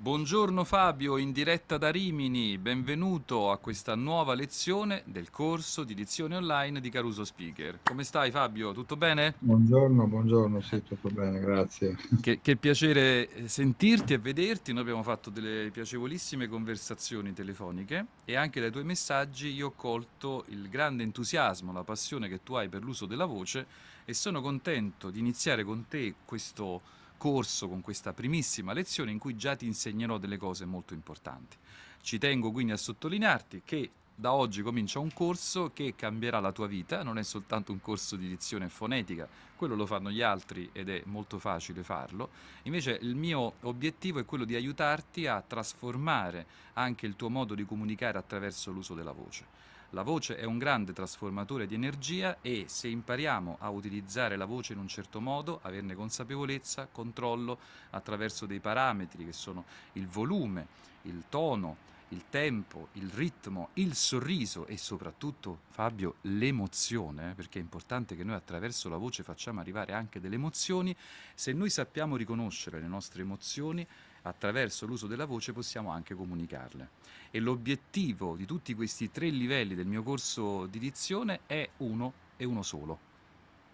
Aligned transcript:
Buongiorno 0.00 0.64
Fabio, 0.64 1.18
in 1.18 1.30
diretta 1.30 1.76
da 1.76 1.90
Rimini, 1.90 2.56
benvenuto 2.56 3.50
a 3.50 3.58
questa 3.58 3.94
nuova 3.94 4.32
lezione 4.32 5.02
del 5.04 5.30
corso 5.30 5.84
di 5.84 5.94
lezione 5.94 6.36
online 6.36 6.80
di 6.80 6.88
Caruso 6.88 7.22
Speaker. 7.22 7.80
Come 7.82 8.02
stai 8.04 8.30
Fabio? 8.30 8.72
Tutto 8.72 8.96
bene? 8.96 9.34
Buongiorno, 9.38 10.06
buongiorno, 10.06 10.62
sì, 10.62 10.82
tutto 10.82 11.10
bene, 11.10 11.38
grazie. 11.38 11.98
Che, 12.18 12.40
che 12.40 12.56
piacere 12.56 13.46
sentirti 13.46 14.14
e 14.14 14.18
vederti, 14.18 14.72
noi 14.72 14.80
abbiamo 14.80 15.02
fatto 15.02 15.28
delle 15.28 15.68
piacevolissime 15.70 16.48
conversazioni 16.48 17.34
telefoniche 17.34 18.06
e 18.24 18.36
anche 18.36 18.58
dai 18.58 18.70
tuoi 18.70 18.84
messaggi 18.84 19.48
io 19.48 19.66
ho 19.66 19.72
colto 19.76 20.46
il 20.48 20.70
grande 20.70 21.02
entusiasmo, 21.02 21.74
la 21.74 21.84
passione 21.84 22.26
che 22.26 22.42
tu 22.42 22.54
hai 22.54 22.70
per 22.70 22.82
l'uso 22.82 23.04
della 23.04 23.26
voce 23.26 23.66
e 24.06 24.14
sono 24.14 24.40
contento 24.40 25.10
di 25.10 25.18
iniziare 25.18 25.62
con 25.62 25.84
te 25.88 26.14
questo 26.24 26.80
corso, 27.20 27.68
con 27.68 27.82
questa 27.82 28.14
primissima 28.14 28.72
lezione 28.72 29.10
in 29.10 29.18
cui 29.18 29.36
già 29.36 29.54
ti 29.54 29.66
insegnerò 29.66 30.16
delle 30.16 30.38
cose 30.38 30.64
molto 30.64 30.94
importanti. 30.94 31.58
Ci 32.00 32.16
tengo 32.16 32.50
quindi 32.50 32.72
a 32.72 32.78
sottolinearti 32.78 33.60
che 33.62 33.90
da 34.14 34.32
oggi 34.32 34.62
comincia 34.62 34.98
un 35.00 35.12
corso 35.12 35.70
che 35.74 35.94
cambierà 35.94 36.40
la 36.40 36.50
tua 36.50 36.66
vita, 36.66 37.02
non 37.02 37.18
è 37.18 37.22
soltanto 37.22 37.72
un 37.72 37.80
corso 37.82 38.16
di 38.16 38.26
dizione 38.26 38.70
fonetica, 38.70 39.28
quello 39.54 39.74
lo 39.74 39.84
fanno 39.84 40.10
gli 40.10 40.22
altri 40.22 40.70
ed 40.72 40.88
è 40.88 41.02
molto 41.04 41.38
facile 41.38 41.82
farlo, 41.82 42.30
invece 42.62 42.98
il 43.02 43.14
mio 43.14 43.54
obiettivo 43.60 44.18
è 44.18 44.24
quello 44.24 44.44
di 44.44 44.54
aiutarti 44.54 45.26
a 45.26 45.42
trasformare 45.46 46.46
anche 46.74 47.04
il 47.04 47.16
tuo 47.16 47.28
modo 47.28 47.54
di 47.54 47.66
comunicare 47.66 48.16
attraverso 48.16 48.70
l'uso 48.70 48.94
della 48.94 49.12
voce. 49.12 49.59
La 49.92 50.02
voce 50.02 50.36
è 50.36 50.44
un 50.44 50.56
grande 50.56 50.92
trasformatore 50.92 51.66
di 51.66 51.74
energia 51.74 52.38
e 52.42 52.66
se 52.68 52.86
impariamo 52.86 53.56
a 53.58 53.70
utilizzare 53.70 54.36
la 54.36 54.44
voce 54.44 54.72
in 54.72 54.78
un 54.78 54.86
certo 54.86 55.20
modo, 55.20 55.58
averne 55.62 55.96
consapevolezza, 55.96 56.86
controllo 56.90 57.58
attraverso 57.90 58.46
dei 58.46 58.60
parametri 58.60 59.24
che 59.24 59.32
sono 59.32 59.64
il 59.94 60.06
volume, 60.06 60.68
il 61.02 61.24
tono, 61.28 61.88
il 62.10 62.24
tempo, 62.28 62.88
il 62.92 63.08
ritmo, 63.10 63.70
il 63.74 63.96
sorriso 63.96 64.66
e 64.66 64.76
soprattutto, 64.76 65.62
Fabio, 65.70 66.16
l'emozione, 66.22 67.30
eh, 67.30 67.34
perché 67.34 67.58
è 67.58 67.62
importante 67.62 68.14
che 68.14 68.22
noi 68.22 68.36
attraverso 68.36 68.88
la 68.88 68.96
voce 68.96 69.24
facciamo 69.24 69.58
arrivare 69.58 69.92
anche 69.92 70.20
delle 70.20 70.36
emozioni, 70.36 70.94
se 71.34 71.52
noi 71.52 71.70
sappiamo 71.70 72.16
riconoscere 72.16 72.80
le 72.80 72.86
nostre 72.86 73.22
emozioni, 73.22 73.86
attraverso 74.22 74.86
l'uso 74.86 75.06
della 75.06 75.24
voce 75.24 75.52
possiamo 75.52 75.90
anche 75.90 76.14
comunicarle. 76.14 76.88
E 77.30 77.38
l'obiettivo 77.38 78.34
di 78.34 78.44
tutti 78.44 78.74
questi 78.74 79.10
tre 79.10 79.28
livelli 79.28 79.74
del 79.74 79.86
mio 79.86 80.02
corso 80.02 80.66
di 80.66 80.78
dizione 80.78 81.40
è 81.46 81.68
uno 81.78 82.12
e 82.36 82.44
uno 82.44 82.62
solo. 82.62 82.98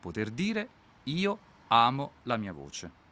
Poter 0.01 0.31
dire 0.31 0.69
io 1.05 1.39
amo 1.69 2.13
la 2.25 2.37
mia 2.37 2.53
voce. 2.53 3.06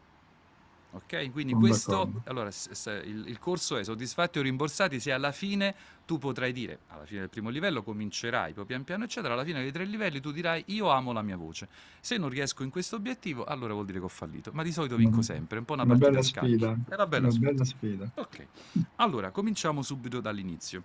Ok? 0.95 1.33
Quindi 1.33 1.53
Sono 1.53 1.59
questo, 1.59 2.13
allora, 2.27 2.51
s- 2.53 2.71
s- 2.71 3.01
il, 3.05 3.25
il 3.27 3.39
corso 3.41 3.77
è 3.77 3.83
soddisfatti 3.83 4.39
o 4.39 4.43
rimborsati 4.43 5.01
se 5.01 5.11
alla 5.11 5.33
fine 5.33 5.75
tu 6.07 6.19
potrai 6.19 6.53
dire, 6.53 6.79
alla 6.89 7.05
fine 7.05 7.21
del 7.21 7.31
primo 7.31 7.49
livello 7.49 7.83
comincerai 7.83 8.53
poi 8.53 8.65
pian 8.65 8.85
piano 8.85 9.03
eccetera, 9.05 9.35
alla 9.35 9.43
fine 9.45 9.61
dei 9.61 9.73
tre 9.73 9.85
livelli 9.87 10.21
tu 10.21 10.31
dirai 10.31 10.63
io 10.69 10.89
amo 10.91 11.11
la 11.13 11.23
mia 11.23 11.37
voce. 11.37 11.69
Se 12.01 12.17
non 12.17 12.29
riesco 12.29 12.63
in 12.63 12.71
questo 12.71 12.95
obiettivo, 12.97 13.45
allora 13.45 13.73
vuol 13.73 13.87
dire 13.87 13.99
che 13.99 14.05
ho 14.05 14.09
fallito, 14.09 14.51
ma 14.53 14.63
di 14.63 14.71
solito 14.73 14.95
vinco 14.97 15.21
Una, 15.21 15.23
sempre, 15.23 15.57
è 15.57 15.59
un 15.61 15.67
po' 15.67 15.73
una 15.75 15.83
una 15.83 15.97
partita 15.97 16.11
bella 16.11 16.23
scacchi. 16.23 16.47
sfida, 16.47 16.79
È 16.87 16.95
una 16.95 17.07
bella 17.07 17.27
una 17.27 17.31
sfida. 17.31 17.51
bella 17.51 17.65
sfida. 17.65 18.11
Ok, 18.15 18.47
allora 18.97 19.31
cominciamo 19.33 19.83
subito 19.83 20.21
dall'inizio. 20.21 20.83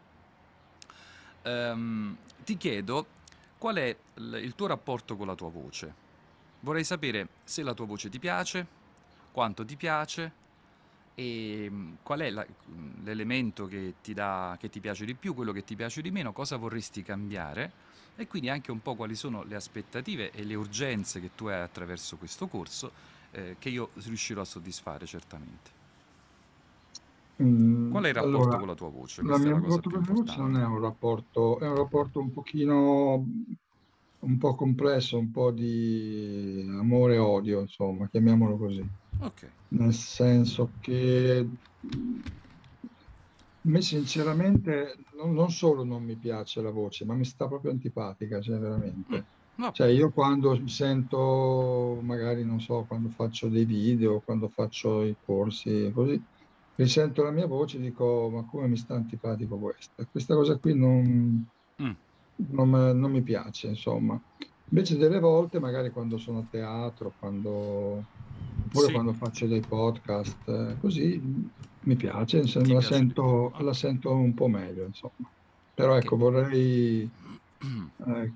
Ehm, 1.43 2.17
ti 2.43 2.57
chiedo 2.57 3.05
qual 3.57 3.75
è 3.77 3.97
il 4.15 4.53
tuo 4.55 4.67
rapporto 4.67 5.15
con 5.15 5.27
la 5.27 5.35
tua 5.35 5.49
voce. 5.49 5.93
Vorrei 6.61 6.83
sapere 6.83 7.29
se 7.43 7.63
la 7.63 7.73
tua 7.73 7.85
voce 7.85 8.09
ti 8.09 8.19
piace, 8.19 8.67
quanto 9.31 9.65
ti 9.65 9.75
piace 9.75 10.31
e 11.15 11.67
mm, 11.69 11.93
qual 12.03 12.19
è 12.21 12.29
la- 12.29 12.45
mm, 12.71 13.03
l'elemento 13.05 13.65
che 13.67 13.95
ti 14.01 14.13
dà, 14.13 14.55
che 14.59 14.69
ti 14.69 14.79
piace 14.79 15.05
di 15.05 15.15
più, 15.15 15.33
quello 15.33 15.51
che 15.51 15.63
ti 15.63 15.75
piace 15.75 16.01
di 16.01 16.11
meno, 16.11 16.31
cosa 16.33 16.57
vorresti 16.57 17.03
cambiare 17.03 17.71
e 18.15 18.27
quindi 18.27 18.49
anche 18.49 18.71
un 18.71 18.81
po' 18.81 18.95
quali 18.95 19.15
sono 19.15 19.43
le 19.43 19.55
aspettative 19.55 20.31
e 20.31 20.43
le 20.43 20.55
urgenze 20.55 21.19
che 21.21 21.31
tu 21.35 21.47
hai 21.47 21.61
attraverso 21.61 22.17
questo 22.17 22.47
corso 22.47 22.91
eh, 23.31 23.55
che 23.59 23.69
io 23.69 23.89
riuscirò 23.95 24.41
a 24.41 24.45
soddisfare 24.45 25.05
certamente. 25.05 25.77
Mm, 27.41 27.91
Qual 27.91 28.03
è 28.05 28.07
il 28.07 28.13
rapporto 28.13 28.55
allora, 28.55 28.57
con 28.57 28.67
la 28.67 28.73
tua 28.73 28.89
voce? 28.89 29.21
la 29.21 29.25
Questa 29.25 29.49
è 29.49 29.51
mia 29.51 29.51
la 29.51 29.59
con 29.59 29.71
la 29.71 29.99
voce 29.99 30.39
non 30.41 30.55
è 30.57 30.65
un 30.65 30.79
rapporto, 30.79 31.59
è 31.59 31.67
un 31.67 31.75
rapporto 31.75 32.19
un 32.19 32.31
pochino, 32.31 33.25
un 34.19 34.37
po' 34.37 34.55
complesso, 34.55 35.17
un 35.17 35.31
po' 35.31 35.51
di 35.51 36.65
amore 36.69 37.15
e 37.15 37.17
odio, 37.19 37.61
insomma, 37.61 38.07
chiamiamolo 38.09 38.57
così. 38.57 38.89
Ok, 39.19 39.43
Nel 39.69 39.93
senso 39.93 40.75
che 40.79 41.43
mm, 41.43 42.19
a 43.65 43.69
me 43.71 43.81
sinceramente 43.81 44.95
non, 45.15 45.33
non 45.33 45.49
solo 45.51 45.83
non 45.83 46.03
mi 46.03 46.17
piace 46.17 46.61
la 46.61 46.71
voce, 46.71 47.05
ma 47.05 47.13
mi 47.15 47.25
sta 47.25 47.47
proprio 47.47 47.71
antipatica, 47.71 48.39
cioè 48.41 48.57
Mm, 49.09 49.19
veramente. 49.19 49.29
va 49.57 49.71
Cioè 49.71 49.89
bene. 49.89 49.91
io 49.91 50.11
quando 50.11 50.57
mi 50.59 50.69
sento, 50.69 51.99
magari 52.03 52.43
non 52.45 52.59
so, 52.59 52.85
quando 52.85 53.09
faccio 53.09 53.49
dei 53.49 53.65
video, 53.65 54.21
quando 54.21 54.49
faccio 54.49 55.03
i 55.03 55.17
corsi, 55.19 55.91
così, 55.93 56.23
mi 56.75 56.87
sento 56.87 57.23
la 57.23 57.31
mia 57.31 57.45
voce 57.45 57.77
e 57.77 57.81
dico, 57.81 58.29
ma 58.31 58.45
come 58.45 58.67
mi 58.67 58.77
sta 58.77 58.95
antipatico 58.95 59.59
questa? 59.59 60.05
Questa 60.07 60.33
cosa 60.35 60.57
qui 60.57 60.73
non, 60.75 61.47
Mm, 61.79 61.95
non 62.51 62.69
non 62.69 63.11
mi 63.11 63.21
piace, 63.23 63.67
insomma. 63.67 64.21
Invece 64.71 64.97
delle 64.97 65.19
volte, 65.19 65.59
magari 65.59 65.89
quando 65.91 66.17
sono 66.17 66.39
a 66.39 66.47
teatro, 66.49 67.15
quando, 67.17 68.07
oppure 68.69 68.89
Sì, 68.89 68.91
quando 68.91 69.13
faccio 69.13 69.47
dei 69.47 69.63
podcast, 69.65 70.47
eh, 70.47 70.77
così 70.79 71.19
mi 71.81 71.95
piace, 71.95 72.43
ti 72.63 72.73
la 72.73 72.81
piace 72.81 73.03
sento, 73.03 73.51
la 73.59 73.73
sento 73.73 74.13
un 74.13 74.33
po' 74.33 74.47
meglio, 74.47 74.85
insomma. 74.85 75.31
Però 75.73 75.95
ecco, 75.97 76.17
ok. 76.17 76.17
vorrei 76.17 77.11
eh, 78.07 78.35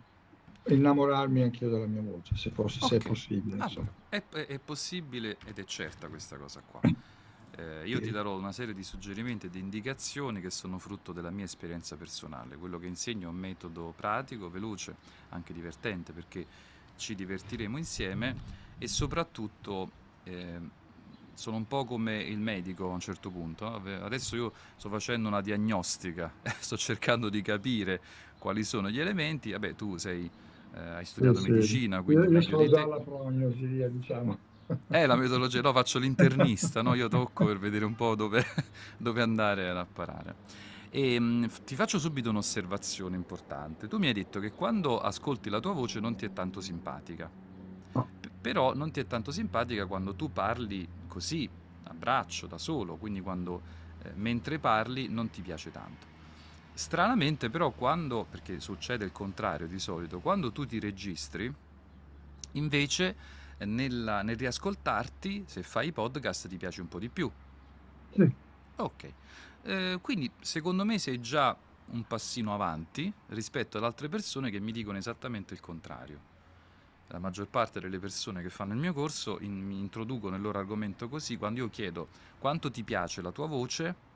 innamorarmi 0.74 1.42
anch'io 1.44 1.70
della 1.70 1.88
mia 1.88 2.02
voce, 2.02 2.36
se 2.36 2.52
fosse, 2.52 2.80
se 2.82 2.98
è 2.98 3.02
possibile, 3.02 3.58
insomma. 3.58 3.94
è, 4.10 4.28
è- 4.30 4.60
possibile 4.60 5.40
ed 5.44 5.60
è 5.60 5.64
certa 5.66 6.08
questa 6.10 6.38
cosa 6.38 6.62
qua. 6.64 6.84
Eh, 7.56 7.84
io 7.88 8.00
ti 8.02 8.10
Sì. 8.10 8.12
darò 8.12 8.36
una 8.36 8.52
serie 8.52 8.74
di 8.74 8.84
suggerimenti 8.84 9.46
e 9.46 9.50
di 9.52 9.60
indicazioni 9.60 10.42
che 10.42 10.50
sono 10.50 10.80
frutto 10.80 11.12
della 11.14 11.30
mia 11.30 11.46
esperienza 11.46 11.96
personale. 11.98 12.58
Quello 12.58 12.80
che 12.80 12.88
insegno 12.88 13.28
è 13.28 13.32
un 13.32 13.38
metodo 13.38 13.94
pratico, 13.94 14.50
veloce, 14.50 14.98
anche 15.30 15.54
divertente 15.54 16.14
perché 16.14 16.48
ci 16.96 17.14
divertiremo 17.14 17.78
insieme 17.78 18.38
e 18.80 18.88
soprattutto 18.88 19.98
eh, 20.24 20.60
sono 21.34 21.58
un 21.58 21.68
po' 21.68 21.84
come 21.86 22.22
il 22.22 22.40
medico 22.40 22.86
a 22.90 22.94
un 22.94 23.00
certo 23.00 23.32
punto. 23.32 23.66
Adesso 23.76 24.36
io 24.36 24.54
sto 24.76 24.90
facendo 24.90 25.28
una 25.28 25.42
diagnostica, 25.42 26.36
sto 26.60 26.78
cercando 26.78 27.30
di 27.30 27.42
capire 27.42 28.04
quali 28.38 28.64
sono 28.64 28.90
gli 28.90 29.00
elementi. 29.00 29.52
Vabbè, 29.52 29.76
tu 29.76 29.98
sei, 29.98 30.32
eh, 30.72 30.80
hai 30.80 31.06
Sì, 31.16 31.34
studiato 31.34 31.42
sì. 31.42 31.52
medicina, 31.52 32.02
Io, 32.04 32.04
quindi 32.04 32.28
io 32.28 32.42
meglio 32.42 32.42
sono 32.42 32.68
già 32.68 32.82
te. 32.82 32.84
alla 32.84 33.00
prognosi, 33.02 33.66
diciamo. 33.90 34.40
Eh, 34.88 35.08
la 35.08 35.16
metodologia, 35.16 35.62
no, 35.62 35.74
faccio 35.74 35.98
l'internista, 35.98 36.84
no? 36.84 36.94
Io 36.94 37.08
tocco 37.08 37.46
per 37.46 37.58
vedere 37.58 37.84
un 37.86 37.96
po' 37.96 38.14
dove, 38.16 38.44
dove 38.98 39.22
andare 39.24 39.68
ad 39.70 39.78
apparare. 39.78 40.38
E 40.90 41.20
mm, 41.20 41.46
f- 41.46 41.64
ti 41.64 41.74
faccio 41.76 41.98
subito 41.98 42.30
un'osservazione 42.30 43.16
importante. 43.16 43.88
Tu 43.88 43.98
mi 43.98 44.06
hai 44.08 44.14
detto 44.14 44.40
che 44.40 44.54
quando 44.54 45.00
ascolti 45.00 45.50
la 45.50 45.60
tua 45.60 45.74
voce 45.74 46.00
non 46.00 46.16
ti 46.16 46.26
è 46.26 46.32
tanto 46.32 46.62
simpatica, 46.62 47.32
però 48.44 48.74
non 48.76 48.92
ti 48.92 49.00
è 49.00 49.08
tanto 49.08 49.32
simpatica 49.32 49.86
quando 49.86 50.16
tu 50.16 50.30
parli 50.34 50.86
così, 51.08 51.50
a 51.86 51.94
braccio, 51.94 52.46
da 52.48 52.58
solo, 52.58 52.98
quindi 52.98 53.22
quando 53.22 53.62
eh, 54.04 54.12
mentre 54.16 54.60
parli 54.60 55.08
non 55.08 55.30
ti 55.30 55.42
piace 55.42 55.72
tanto. 55.72 56.06
Stranamente 56.74 57.50
però 57.50 57.72
quando, 57.72 58.26
perché 58.30 58.60
succede 58.60 59.06
il 59.06 59.14
contrario 59.14 59.68
di 59.68 59.80
solito, 59.80 60.20
quando 60.20 60.52
tu 60.52 60.66
ti 60.66 60.80
registri, 60.80 61.54
invece 62.54 63.16
eh, 63.58 63.66
nella- 63.66 64.22
nel 64.24 64.36
riascoltarti, 64.38 65.46
se 65.48 65.64
fai 65.64 65.88
i 65.88 65.92
podcast, 65.94 66.48
ti 66.50 66.58
piace 66.58 66.82
un 66.82 66.90
po' 66.90 67.00
di 67.00 67.10
più. 67.10 67.32
Sì, 68.16 68.34
Ok, 68.78 69.14
Eh, 69.66 70.00
quindi 70.02 70.30
secondo 70.42 70.84
me 70.84 71.00
sei 71.00 71.22
già 71.22 71.58
un 71.86 72.06
passino 72.06 72.54
avanti 72.54 73.14
rispetto 73.28 73.78
ad 73.78 73.86
altre 73.86 74.10
persone 74.10 74.50
che 74.52 74.60
mi 74.60 74.74
dicono 74.74 74.98
esattamente 74.98 75.54
il 75.54 75.62
contrario. 75.62 76.33
La 77.08 77.20
maggior 77.20 77.48
parte 77.48 77.80
delle 77.80 78.00
persone 78.00 78.42
che 78.42 78.50
fanno 78.50 78.74
il 78.74 78.80
mio 78.80 78.94
corso 78.94 79.40
in, 79.42 79.54
mi 79.66 79.80
introducono 79.80 80.36
il 80.36 80.42
loro 80.42 80.60
argomento 80.60 81.08
così, 81.10 81.38
quando 81.38 81.60
io 81.60 81.70
chiedo 81.70 82.08
quanto 82.40 82.72
ti 82.72 82.84
piace 82.84 83.22
la 83.22 83.32
tua 83.32 83.48
voce, 83.48 84.12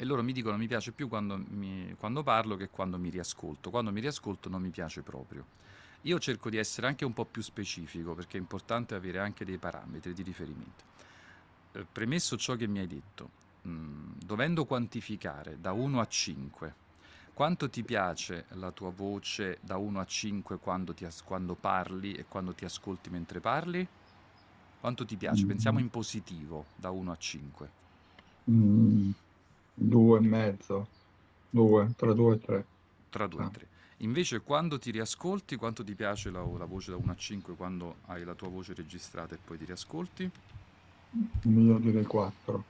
e 0.00 0.04
loro 0.06 0.22
mi 0.22 0.32
dicono 0.32 0.56
mi 0.56 0.66
piace 0.66 0.92
più 0.92 1.08
quando, 1.08 1.36
mi, 1.50 1.94
quando 1.98 2.22
parlo 2.22 2.56
che 2.56 2.70
quando 2.70 2.96
mi 2.96 3.10
riascolto. 3.10 3.68
Quando 3.68 3.92
mi 3.92 4.00
riascolto 4.00 4.48
non 4.48 4.62
mi 4.62 4.70
piace 4.70 5.02
proprio. 5.02 5.44
Io 6.04 6.18
cerco 6.18 6.48
di 6.48 6.56
essere 6.56 6.86
anche 6.86 7.04
un 7.04 7.12
po' 7.12 7.26
più 7.26 7.42
specifico 7.42 8.14
perché 8.14 8.38
è 8.38 8.40
importante 8.40 8.94
avere 8.94 9.18
anche 9.18 9.44
dei 9.44 9.58
parametri 9.58 10.14
di 10.14 10.22
riferimento. 10.22 10.84
Eh, 11.72 11.84
premesso 11.84 12.38
ciò 12.38 12.56
che 12.56 12.66
mi 12.66 12.78
hai 12.78 12.86
detto, 12.86 13.28
mh, 13.60 13.70
mm, 13.70 14.12
dovendo 14.24 14.64
quantificare 14.64 15.60
da 15.60 15.72
1 15.72 16.00
a 16.00 16.06
5, 16.06 16.74
quanto 17.40 17.70
ti 17.70 17.82
piace 17.82 18.44
la 18.56 18.70
tua 18.70 18.90
voce 18.90 19.56
da 19.62 19.78
1 19.78 19.98
a 19.98 20.04
5 20.04 20.58
quando, 20.58 20.92
ti, 20.92 21.08
quando 21.24 21.54
parli 21.54 22.12
e 22.12 22.26
quando 22.28 22.52
ti 22.52 22.66
ascolti 22.66 23.08
mentre 23.08 23.40
parli? 23.40 23.88
Quanto 24.78 25.06
ti 25.06 25.16
piace? 25.16 25.46
Pensiamo 25.46 25.78
in 25.78 25.88
positivo 25.88 26.66
da 26.76 26.90
1 26.90 27.12
a 27.12 27.16
5. 27.16 27.68
Mm. 28.50 29.10
Due 29.72 30.18
e 30.18 30.20
mezzo, 30.20 30.86
due, 31.48 31.90
tra 31.96 32.12
due 32.12 32.34
e 32.34 32.38
tre. 32.40 32.66
Tra 33.08 33.26
due 33.26 33.40
e 33.40 33.44
Ah. 33.46 33.48
tre. 33.48 33.68
Invece 34.00 34.40
quando 34.40 34.78
ti 34.78 34.90
riascolti, 34.90 35.56
quanto 35.56 35.82
ti 35.82 35.94
piace 35.94 36.30
la, 36.30 36.40
la 36.42 36.66
voce 36.66 36.90
da 36.90 36.98
1 36.98 37.10
a 37.10 37.16
5 37.16 37.56
quando 37.56 37.94
hai 38.08 38.22
la 38.22 38.34
tua 38.34 38.48
voce 38.50 38.74
registrata 38.74 39.34
e 39.34 39.38
poi 39.38 39.56
ti 39.56 39.64
riascolti? 39.64 40.30
Io 41.44 41.78
direi 41.78 42.04
quattro. 42.04 42.64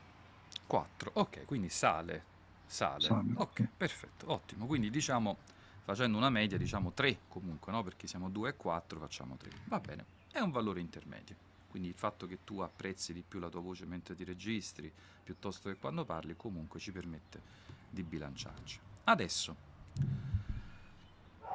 4. 0.68 1.10
Ok, 1.14 1.44
quindi 1.46 1.68
sale. 1.68 2.29
Sale. 2.70 3.00
Sale, 3.00 3.32
Ok, 3.34 3.66
perfetto, 3.76 4.30
ottimo. 4.30 4.66
Quindi 4.66 4.90
diciamo, 4.90 5.38
facendo 5.82 6.16
una 6.16 6.30
media, 6.30 6.56
diciamo 6.56 6.92
3 6.92 7.22
comunque, 7.26 7.72
no? 7.72 7.82
Perché 7.82 8.06
siamo 8.06 8.30
2 8.30 8.50
e 8.50 8.54
4, 8.54 9.00
facciamo 9.00 9.36
3. 9.36 9.50
Va 9.64 9.80
bene, 9.80 10.04
è 10.30 10.38
un 10.38 10.52
valore 10.52 10.78
intermedio. 10.78 11.34
Quindi 11.68 11.88
il 11.88 11.94
fatto 11.94 12.28
che 12.28 12.44
tu 12.44 12.60
apprezzi 12.60 13.12
di 13.12 13.24
più 13.26 13.40
la 13.40 13.48
tua 13.48 13.60
voce 13.60 13.86
mentre 13.86 14.14
ti 14.14 14.22
registri, 14.22 14.90
piuttosto 15.24 15.68
che 15.68 15.78
quando 15.80 16.04
parli, 16.04 16.36
comunque 16.36 16.78
ci 16.78 16.92
permette 16.92 17.42
di 17.90 18.04
bilanciarci. 18.04 18.78
Adesso 19.02 19.56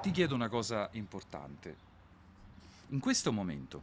ti 0.01 0.11
chiedo 0.11 0.35
una 0.35 0.49
cosa 0.49 0.89
importante. 0.91 1.77
In 2.89 2.99
questo 2.99 3.31
momento, 3.31 3.81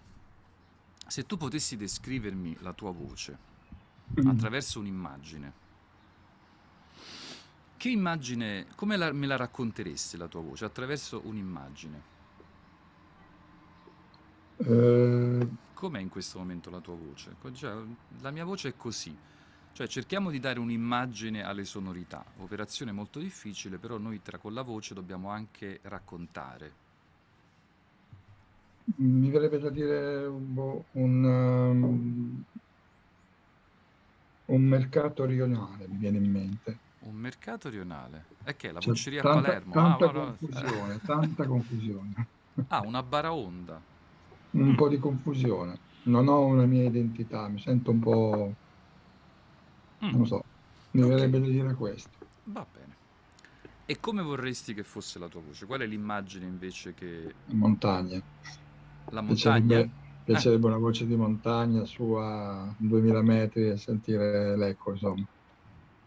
se 1.06 1.24
tu 1.24 1.38
potessi 1.38 1.78
descrivermi 1.78 2.58
la 2.60 2.74
tua 2.74 2.90
voce 2.90 3.38
attraverso 4.22 4.80
un'immagine, 4.80 5.61
che 7.82 7.88
immagine, 7.90 8.68
come 8.76 8.96
la- 8.96 9.10
me 9.12 9.26
la 9.26 9.34
racconteresti 9.34 10.16
la 10.16 10.28
tua 10.28 10.40
voce? 10.40 10.64
Attraverso 10.64 11.26
un'immagine. 11.26 12.06
Eh, 14.58 15.46
Com'è 15.74 15.98
in 16.00 16.08
questo 16.08 16.38
momento 16.38 16.70
la 16.70 16.80
tua 16.80 16.94
voce? 16.96 17.36
La 18.20 18.30
mia 18.30 18.44
voce 18.44 18.70
è 18.70 18.76
così. 18.76 19.22
Cioè, 19.72 19.86
cerchiamo 19.88 20.30
di 20.30 20.38
dare 20.38 20.60
un'immagine 20.60 21.42
alle 21.42 21.64
sonorità. 21.64 22.32
Operazione 22.36 22.92
molto 22.92 23.18
difficile, 23.18 23.78
però 23.78 23.98
noi 23.98 24.22
tra 24.22 24.38
con 24.38 24.54
la 24.54 24.62
voce 24.62 24.94
dobbiamo 24.94 25.30
anche 25.30 25.80
raccontare. 25.82 26.78
mi 28.96 29.30
verrebbe 29.30 29.58
da 29.58 29.70
dire 29.70 30.28
boh, 30.28 30.86
un, 30.92 31.24
um, 31.24 32.44
un 34.46 34.62
mercato 34.62 35.24
rionale, 35.24 35.88
mi 35.88 35.96
viene 35.96 36.18
in 36.18 36.30
mente. 36.30 36.78
Un 37.02 37.14
mercato 37.16 37.68
rionale. 37.68 38.36
E 38.42 38.56
che 38.56 38.72
la 38.72 38.80
C'è 38.80 38.92
voceria 38.92 39.22
a 39.22 39.26
Palermo? 39.26 39.76
tanta 39.76 40.10
Ah, 40.10 40.10
confusione, 40.10 41.00
tanta 41.00 41.46
confusione. 41.46 42.12
ah, 42.70 42.82
una 42.82 43.02
baraonda. 43.04 43.84
Un 44.54 44.74
po' 44.74 44.88
di 44.88 44.96
confusione. 44.98 45.82
Non 46.04 46.26
ho 46.28 46.46
una 46.46 46.64
mia 46.64 46.84
identità, 46.84 47.48
mi 47.48 47.58
sento 47.60 47.90
un 47.90 47.98
po', 47.98 48.54
Mm, 50.02 50.12
non 50.12 50.20
lo 50.20 50.26
so, 50.26 50.40
mi 50.92 51.02
Ok. 51.02 51.08
verrebbe 51.08 51.40
da 51.40 51.46
dire 51.48 51.74
questo. 51.74 52.18
Va 52.44 52.64
bene. 52.64 52.98
E 53.84 53.98
come 54.00 54.22
vorresti 54.22 54.74
che 54.74 54.84
fosse 54.84 55.18
la 55.18 55.28
tua 55.28 55.40
voce? 55.40 55.66
Qual 55.66 55.80
è 55.80 55.86
l'immagine 55.86 56.46
invece 56.46 56.94
che 56.94 57.36
Montagna. 57.60 58.20
la 59.10 59.22
montagna? 59.22 59.80
Piacerebbe, 59.80 59.94
piacerebbe 60.22 60.66
una 60.66 60.76
voce 60.76 61.06
di 61.06 61.16
montagna 61.16 61.84
su 61.86 62.12
a 62.12 62.74
2000 62.78 63.22
metri 63.22 63.68
e 63.70 63.76
sentire 63.76 64.56
l'eco, 64.56 64.90
insomma. 64.92 65.26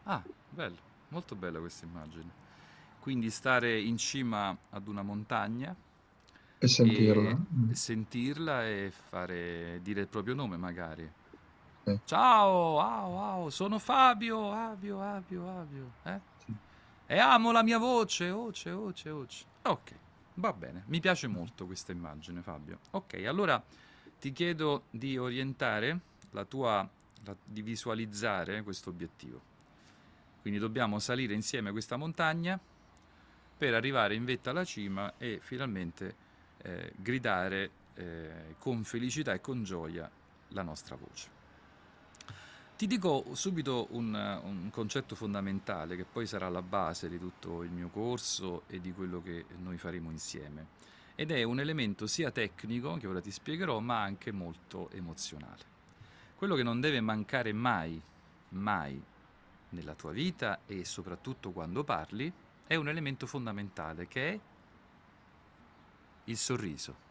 Ah, 0.05 0.27
bello, 0.55 0.77
molto 1.09 1.35
bella 1.35 1.59
questa 1.59 1.85
immagine. 1.85 2.43
Quindi 3.01 3.29
stare 3.29 3.79
in 3.79 3.97
cima 3.97 4.55
ad 4.71 4.87
una 4.87 5.03
montagna 5.03 5.75
E 6.57 6.67
sentirla. 6.67 7.29
e 7.29 7.37
Mm. 7.53 7.71
sentirla 7.71 8.65
e 8.65 8.91
fare 9.09 9.79
dire 9.83 10.01
il 10.01 10.07
proprio 10.07 10.33
nome 10.33 10.57
magari. 10.57 11.07
Sì. 11.83 11.99
Ciao, 12.05 12.79
au, 12.79 13.17
au, 13.17 13.49
sono 13.49 13.77
Fabio, 13.77 14.49
Fabio, 14.49 14.97
Fabio, 14.97 15.43
Fabio, 15.43 15.91
eh? 16.03 16.19
Sì. 16.45 16.55
E 17.07 17.19
amo 17.19 17.51
la 17.51 17.61
mia 17.61 17.77
voce, 17.77 18.31
voce, 18.31 18.71
voce, 18.71 19.09
voce. 19.11 19.45
Ok, 19.63 19.93
va 20.35 20.53
bene, 20.53 20.83
mi 20.87 20.99
piace 20.99 21.27
molto 21.27 21.65
questa 21.65 21.91
immagine, 21.91 22.41
Fabio. 22.41 22.79
Ok, 22.91 23.23
allora 23.27 23.61
ti 24.19 24.31
chiedo 24.31 24.85
di 24.89 25.17
orientare 25.17 25.99
la 26.31 26.45
tua, 26.45 26.87
la- 27.23 27.35
di 27.43 27.61
visualizzare 27.61 28.63
questo 28.63 28.89
obiettivo. 28.89 29.53
Quindi 30.45 30.61
dobbiamo 30.61 30.99
salire 30.99 31.33
insieme 31.33 31.71
questa 31.71 31.97
montagna 31.97 32.59
per 33.57 33.73
arrivare 33.73 34.13
in 34.13 34.25
vetta 34.25 34.51
alla 34.51 34.63
cima 34.63 35.15
e 35.17 35.39
finalmente 35.41 36.15
eh, 36.61 36.93
gridare 36.97 37.71
eh, 37.95 38.55
con 38.59 38.83
felicità 38.83 39.33
e 39.33 39.41
con 39.41 39.63
gioia 39.63 40.07
la 40.49 40.61
nostra 40.61 40.95
voce. 40.97 41.29
Ti 42.77 42.85
dico 42.85 43.33
subito 43.33 43.87
un, 43.93 44.13
un 44.13 44.69
concetto 44.69 45.15
fondamentale 45.15 45.95
che 45.95 46.05
poi 46.05 46.27
sarà 46.27 46.47
la 46.47 46.61
base 46.61 47.09
di 47.09 47.17
tutto 47.17 47.63
il 47.63 47.71
mio 47.71 47.87
corso 47.87 48.65
e 48.67 48.79
di 48.79 48.93
quello 48.93 49.23
che 49.23 49.45
noi 49.57 49.79
faremo 49.79 50.11
insieme. 50.11 50.67
Ed 51.15 51.31
è 51.31 51.41
un 51.41 51.59
elemento 51.59 52.05
sia 52.05 52.29
tecnico, 52.29 52.97
che 52.97 53.07
ora 53.07 53.19
ti 53.19 53.31
spiegherò, 53.31 53.79
ma 53.79 54.03
anche 54.03 54.31
molto 54.31 54.91
emozionale. 54.91 55.63
Quello 56.35 56.53
che 56.53 56.61
non 56.61 56.79
deve 56.81 57.01
mancare 57.01 57.51
mai, 57.51 57.99
mai 58.49 59.01
nella 59.75 59.93
tua 59.93 60.11
vita 60.11 60.61
e 60.65 60.83
soprattutto 60.85 61.51
quando 61.51 61.83
parli, 61.83 62.31
è 62.65 62.73
un 62.75 62.87
elemento 62.87 63.27
fondamentale 63.27 64.07
che 64.07 64.29
è 64.31 64.39
il 66.23 66.37
sorriso. 66.37 67.03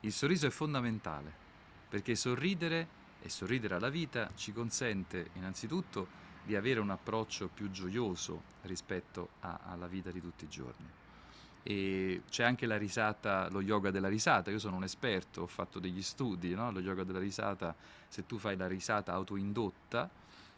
Il 0.00 0.12
sorriso 0.12 0.46
è 0.46 0.50
fondamentale 0.50 1.44
perché 1.88 2.14
sorridere 2.14 2.88
e 3.20 3.28
sorridere 3.28 3.74
alla 3.74 3.88
vita 3.88 4.30
ci 4.34 4.52
consente 4.52 5.30
innanzitutto 5.34 6.24
di 6.44 6.54
avere 6.54 6.80
un 6.80 6.90
approccio 6.90 7.48
più 7.48 7.70
gioioso 7.70 8.54
rispetto 8.62 9.30
a- 9.40 9.60
alla 9.64 9.86
vita 9.86 10.10
di 10.10 10.20
tutti 10.20 10.44
i 10.44 10.48
giorni. 10.48 10.86
E 11.62 12.22
c'è 12.30 12.44
anche 12.44 12.66
la 12.66 12.78
risata, 12.78 13.48
lo 13.50 13.60
yoga 13.60 13.90
della 13.90 14.06
risata. 14.06 14.52
Io 14.52 14.60
sono 14.60 14.76
un 14.76 14.84
esperto, 14.84 15.42
ho 15.42 15.46
fatto 15.48 15.80
degli 15.80 16.02
studi, 16.02 16.54
no? 16.54 16.70
Lo 16.70 16.78
yoga 16.78 17.02
della 17.02 17.18
risata, 17.18 17.74
se 18.06 18.24
tu 18.24 18.38
fai 18.38 18.56
la 18.56 18.68
risata 18.68 19.12
autoindotta, 19.12 20.08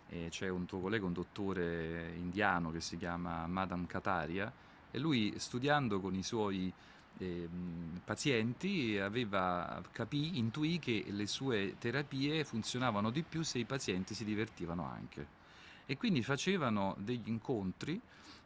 e 0.09 0.29
c'è 0.31 0.49
un 0.49 0.65
tuo 0.67 0.81
collega, 0.81 1.05
un 1.05 1.13
dottore 1.13 2.13
indiano 2.17 2.71
che 2.71 2.81
si 2.81 2.97
chiama 2.97 3.47
Madam 3.47 3.87
Kataria, 3.87 4.51
e 4.91 4.99
lui 4.99 5.35
studiando 5.37 6.01
con 6.01 6.15
i 6.15 6.23
suoi 6.23 6.73
ehm, 7.19 8.01
pazienti 8.05 8.99
aveva 8.99 9.83
capì, 9.93 10.39
intuì 10.39 10.79
che 10.79 11.05
le 11.09 11.27
sue 11.27 11.77
terapie 11.79 12.45
funzionavano 12.45 13.11
di 13.11 13.23
più 13.23 13.43
se 13.43 13.59
i 13.59 13.65
pazienti 13.65 14.15
si 14.15 14.25
divertivano 14.25 14.85
anche. 14.85 15.37
E 15.85 15.97
quindi 15.97 16.23
facevano 16.23 16.95
degli 16.99 17.29
incontri 17.29 18.01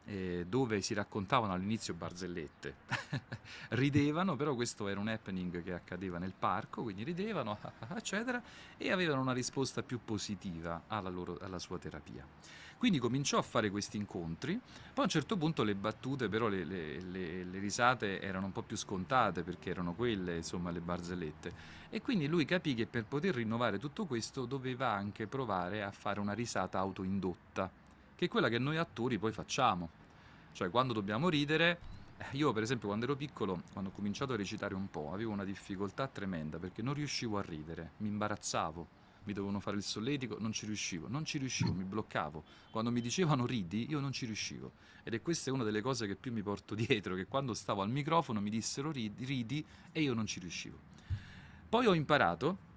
eh, 0.04 0.44
dove 0.48 0.80
si 0.80 0.94
raccontavano 0.94 1.52
all'inizio 1.52 1.94
barzellette, 1.94 2.74
ridevano, 3.70 4.36
però 4.36 4.54
questo 4.54 4.88
era 4.88 5.00
un 5.00 5.08
happening 5.08 5.62
che 5.62 5.72
accadeva 5.72 6.18
nel 6.18 6.32
parco, 6.38 6.82
quindi 6.82 7.04
ridevano, 7.04 7.58
eccetera, 7.94 8.42
e 8.76 8.90
avevano 8.90 9.20
una 9.20 9.32
risposta 9.32 9.82
più 9.82 10.00
positiva 10.04 10.82
alla, 10.88 11.08
loro- 11.08 11.38
alla 11.40 11.58
sua 11.58 11.78
terapia. 11.78 12.26
Quindi 12.82 12.98
cominciò 12.98 13.38
a 13.38 13.42
fare 13.42 13.70
questi 13.70 13.96
incontri, 13.96 14.54
poi 14.58 14.96
a 14.96 15.02
un 15.02 15.08
certo 15.08 15.36
punto 15.36 15.62
le 15.62 15.76
battute, 15.76 16.28
però 16.28 16.48
le, 16.48 16.64
le- 16.64 17.00
le- 17.00 17.44
le 17.44 17.58
risate 17.60 18.20
erano 18.20 18.46
un 18.46 18.52
po' 18.52 18.62
più 18.62 18.76
scontate 18.76 19.44
perché 19.44 19.70
erano 19.70 19.92
quelle, 19.94 20.34
insomma, 20.34 20.72
le 20.72 20.80
barzellette. 20.80 21.52
E 21.90 22.02
quindi 22.02 22.26
lui 22.26 22.44
capì 22.44 22.74
che 22.74 22.86
per 22.86 23.04
poter 23.04 23.36
rinnovare 23.36 23.78
tutto 23.78 24.04
questo 24.04 24.46
doveva 24.46 24.88
anche 24.88 25.28
provare 25.28 25.84
a 25.84 25.92
fare 25.92 26.18
una 26.18 26.32
risata 26.32 26.80
autoindotta, 26.80 27.70
che 28.22 28.28
è 28.28 28.28
quella 28.28 28.48
che 28.48 28.58
noi 28.58 28.76
attori 28.76 29.18
poi 29.18 29.32
facciamo. 29.32 29.88
Cioè 30.52 30.70
quando 30.70 30.92
dobbiamo 30.92 31.28
ridere, 31.28 31.80
eh, 32.18 32.36
io 32.36 32.52
per 32.52 32.62
esempio 32.62 32.86
quando 32.86 33.06
ero 33.06 33.16
piccolo, 33.16 33.62
quando 33.72 33.90
ho 33.90 33.92
cominciato 33.92 34.32
a 34.32 34.36
recitare 34.36 34.74
un 34.74 34.88
po', 34.88 35.12
avevo 35.12 35.32
una 35.32 35.44
difficoltà 35.44 36.06
tremenda 36.06 36.58
perché 36.58 36.82
non 36.82 36.94
riuscivo 36.94 37.38
a 37.38 37.42
ridere, 37.42 37.92
mi 37.98 38.08
imbarazzavo. 38.08 39.00
mi 39.24 39.32
dovevano 39.32 39.60
fare 39.60 39.76
il 39.76 39.84
solletico, 39.84 40.36
non 40.40 40.52
ci 40.52 40.66
riuscivo, 40.66 41.06
non 41.08 41.24
ci 41.24 41.38
riuscivo, 41.38 41.72
mi 41.72 41.84
bloccavo. 41.84 42.42
Quando 42.70 42.90
mi 42.90 43.00
dicevano 43.00 43.46
ridi, 43.46 43.88
io 43.88 44.00
non 44.00 44.10
ci 44.10 44.26
riuscivo. 44.26 44.72
Ed 45.04 45.14
è 45.14 45.22
questa 45.22 45.52
una 45.52 45.62
delle 45.62 45.80
cose 45.80 46.08
che 46.08 46.16
più 46.16 46.32
mi 46.32 46.42
porto 46.42 46.74
dietro, 46.76 47.14
che 47.14 47.26
quando 47.26 47.54
stavo 47.54 47.82
al 47.82 47.90
microfono 47.90 48.40
mi 48.40 48.50
dissero 48.50 48.90
ridi, 48.90 49.24
ridi 49.24 49.64
e 49.92 50.00
io 50.00 50.14
non 50.14 50.26
ci 50.26 50.38
riuscivo. 50.40 50.78
Poi 51.68 51.86
ho 51.86 51.94
imparato 51.94 52.70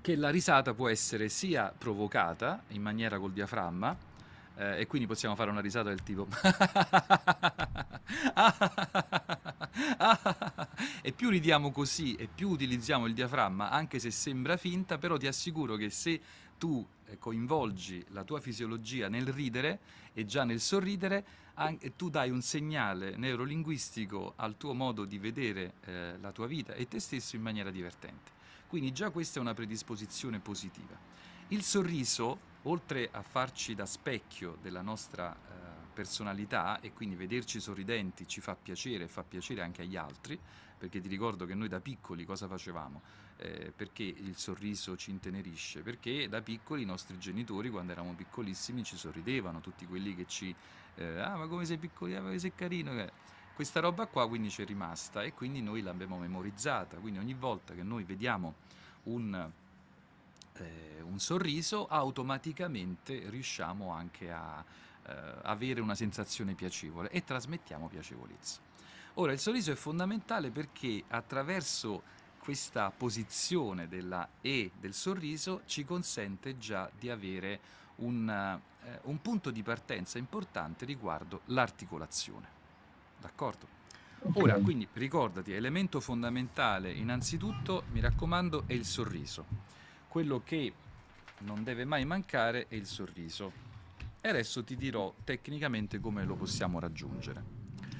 che 0.00 0.16
la 0.16 0.30
risata 0.30 0.74
può 0.74 0.88
essere 0.88 1.28
sia 1.28 1.72
provocata 1.76 2.64
in 2.68 2.82
maniera 2.82 3.18
col 3.18 3.32
diaframma, 3.32 4.10
eh, 4.56 4.80
e 4.80 4.86
quindi 4.86 5.06
possiamo 5.06 5.34
fare 5.34 5.50
una 5.50 5.60
risata 5.60 5.88
del 5.88 6.02
tipo. 6.02 6.26
E 11.00 11.12
più 11.12 11.30
ridiamo 11.30 11.70
così 11.70 12.14
e 12.14 12.28
più 12.32 12.48
utilizziamo 12.50 13.06
il 13.06 13.14
diaframma 13.14 13.70
anche 13.70 13.98
se 13.98 14.10
sembra 14.10 14.56
finta 14.56 14.98
però 14.98 15.16
ti 15.16 15.26
assicuro 15.26 15.76
che 15.76 15.90
se 15.90 16.20
tu 16.58 16.86
eh, 17.06 17.18
coinvolgi 17.18 18.04
la 18.10 18.22
tua 18.22 18.40
fisiologia 18.40 19.08
nel 19.08 19.26
ridere 19.26 19.80
e 20.12 20.24
già 20.24 20.44
nel 20.44 20.60
sorridere 20.60 21.24
tu 21.96 22.08
dai 22.08 22.30
un 22.30 22.40
segnale 22.42 23.16
neurolinguistico 23.16 24.32
al 24.36 24.56
tuo 24.56 24.72
modo 24.74 25.04
di 25.04 25.18
vedere 25.18 25.74
eh, 25.84 26.16
la 26.20 26.32
tua 26.32 26.46
vita 26.46 26.74
e 26.74 26.88
te 26.88 26.98
stesso 26.98 27.36
in 27.36 27.42
maniera 27.42 27.70
divertente. 27.70 28.30
Quindi 28.66 28.92
già 28.92 29.10
questa 29.10 29.38
è 29.38 29.42
una 29.42 29.54
predisposizione 29.54 30.38
positiva. 30.38 30.96
Il 31.48 31.62
sorriso 31.62 32.50
oltre 32.62 33.08
a 33.10 33.22
farci 33.22 33.74
da 33.74 33.86
specchio 33.86 34.58
della 34.60 34.82
nostra 34.82 35.34
eh, 35.34 35.82
personalità 35.92 36.80
e 36.80 36.92
quindi 36.92 37.16
vederci 37.16 37.60
sorridenti 37.60 38.26
ci 38.26 38.40
fa 38.40 38.54
piacere 38.54 39.04
e 39.04 39.08
fa 39.08 39.22
piacere 39.22 39.62
anche 39.62 39.82
agli 39.82 39.96
altri, 39.96 40.38
perché 40.78 41.00
ti 41.00 41.08
ricordo 41.08 41.46
che 41.46 41.54
noi 41.54 41.68
da 41.68 41.80
piccoli 41.80 42.24
cosa 42.24 42.48
facevamo? 42.48 43.00
Eh, 43.36 43.72
perché 43.74 44.02
il 44.02 44.36
sorriso 44.36 44.96
ci 44.96 45.10
intenerisce? 45.10 45.82
Perché 45.82 46.28
da 46.28 46.42
piccoli 46.42 46.82
i 46.82 46.86
nostri 46.86 47.18
genitori, 47.18 47.70
quando 47.70 47.92
eravamo 47.92 48.14
piccolissimi, 48.14 48.82
ci 48.82 48.96
sorridevano, 48.96 49.60
tutti 49.60 49.86
quelli 49.86 50.14
che 50.14 50.26
ci... 50.26 50.54
Eh, 50.96 51.18
ah, 51.18 51.36
ma 51.36 51.46
come 51.46 51.64
sei 51.64 51.78
piccolo, 51.78 52.16
ah, 52.16 52.38
sei 52.38 52.54
carino. 52.54 52.92
Questa 53.54 53.80
roba 53.80 54.06
qua 54.06 54.26
quindi 54.28 54.50
ci 54.50 54.62
è 54.62 54.64
rimasta 54.64 55.22
e 55.22 55.34
quindi 55.34 55.60
noi 55.60 55.82
l'abbiamo 55.82 56.18
memorizzata, 56.18 56.96
quindi 56.96 57.18
ogni 57.18 57.34
volta 57.34 57.74
che 57.74 57.82
noi 57.82 58.02
vediamo 58.04 58.54
un 59.04 59.50
eh, 60.54 61.00
un 61.02 61.18
sorriso, 61.18 61.86
automaticamente 61.86 63.28
riusciamo 63.28 63.90
anche 63.90 64.30
a 64.30 64.64
eh, 65.04 65.14
avere 65.42 65.80
una 65.80 65.94
sensazione 65.94 66.54
piacevole 66.54 67.10
e 67.10 67.24
trasmettiamo 67.24 67.88
piacevolezza. 67.88 68.60
Ora, 69.14 69.32
il 69.32 69.38
sorriso 69.38 69.72
è 69.72 69.74
fondamentale 69.74 70.50
perché 70.50 71.04
attraverso 71.08 72.02
questa 72.38 72.90
posizione 72.90 73.88
della 73.88 74.26
E 74.40 74.72
del 74.78 74.94
sorriso 74.94 75.62
ci 75.66 75.84
consente 75.84 76.58
già 76.58 76.90
di 76.98 77.10
avere 77.10 77.60
un, 77.96 78.28
eh, 78.28 79.00
un 79.02 79.20
punto 79.20 79.50
di 79.50 79.62
partenza 79.62 80.18
importante 80.18 80.84
riguardo 80.84 81.42
l'articolazione. 81.46 82.60
D'accordo? 83.20 83.80
Ora, 84.34 84.54
quindi 84.54 84.88
ricordati, 84.92 85.52
elemento 85.52 86.00
fondamentale 86.00 86.92
innanzitutto, 86.92 87.84
mi 87.90 88.00
raccomando, 88.00 88.64
è 88.66 88.72
il 88.72 88.84
sorriso 88.84 89.72
quello 90.12 90.42
che 90.44 90.70
non 91.38 91.64
deve 91.64 91.86
mai 91.86 92.04
mancare 92.04 92.68
è 92.68 92.74
il 92.74 92.84
sorriso. 92.84 93.50
E 94.20 94.28
adesso 94.28 94.62
ti 94.62 94.76
dirò 94.76 95.14
tecnicamente 95.24 96.00
come 96.00 96.22
lo 96.26 96.34
possiamo 96.34 96.78
raggiungere. 96.78 97.42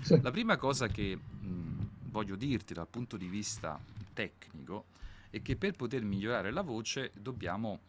Sì. 0.02 0.20
La 0.20 0.30
prima 0.30 0.58
cosa 0.58 0.88
che 0.88 1.16
mh, 1.16 1.88
voglio 2.10 2.36
dirti 2.36 2.74
dal 2.74 2.86
punto 2.86 3.16
di 3.16 3.28
vista 3.28 3.80
tecnico 4.12 4.84
è 5.30 5.40
che 5.40 5.56
per 5.56 5.72
poter 5.72 6.02
migliorare 6.02 6.50
la 6.50 6.60
voce 6.60 7.12
dobbiamo 7.14 7.80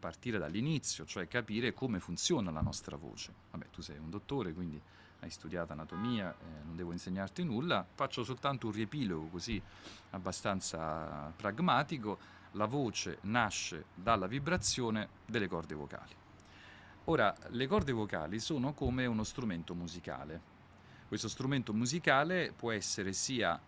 partire 0.00 0.38
dall'inizio, 0.38 1.04
cioè 1.04 1.28
capire 1.28 1.72
come 1.72 2.00
funziona 2.00 2.50
la 2.50 2.62
nostra 2.62 2.96
voce. 2.96 3.32
Vabbè, 3.52 3.66
tu 3.70 3.82
sei 3.82 3.98
un 3.98 4.10
dottore, 4.10 4.52
quindi 4.52 4.82
hai 5.20 5.30
studiato 5.30 5.74
anatomia, 5.74 6.32
eh, 6.32 6.64
non 6.64 6.74
devo 6.74 6.90
insegnarti 6.90 7.44
nulla, 7.44 7.86
faccio 7.94 8.24
soltanto 8.24 8.66
un 8.66 8.72
riepilogo 8.72 9.28
così 9.28 9.62
abbastanza 10.10 11.32
pragmatico 11.36 12.39
la 12.52 12.66
voce 12.66 13.18
nasce 13.22 13.86
dalla 13.94 14.26
vibrazione 14.26 15.08
delle 15.26 15.48
corde 15.48 15.74
vocali. 15.74 16.14
Ora, 17.04 17.34
le 17.48 17.66
corde 17.66 17.92
vocali 17.92 18.38
sono 18.38 18.72
come 18.72 19.06
uno 19.06 19.24
strumento 19.24 19.74
musicale. 19.74 20.58
Questo 21.08 21.28
strumento 21.28 21.72
musicale 21.72 22.52
può 22.54 22.70
essere 22.70 23.12
sia 23.12 23.58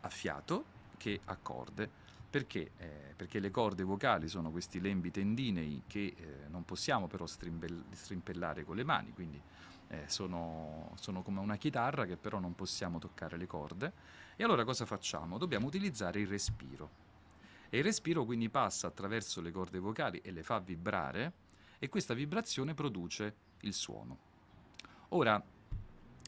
a 0.00 0.08
fiato 0.08 0.64
che 0.96 1.20
a 1.24 1.36
corde. 1.36 1.90
Perché? 2.30 2.72
Eh, 2.76 3.14
perché 3.16 3.40
le 3.40 3.50
corde 3.50 3.82
vocali 3.82 4.28
sono 4.28 4.50
questi 4.50 4.80
lembi 4.80 5.10
tendinei 5.10 5.84
che 5.86 6.14
eh, 6.16 6.48
non 6.48 6.64
possiamo 6.64 7.06
però 7.06 7.26
strimpellare 7.26 8.64
con 8.64 8.76
le 8.76 8.84
mani, 8.84 9.12
quindi 9.12 9.40
eh, 9.88 10.04
sono, 10.06 10.92
sono 10.96 11.22
come 11.22 11.40
una 11.40 11.56
chitarra 11.56 12.04
che 12.04 12.16
però 12.16 12.38
non 12.38 12.54
possiamo 12.54 12.98
toccare 12.98 13.36
le 13.38 13.46
corde. 13.46 13.92
E 14.36 14.44
allora 14.44 14.64
cosa 14.64 14.84
facciamo? 14.84 15.38
Dobbiamo 15.38 15.66
utilizzare 15.66 16.20
il 16.20 16.26
respiro. 16.26 17.06
E 17.70 17.78
il 17.78 17.84
respiro 17.84 18.24
quindi 18.24 18.48
passa 18.48 18.86
attraverso 18.86 19.40
le 19.40 19.50
corde 19.50 19.78
vocali 19.78 20.20
e 20.22 20.30
le 20.30 20.42
fa 20.42 20.58
vibrare 20.58 21.32
e 21.78 21.88
questa 21.88 22.14
vibrazione 22.14 22.74
produce 22.74 23.34
il 23.60 23.74
suono. 23.74 24.18
Ora, 25.10 25.42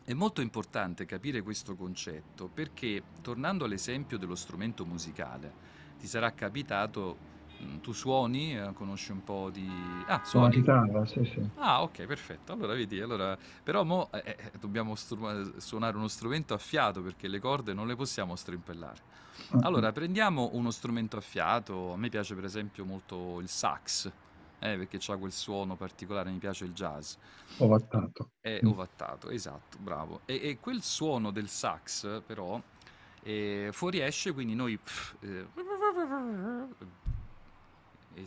è 0.05 0.13
molto 0.13 0.41
importante 0.41 1.07
capire 1.07 1.43
questo 1.43 1.77
concetto 1.77 2.49
perché, 2.49 3.03
tornando 3.21 3.65
all'esempio 3.65 4.19
dello 4.19 4.35
strumento 4.35 4.85
musicale, 4.85 5.53
ti 5.99 6.07
sarà 6.07 6.33
capitato 6.33 7.39
tu 7.81 7.93
suoni, 7.93 8.57
eh, 8.57 8.73
conosci 8.73 9.13
un 9.13 9.25
po' 9.25 9.51
di... 9.51 9.69
Ah, 10.07 10.23
suoni? 10.25 10.57
chitarra, 10.57 11.05
sì, 11.07 11.25
sì. 11.25 11.41
Ah, 11.57 11.83
ok, 11.83 12.05
perfetto. 12.05 12.53
Allora 12.53 12.75
vedi, 12.75 13.01
allora... 13.01 13.37
però 13.63 13.85
mo 13.85 14.11
eh, 14.13 14.23
eh, 14.25 14.53
dobbiamo 14.59 14.95
stru- 14.95 15.57
suonare 15.59 15.97
uno 15.97 16.09
strumento 16.09 16.55
a 16.55 16.59
fiato 16.59 17.03
perché 17.03 17.29
le 17.29 17.39
corde 17.39 17.73
non 17.73 17.87
le 17.87 17.97
possiamo 17.97 18.37
strimpellare. 18.37 19.19
Allora, 19.63 19.91
prendiamo 19.91 20.51
uno 20.53 20.71
strumento 20.71 21.17
a 21.17 21.21
fiato, 21.21 21.93
a 21.93 21.97
me 21.97 22.09
piace 22.09 22.35
per 22.35 22.45
esempio 22.45 22.85
molto 22.85 23.41
il 23.41 23.49
sax, 23.49 24.11
eh, 24.59 24.77
perché 24.77 25.01
ha 25.11 25.17
quel 25.17 25.33
suono 25.33 25.77
particolare, 25.77 26.31
mi 26.31 26.39
piace 26.39 26.65
il 26.65 26.73
jazz. 26.73 27.15
Ovattato. 27.59 28.31
È 28.41 28.61
ovattato, 28.65 29.31
esatto, 29.31 29.79
bravo. 29.81 30.21
E, 30.27 30.41
e 30.43 30.59
quel 30.61 30.83
suono 30.83 31.31
del 31.31 31.49
sax, 31.49 32.23
però, 32.25 32.61
eh, 33.23 33.71
fuoriesce, 33.73 34.33
quindi 34.33 34.55
noi... 34.55 34.77
Pff, 34.77 35.15
eh, 35.21 35.47
e 38.15 38.27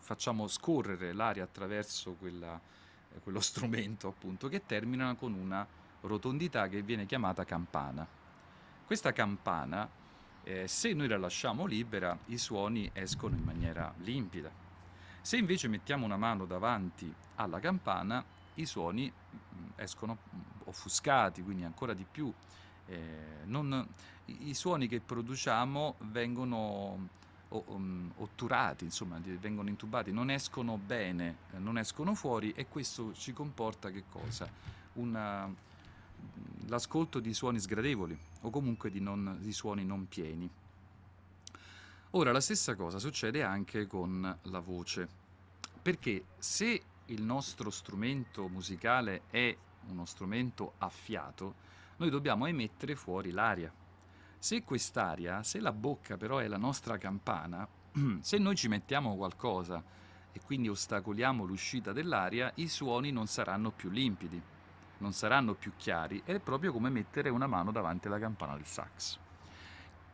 facciamo 0.00 0.48
scorrere 0.48 1.12
l'aria 1.12 1.44
attraverso 1.44 2.14
quella, 2.14 2.60
quello 3.22 3.40
strumento, 3.40 4.08
appunto, 4.08 4.48
che 4.48 4.64
termina 4.66 5.14
con 5.14 5.32
una 5.32 5.66
rotondità 6.02 6.68
che 6.68 6.82
viene 6.82 7.06
chiamata 7.06 7.44
campana. 7.44 8.06
Questa 8.84 9.12
campana 9.12 9.88
eh, 10.44 10.68
se 10.68 10.92
noi 10.92 11.08
la 11.08 11.18
lasciamo 11.18 11.64
libera 11.64 12.16
i 12.26 12.38
suoni 12.38 12.90
escono 12.92 13.34
in 13.34 13.42
maniera 13.42 13.92
limpida. 13.98 14.50
Se 15.20 15.38
invece 15.38 15.68
mettiamo 15.68 16.04
una 16.04 16.18
mano 16.18 16.44
davanti 16.44 17.12
alla 17.36 17.58
campana 17.58 18.22
i 18.54 18.66
suoni 18.66 19.10
mm, 19.10 19.68
escono 19.76 20.18
offuscati, 20.64 21.42
quindi 21.42 21.64
ancora 21.64 21.94
di 21.94 22.04
più. 22.08 22.32
Eh, 22.86 23.44
non, 23.46 23.88
i, 24.26 24.52
suoni 24.52 24.86
che 24.86 25.00
produciamo 25.00 25.94
vengono 26.10 27.08
um, 27.66 28.12
otturati, 28.16 28.84
insomma, 28.84 29.18
vengono 29.40 29.68
intubati, 29.68 30.12
non 30.12 30.30
escono 30.30 30.76
bene, 30.76 31.36
eh, 31.52 31.58
non 31.58 31.78
escono 31.78 32.14
fuori 32.14 32.52
e 32.52 32.66
questo 32.66 33.12
ci 33.14 33.32
comporta 33.32 33.90
che 33.90 34.04
cosa? 34.10 34.48
Una, 34.94 35.52
l'ascolto 36.66 37.20
di 37.20 37.34
suoni 37.34 37.58
sgradevoli 37.58 38.16
o 38.42 38.50
comunque 38.50 38.90
di, 38.90 39.00
non, 39.00 39.38
di 39.40 39.52
suoni 39.52 39.84
non 39.84 40.08
pieni. 40.08 40.48
Ora 42.10 42.30
la 42.30 42.40
stessa 42.40 42.76
cosa 42.76 42.98
succede 42.98 43.42
anche 43.42 43.86
con 43.86 44.38
la 44.42 44.60
voce, 44.60 45.08
perché 45.82 46.26
se 46.38 46.82
il 47.06 47.22
nostro 47.22 47.70
strumento 47.70 48.48
musicale 48.48 49.22
è 49.30 49.56
uno 49.88 50.04
strumento 50.04 50.74
a 50.78 50.88
fiato, 50.88 51.54
noi 51.96 52.10
dobbiamo 52.10 52.46
emettere 52.46 52.94
fuori 52.94 53.30
l'aria. 53.30 53.72
Se 54.44 54.62
quest'aria, 54.62 55.42
se 55.42 55.58
la 55.58 55.72
bocca 55.72 56.18
però 56.18 56.36
è 56.36 56.48
la 56.48 56.58
nostra 56.58 56.98
campana, 56.98 57.66
se 58.20 58.36
noi 58.36 58.54
ci 58.56 58.68
mettiamo 58.68 59.16
qualcosa 59.16 59.82
e 60.32 60.38
quindi 60.44 60.68
ostacoliamo 60.68 61.44
l'uscita 61.44 61.94
dell'aria, 61.94 62.52
i 62.56 62.68
suoni 62.68 63.10
non 63.10 63.26
saranno 63.26 63.70
più 63.70 63.88
limpidi 63.88 64.38
non 64.98 65.14
saranno 65.14 65.54
più 65.54 65.72
chiari, 65.78 66.20
è 66.26 66.38
proprio 66.40 66.72
come 66.72 66.90
mettere 66.90 67.30
una 67.30 67.46
mano 67.46 67.72
davanti 67.72 68.06
alla 68.06 68.18
campana 68.18 68.54
del 68.54 68.66
sax. 68.66 69.18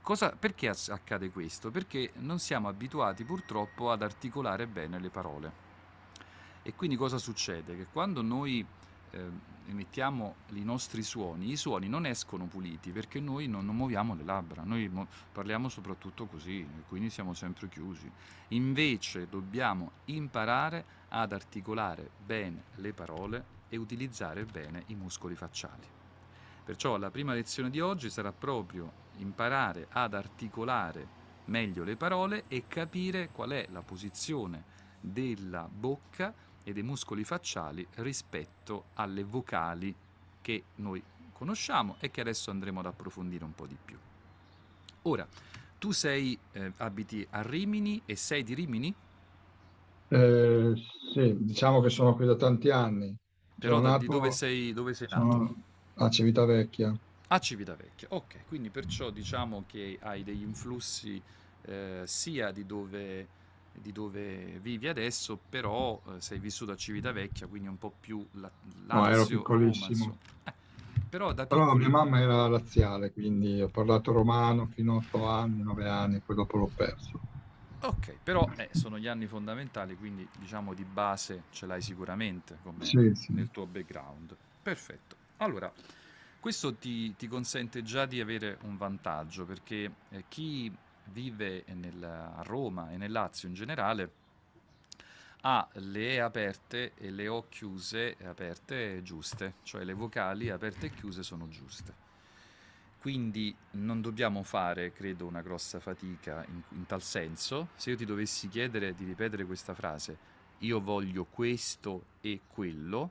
Cosa, 0.00 0.30
perché 0.30 0.68
accade 0.68 1.30
questo? 1.30 1.72
Perché 1.72 2.12
non 2.18 2.38
siamo 2.38 2.68
abituati 2.68 3.24
purtroppo 3.24 3.90
ad 3.90 4.02
articolare 4.02 4.68
bene 4.68 5.00
le 5.00 5.10
parole. 5.10 5.52
E 6.62 6.72
quindi 6.74 6.94
cosa 6.94 7.18
succede? 7.18 7.76
Che 7.76 7.86
quando 7.92 8.22
noi 8.22 8.64
eh, 9.10 9.58
emettiamo 9.66 10.34
i 10.52 10.64
nostri 10.64 11.02
suoni, 11.02 11.50
i 11.50 11.56
suoni 11.56 11.88
non 11.88 12.06
escono 12.06 12.46
puliti 12.46 12.90
perché 12.90 13.20
noi 13.20 13.46
non, 13.46 13.64
non 13.64 13.76
muoviamo 13.76 14.14
le 14.14 14.24
labbra, 14.24 14.62
noi 14.64 14.88
mo- 14.88 15.06
parliamo 15.32 15.68
soprattutto 15.68 16.26
così, 16.26 16.66
quindi 16.88 17.10
siamo 17.10 17.34
sempre 17.34 17.68
chiusi. 17.68 18.10
Invece 18.48 19.28
dobbiamo 19.28 19.92
imparare 20.06 20.84
ad 21.08 21.32
articolare 21.32 22.10
bene 22.24 22.64
le 22.76 22.92
parole 22.92 23.58
e 23.68 23.76
utilizzare 23.76 24.44
bene 24.44 24.84
i 24.86 24.94
muscoli 24.94 25.34
facciali. 25.34 25.86
Perciò 26.64 26.96
la 26.96 27.10
prima 27.10 27.32
lezione 27.32 27.70
di 27.70 27.80
oggi 27.80 28.10
sarà 28.10 28.32
proprio 28.32 29.08
imparare 29.16 29.86
ad 29.90 30.14
articolare 30.14 31.18
meglio 31.46 31.84
le 31.84 31.96
parole 31.96 32.44
e 32.48 32.64
capire 32.68 33.30
qual 33.32 33.50
è 33.50 33.66
la 33.70 33.82
posizione 33.82 34.78
della 35.00 35.68
bocca 35.70 36.32
e 36.64 36.72
dei 36.72 36.82
muscoli 36.82 37.24
facciali 37.24 37.86
rispetto 37.96 38.84
alle 38.94 39.24
vocali 39.24 39.94
che 40.40 40.64
noi 40.76 41.02
conosciamo 41.32 41.96
e 42.00 42.10
che 42.10 42.20
adesso 42.20 42.50
andremo 42.50 42.80
ad 42.80 42.86
approfondire 42.86 43.44
un 43.44 43.54
po' 43.54 43.66
di 43.66 43.76
più. 43.82 43.98
Ora, 45.02 45.26
tu 45.78 45.92
sei, 45.92 46.38
eh, 46.52 46.72
abiti 46.78 47.26
a 47.30 47.42
Rimini 47.42 48.02
e 48.04 48.16
sei 48.16 48.42
di 48.42 48.54
Rimini? 48.54 48.94
Eh, 50.08 50.72
sì, 51.14 51.36
diciamo 51.38 51.80
che 51.80 51.88
sono 51.90 52.14
qui 52.14 52.26
da 52.26 52.34
tanti 52.36 52.70
anni. 52.70 53.14
Però 53.58 53.76
Sono 53.76 53.88
nato- 53.90 54.06
dove 54.12 54.30
sei, 54.32 54.72
dove 54.72 54.92
sei 54.94 55.06
nato? 55.08 55.54
a 55.94 56.08
Civitavecchia. 56.10 56.98
A 57.28 57.38
Civitavecchia, 57.38 58.08
ok, 58.10 58.46
quindi 58.48 58.70
perciò 58.70 59.10
diciamo 59.10 59.62
che 59.68 59.98
hai 60.02 60.24
degli 60.24 60.42
influssi 60.42 61.22
eh, 61.62 62.02
sia 62.04 62.50
di 62.50 62.66
dove, 62.66 63.28
di 63.72 63.92
dove 63.92 64.58
vivi 64.60 64.88
adesso, 64.88 65.38
però 65.48 66.00
eh, 66.08 66.20
sei 66.20 66.38
vissuto 66.38 66.72
a 66.72 66.76
Civitavecchia, 66.76 67.46
quindi 67.46 67.68
un 67.68 67.78
po' 67.78 67.92
più 68.00 68.26
la, 68.32 68.50
No, 68.92 69.06
ero 69.06 69.22
Lazio, 69.22 69.42
Roma, 69.42 69.46
piccolissimo. 69.46 70.18
Eh, 70.44 70.52
però 71.08 71.32
da 71.32 71.46
Però 71.46 71.64
piccoli- 71.64 71.78
mia 71.78 71.88
mamma 71.88 72.20
era 72.20 72.48
laziale, 72.48 73.12
quindi 73.12 73.60
ho 73.60 73.68
parlato 73.68 74.12
romano 74.12 74.66
fino 74.66 74.94
a 74.94 74.96
8 74.96 75.26
anni, 75.26 75.62
9 75.62 75.88
anni, 75.88 76.20
poi 76.20 76.36
dopo 76.36 76.56
l'ho 76.56 76.70
perso. 76.74 77.20
Ok, 77.82 78.18
però 78.22 78.46
eh, 78.56 78.68
sono 78.72 78.98
gli 78.98 79.06
anni 79.06 79.26
fondamentali, 79.26 79.96
quindi 79.96 80.28
diciamo 80.36 80.74
di 80.74 80.84
base 80.84 81.44
ce 81.48 81.64
l'hai 81.64 81.80
sicuramente 81.80 82.58
come 82.62 82.84
Sì, 82.84 83.14
sì. 83.14 83.32
nel 83.32 83.50
tuo 83.50 83.66
background. 83.66 84.36
Perfetto. 84.60 85.16
Allora, 85.38 85.72
questo 86.38 86.76
ti, 86.76 87.16
ti 87.16 87.26
consente 87.26 87.82
già 87.82 88.04
di 88.04 88.20
avere 88.20 88.58
un 88.62 88.76
vantaggio 88.76 89.46
perché 89.46 89.90
eh, 90.10 90.24
chi 90.28 90.70
vive 91.12 91.64
nel- 91.74 92.02
a 92.02 92.42
Roma 92.42 92.90
e 92.90 92.96
nel 92.96 93.12
Lazio 93.12 93.48
in 93.48 93.54
generale 93.54 94.12
ha 95.42 95.68
le 95.74 96.14
E 96.14 96.18
aperte 96.20 96.94
e 96.94 97.10
le 97.10 97.28
O 97.28 97.46
chiuse 97.48 98.16
e 98.16 98.26
aperte 98.26 99.02
giuste, 99.02 99.56
cioè 99.62 99.84
le 99.84 99.92
vocali 99.92 100.48
aperte 100.50 100.86
e 100.86 100.92
chiuse 100.92 101.22
sono 101.22 101.48
giuste. 101.48 101.94
Quindi 102.98 103.56
non 103.72 104.00
dobbiamo 104.02 104.42
fare, 104.42 104.92
credo, 104.92 105.26
una 105.26 105.40
grossa 105.40 105.80
fatica 105.80 106.44
in, 106.48 106.62
in 106.70 106.86
tal 106.86 107.02
senso. 107.02 107.70
Se 107.74 107.90
io 107.90 107.96
ti 107.96 108.04
dovessi 108.04 108.48
chiedere 108.48 108.94
di 108.94 109.04
ripetere 109.04 109.46
questa 109.46 109.74
frase, 109.74 110.20
io 110.58 110.80
voglio 110.80 111.24
questo 111.24 112.08
e 112.20 112.42
quello. 112.46 113.10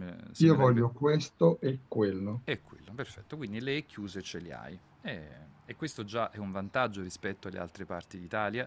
eh, 0.00 0.16
Io 0.36 0.54
voglio 0.54 0.92
questo 0.92 1.58
e 1.60 1.80
quello. 1.88 2.42
è 2.42 2.62
quello, 2.62 2.94
perfetto. 2.94 3.36
Quindi 3.36 3.60
le 3.60 3.76
E 3.76 3.84
chiuse 3.84 4.22
ce 4.22 4.38
le 4.40 4.52
hai. 4.54 4.80
E, 5.06 5.28
e 5.66 5.76
questo 5.76 6.02
già 6.04 6.30
è 6.30 6.38
un 6.38 6.50
vantaggio 6.50 7.02
rispetto 7.02 7.48
alle 7.48 7.58
altre 7.58 7.84
parti 7.84 8.18
d'Italia, 8.18 8.66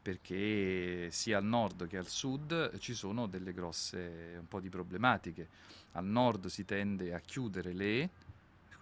perché 0.00 1.08
sia 1.10 1.36
al 1.36 1.44
nord 1.44 1.86
che 1.86 1.98
al 1.98 2.08
sud 2.08 2.78
ci 2.78 2.94
sono 2.94 3.26
delle 3.26 3.52
grosse, 3.52 4.36
un 4.38 4.48
po' 4.48 4.60
di 4.60 4.70
problematiche. 4.70 5.48
Al 5.92 6.06
nord 6.06 6.46
si 6.46 6.64
tende 6.64 7.12
a 7.12 7.20
chiudere 7.20 7.72
le 7.72 8.10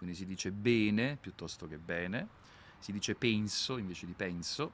quindi 0.03 0.19
si 0.19 0.25
dice 0.25 0.51
bene 0.51 1.17
piuttosto 1.19 1.65
che 1.65 1.77
bene, 1.77 2.27
si 2.79 2.91
dice 2.91 3.15
penso 3.15 3.77
invece 3.77 4.05
di 4.05 4.11
penso, 4.11 4.73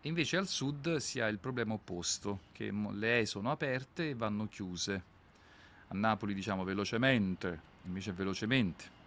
e 0.00 0.08
invece 0.08 0.38
al 0.38 0.48
sud 0.48 0.96
si 0.96 1.20
ha 1.20 1.28
il 1.28 1.38
problema 1.38 1.74
opposto, 1.74 2.40
che 2.52 2.70
le 2.70 3.20
E 3.20 3.26
sono 3.26 3.50
aperte 3.50 4.08
e 4.08 4.14
vanno 4.14 4.48
chiuse. 4.48 5.02
A 5.88 5.94
Napoli 5.94 6.32
diciamo 6.32 6.64
velocemente, 6.64 7.60
invece 7.84 8.12
velocemente. 8.12 9.01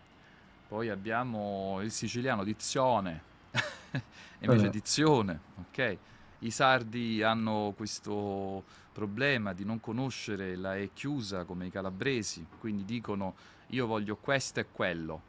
Poi 0.68 0.90
abbiamo 0.90 1.80
il 1.82 1.92
siciliano 1.92 2.44
dizione, 2.44 3.22
invece 4.40 4.66
Eh. 4.66 4.70
dizione, 4.70 5.40
ok? 5.70 5.98
I 6.40 6.52
sardi 6.52 7.22
hanno 7.22 7.74
questo 7.76 8.64
problema 8.92 9.54
di 9.54 9.64
non 9.64 9.80
conoscere 9.80 10.56
la 10.56 10.76
E 10.76 10.92
chiusa 10.94 11.44
come 11.44 11.68
i 11.68 11.72
calabresi, 11.72 12.46
quindi 12.60 12.86
dicono 12.86 13.36
io 13.68 13.86
voglio 13.86 14.16
questo 14.16 14.60
e 14.60 14.68
quello, 14.72 15.22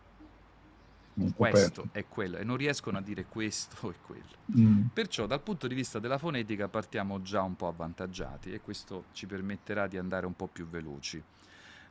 po' 1.15 1.33
questo 1.35 1.89
e 1.93 2.07
quello, 2.09 2.39
e 2.39 2.45
non 2.45 2.57
riescono 2.57 2.99
a 2.99 3.01
dire 3.01 3.27
questo 3.27 3.91
e 3.91 3.95
quello. 4.05 4.37
Mm. 4.59 4.87
Perciò 4.93 5.27
dal 5.27 5.41
punto 5.41 5.67
di 5.67 5.75
vista 5.75 5.99
della 5.99 6.19
fonetica 6.19 6.69
partiamo 6.69 7.23
già 7.23 7.43
un 7.43 7.57
po' 7.57 7.69
avvantaggiati 7.69 8.53
e 8.53 8.61
questo 8.61 9.05
ci 9.13 9.27
permetterà 9.27 9.87
di 9.87 9.99
andare 9.99 10.27
un 10.27 10.35
po' 10.35 10.47
più 10.47 10.67
veloci. 10.67 11.23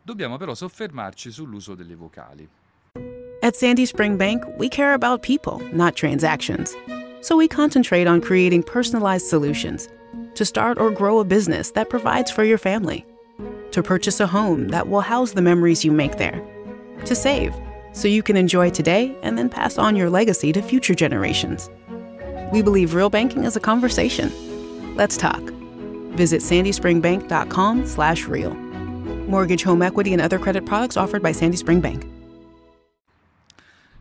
Dobbiamo 0.02 0.38
però 0.38 0.54
soffermarci 0.54 1.32
sull'uso 1.32 1.74
delle 1.76 1.96
vocali. 1.96 2.48
At 3.46 3.56
Sandy 3.56 3.86
Spring 3.86 4.18
Bank, 4.18 4.44
we 4.58 4.68
care 4.68 4.96
about 4.96 5.22
people, 5.22 5.60
not 5.72 5.96
transactions. 5.96 6.76
So 7.22 7.38
we 7.38 7.48
concentrate 7.48 8.08
on 8.08 8.20
creating 8.20 8.64
personalized 8.64 9.28
solutions 9.28 9.88
to 10.34 10.44
start 10.44 10.80
or 10.80 10.90
grow 10.90 11.20
a 11.20 11.26
business 11.26 11.70
that 11.74 11.92
provides 11.92 12.32
for 12.32 12.44
your 12.44 12.58
family, 12.58 13.06
to 13.70 13.84
purchase 13.84 14.20
a 14.20 14.26
home 14.26 14.70
that 14.70 14.88
will 14.88 15.02
house 15.02 15.34
the 15.34 15.44
memories 15.44 15.86
you 15.86 15.92
make 15.92 16.18
there, 16.18 16.44
to 17.06 17.14
save 17.14 17.54
so 17.94 18.08
you 18.08 18.24
can 18.24 18.36
enjoy 18.36 18.72
today 18.72 19.16
and 19.22 19.38
then 19.38 19.48
pass 19.48 19.78
on 19.78 19.96
your 19.96 20.10
legacy 20.10 20.52
to 20.52 20.64
future 20.64 20.96
generations. 20.96 21.70
We 22.52 22.64
believe 22.64 22.96
real 22.96 23.12
banking 23.12 23.44
is 23.44 23.56
a 23.56 23.60
conversation. 23.60 24.32
Let's 24.96 25.18
talk. 25.18 25.42
Visit 26.16 26.42
sandyspringbank.com/real. 26.42 28.54
Mortgage, 29.30 29.62
home 29.62 29.84
equity, 29.84 30.14
and 30.14 30.22
other 30.24 30.40
credit 30.40 30.66
products 30.66 30.98
offered 30.98 31.22
by 31.22 31.32
Sandy 31.32 31.58
Spring 31.58 31.80
Bank. 31.80 32.08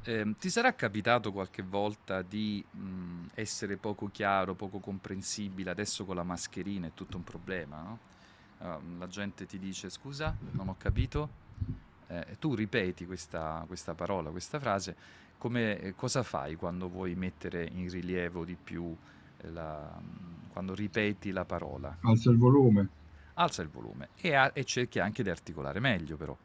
Ehm, 0.06 0.36
ti 0.36 0.50
sarà 0.50 0.74
capitato 0.74 1.32
qualche 1.32 1.62
volta 1.62 2.20
di 2.22 2.66
mh, 2.70 3.28
essere 3.34 3.78
poco 3.78 4.08
chiaro, 4.10 4.54
poco 4.54 4.78
comprensibile? 4.80 5.70
Adesso 5.70 6.04
con 6.04 6.16
la 6.16 6.22
mascherina 6.24 6.88
è 6.88 6.92
tutto 6.92 7.16
un 7.16 7.22
problema, 7.24 7.82
no? 7.82 8.02
Ehm, 8.58 8.98
la 8.98 9.06
gente 9.06 9.46
ti 9.46 9.58
dice 9.58 9.88
scusa, 9.90 10.38
non 10.50 10.68
ho 10.68 10.76
capito. 10.76 11.36
Eh, 12.06 12.36
tu 12.38 12.54
ripeti 12.54 13.06
questa, 13.06 13.64
questa 13.66 13.94
parola, 13.94 14.30
questa 14.30 14.60
frase. 14.60 14.96
Come, 15.38 15.78
eh, 15.80 15.94
cosa 15.94 16.22
fai 16.22 16.54
quando 16.56 16.88
vuoi 16.90 17.14
mettere 17.14 17.66
in 17.66 17.88
rilievo 17.90 18.44
di 18.44 18.56
più 18.58 18.96
eh, 19.38 19.50
la- 19.50 19.98
mh, 20.00 20.48
quando 20.48 20.74
ripeti 20.74 21.30
la 21.32 21.46
parola? 21.46 21.98
Alza 22.06 22.30
il 22.30 22.38
volume. 22.38 22.88
Alza 23.34 23.62
il 23.62 23.68
volume 23.68 24.10
e, 24.14 24.34
a- 24.34 24.50
e 24.54 24.64
cerchi 24.64 24.98
anche 24.98 25.22
di 25.22 25.30
articolare 25.30 25.80
meglio, 25.80 26.16
però. 26.16 26.36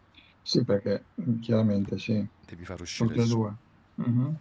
Sì, 0.41 0.63
perché 0.63 1.03
mm, 1.21 1.39
chiaramente 1.41 1.97
sì, 1.97 2.25
Devi 2.45 2.65
far 2.65 2.81
uscire 2.81 3.09
tutte 3.09 3.21
il 3.21 3.27
e 3.31 3.33
due. 3.33 3.55
Mhm. 3.95 4.39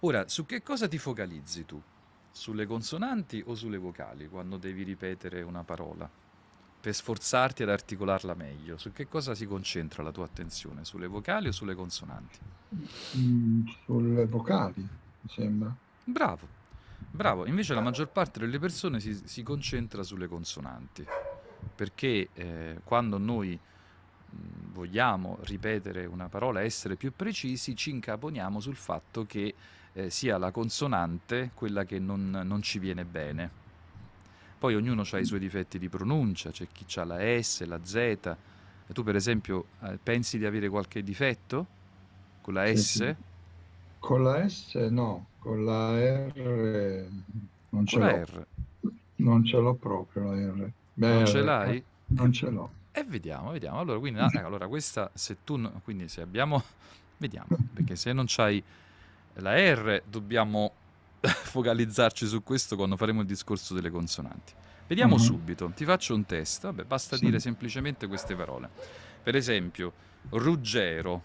Ora, 0.00 0.28
su 0.28 0.44
che 0.44 0.62
cosa 0.62 0.88
ti 0.88 0.98
focalizzi 0.98 1.64
tu? 1.64 1.80
Sulle 2.30 2.66
consonanti 2.66 3.42
o 3.46 3.54
sulle 3.54 3.78
vocali 3.78 4.28
quando 4.28 4.56
devi 4.58 4.82
ripetere 4.82 5.42
una 5.42 5.62
parola? 5.64 6.10
Per 6.80 6.94
sforzarti 6.94 7.62
ad 7.62 7.70
articolarla 7.70 8.34
meglio, 8.34 8.76
su 8.76 8.92
che 8.92 9.08
cosa 9.08 9.34
si 9.34 9.46
concentra 9.46 10.02
la 10.02 10.10
tua 10.12 10.24
attenzione? 10.24 10.84
Sulle 10.84 11.06
vocali 11.06 11.48
o 11.48 11.52
sulle 11.52 11.74
consonanti? 11.74 12.38
Mm, 13.16 13.66
Sulle 13.84 14.26
vocali, 14.26 14.80
mi 14.80 15.28
sembra. 15.28 15.74
Bravo, 16.04 16.46
bravo. 17.10 17.46
Invece 17.46 17.72
la 17.74 17.80
maggior 17.80 18.08
parte 18.10 18.40
delle 18.40 18.58
persone 18.58 19.00
si, 19.00 19.14
si 19.26 19.42
concentra 19.42 20.02
sulle 20.02 20.26
consonanti, 20.26 21.06
perché 21.74 22.30
eh, 22.34 22.80
quando 22.84 23.16
noi 23.18 23.58
mh, 24.30 24.36
vogliamo 24.74 25.38
ripetere 25.42 26.04
una 26.06 26.28
parola, 26.28 26.60
essere 26.62 26.96
più 26.96 27.12
precisi, 27.14 27.76
ci 27.76 27.90
incaponiamo 27.90 28.60
sul 28.60 28.76
fatto 28.76 29.24
che 29.26 29.54
eh, 29.92 30.10
sia 30.10 30.38
la 30.38 30.50
consonante 30.50 31.52
quella 31.54 31.84
che 31.84 31.98
non, 31.98 32.30
non 32.44 32.62
ci 32.62 32.78
viene 32.78 33.04
bene. 33.04 33.50
Poi 34.58 34.74
ognuno 34.74 35.04
ha 35.10 35.18
i 35.18 35.24
suoi 35.24 35.38
difetti 35.40 35.78
di 35.78 35.88
pronuncia, 35.88 36.50
c'è 36.50 36.66
chi 36.72 36.86
ha 36.98 37.04
la 37.04 37.18
S, 37.42 37.64
la 37.64 37.80
Z. 37.84 38.36
Tu 38.92 39.02
per 39.02 39.16
esempio 39.16 39.66
eh, 39.82 39.98
pensi 40.02 40.38
di 40.38 40.46
avere 40.46 40.68
qualche 40.68 41.02
difetto 41.02 41.66
con 42.40 42.54
la 42.54 42.66
Sì, 42.66 42.74
S? 42.74 42.98
sì. 42.98 43.14
Con 43.98 44.22
la 44.24 44.48
S 44.48 44.74
no, 44.90 45.26
con 45.38 45.64
la 45.64 45.98
R 45.98 47.08
non 47.70 47.86
ce 47.86 47.98
Con 47.98 48.00
la 48.00 48.10
l'ho. 48.10 48.22
R? 48.24 48.46
Non 49.16 49.44
ce 49.44 49.56
l'ho 49.58 49.74
proprio 49.74 50.24
la 50.24 50.36
R. 50.52 50.72
Beh, 50.94 51.08
Non 51.08 51.24
ce 51.24 51.40
l'hai? 51.42 51.76
eh, 51.76 51.84
Non 52.08 52.32
ce 52.32 52.50
l'ho. 52.50 52.70
E 52.96 53.02
vediamo, 53.02 53.50
vediamo. 53.50 53.80
Allora, 53.80 53.98
quindi, 53.98 54.20
ah, 54.22 54.30
ecco, 54.32 54.46
allora 54.46 54.68
questa, 54.68 55.10
se 55.14 55.38
tu, 55.44 55.56
no- 55.56 55.80
quindi 55.82 56.08
se 56.08 56.20
abbiamo, 56.20 56.62
vediamo, 57.18 57.48
perché 57.74 57.96
se 57.96 58.12
non 58.12 58.24
c'hai 58.28 58.62
la 59.38 59.54
R, 59.56 60.02
dobbiamo 60.06 60.72
focalizzarci 61.20 62.26
su 62.26 62.42
questo 62.44 62.76
quando 62.76 62.96
faremo 62.96 63.20
il 63.22 63.26
discorso 63.26 63.74
delle 63.74 63.90
consonanti. 63.90 64.52
Vediamo 64.86 65.16
Mhm. 65.16 65.22
subito, 65.22 65.72
ti 65.74 65.84
faccio 65.84 66.14
un 66.14 66.24
test, 66.24 66.62
vabbè, 66.62 66.84
basta 66.84 67.16
Sì. 67.16 67.24
dire 67.24 67.40
semplicemente 67.40 68.06
queste 68.06 68.36
parole. 68.36 68.68
Per 69.22 69.34
esempio, 69.34 69.92
Ruggero, 70.30 71.22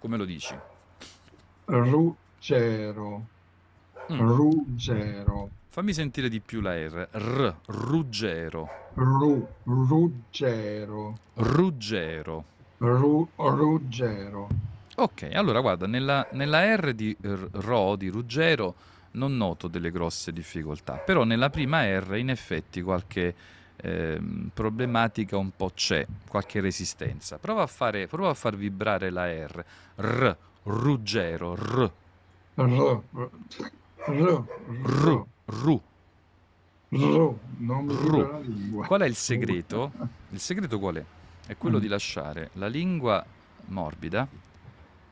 come 0.00 0.16
lo 0.16 0.24
dici? 0.24 0.58
Ruggero. 1.66 3.26
Mm. 4.12 4.18
Ruggero. 4.18 5.50
Fammi 5.76 5.92
sentire 5.92 6.30
di 6.30 6.40
più 6.40 6.62
la 6.62 6.74
R. 6.74 7.08
R, 7.10 7.54
Ruggero. 7.66 8.66
Ru, 8.94 9.46
ruggero. 9.64 11.18
Ruggero. 11.34 12.44
Ru, 12.78 13.28
ruggero. 13.36 14.48
Ok, 14.94 15.28
allora 15.34 15.60
guarda, 15.60 15.86
nella, 15.86 16.26
nella 16.32 16.74
R 16.76 16.94
di 16.94 17.14
R- 17.20 17.50
Ro, 17.50 17.96
di 17.96 18.08
Ruggero, 18.08 18.74
non 19.12 19.36
noto 19.36 19.68
delle 19.68 19.90
grosse 19.90 20.32
difficoltà, 20.32 20.94
però 20.94 21.24
nella 21.24 21.50
prima 21.50 21.82
R 21.82 22.16
in 22.16 22.30
effetti 22.30 22.80
qualche 22.80 23.34
ehm, 23.76 24.52
problematica 24.54 25.36
un 25.36 25.50
po' 25.54 25.72
c'è, 25.74 26.06
qualche 26.26 26.62
resistenza. 26.62 27.36
Prova 27.36 27.64
a, 27.64 27.66
fare, 27.66 28.06
prova 28.06 28.30
a 28.30 28.34
far 28.34 28.56
vibrare 28.56 29.10
la 29.10 29.26
R. 29.26 29.64
R, 29.96 30.36
Ruggero, 30.62 31.54
R, 31.54 31.90
R, 32.54 33.02
R, 34.06 34.42
Ru, 34.84 35.26
Ru. 35.46 35.80
Ru. 36.88 37.38
Ru. 37.58 38.84
Qual 38.86 39.00
è 39.00 39.06
il 39.06 39.14
segreto? 39.16 39.92
Il 40.30 40.40
segreto 40.40 40.78
qual 40.78 40.96
è? 40.96 41.04
È 41.46 41.56
quello 41.56 41.78
Mm. 41.78 41.80
di 41.80 41.88
lasciare 41.88 42.50
la 42.54 42.66
lingua 42.66 43.24
morbida 43.66 44.26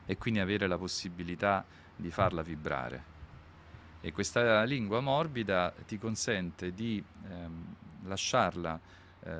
e 0.05 0.17
quindi 0.17 0.39
avere 0.39 0.67
la 0.67 0.77
possibilità 0.77 1.63
di 1.95 2.11
farla 2.11 2.41
vibrare. 2.41 3.13
E 4.01 4.11
questa 4.11 4.63
lingua 4.63 4.99
morbida 4.99 5.73
ti 5.87 5.97
consente 5.97 6.73
di 6.73 7.03
ehm, 7.29 7.65
lasciarla 8.03 8.79
eh, 9.21 9.31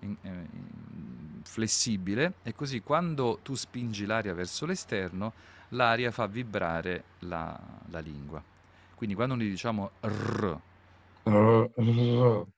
in- 0.00 0.16
eh, 0.22 0.28
in- 0.28 1.40
flessibile 1.44 2.34
e 2.42 2.54
così 2.54 2.80
quando 2.82 3.38
tu 3.42 3.54
spingi 3.54 4.06
l'aria 4.06 4.32
verso 4.34 4.64
l'esterno, 4.66 5.32
l'aria 5.70 6.10
fa 6.10 6.26
vibrare 6.26 7.04
la, 7.20 7.58
la 7.90 7.98
lingua. 8.00 8.42
Quindi 8.94 9.14
quando 9.14 9.34
noi 9.34 9.48
diciamo 9.48 9.90
R, 10.00 10.58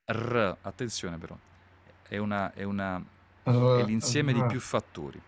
R, 0.05 0.57
attenzione 0.63 1.19
però, 1.19 1.37
è, 2.09 2.17
una, 2.19 2.53
è, 2.53 2.63
una, 2.63 3.03
è 3.43 3.85
l'insieme 3.85 4.33
di 4.33 4.45
più 4.45 4.61
fattori. 4.61 5.21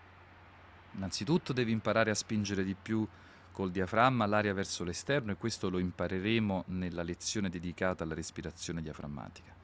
Innanzitutto 0.93 1.53
devi 1.53 1.73
imparare 1.73 2.11
a 2.11 2.15
spingere 2.15 2.65
di 2.65 2.75
più 2.75 3.07
col 3.53 3.71
diaframma 3.71 4.27
l'aria 4.27 4.53
verso 4.53 4.85
l'esterno 4.85 5.33
e 5.33 5.37
questo 5.37 5.71
lo 5.71 5.79
impareremo 5.79 6.65
nella 6.69 7.03
lezione 7.03 7.49
dedicata 7.49 8.05
alla 8.05 8.15
respirazione 8.15 8.83
diaframmatica. 8.83 9.55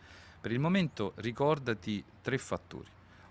Per 0.40 0.50
il 0.50 0.59
momento 0.59 1.12
ricordati 1.16 2.02
tre 2.20 2.38
fattori. 2.38 2.88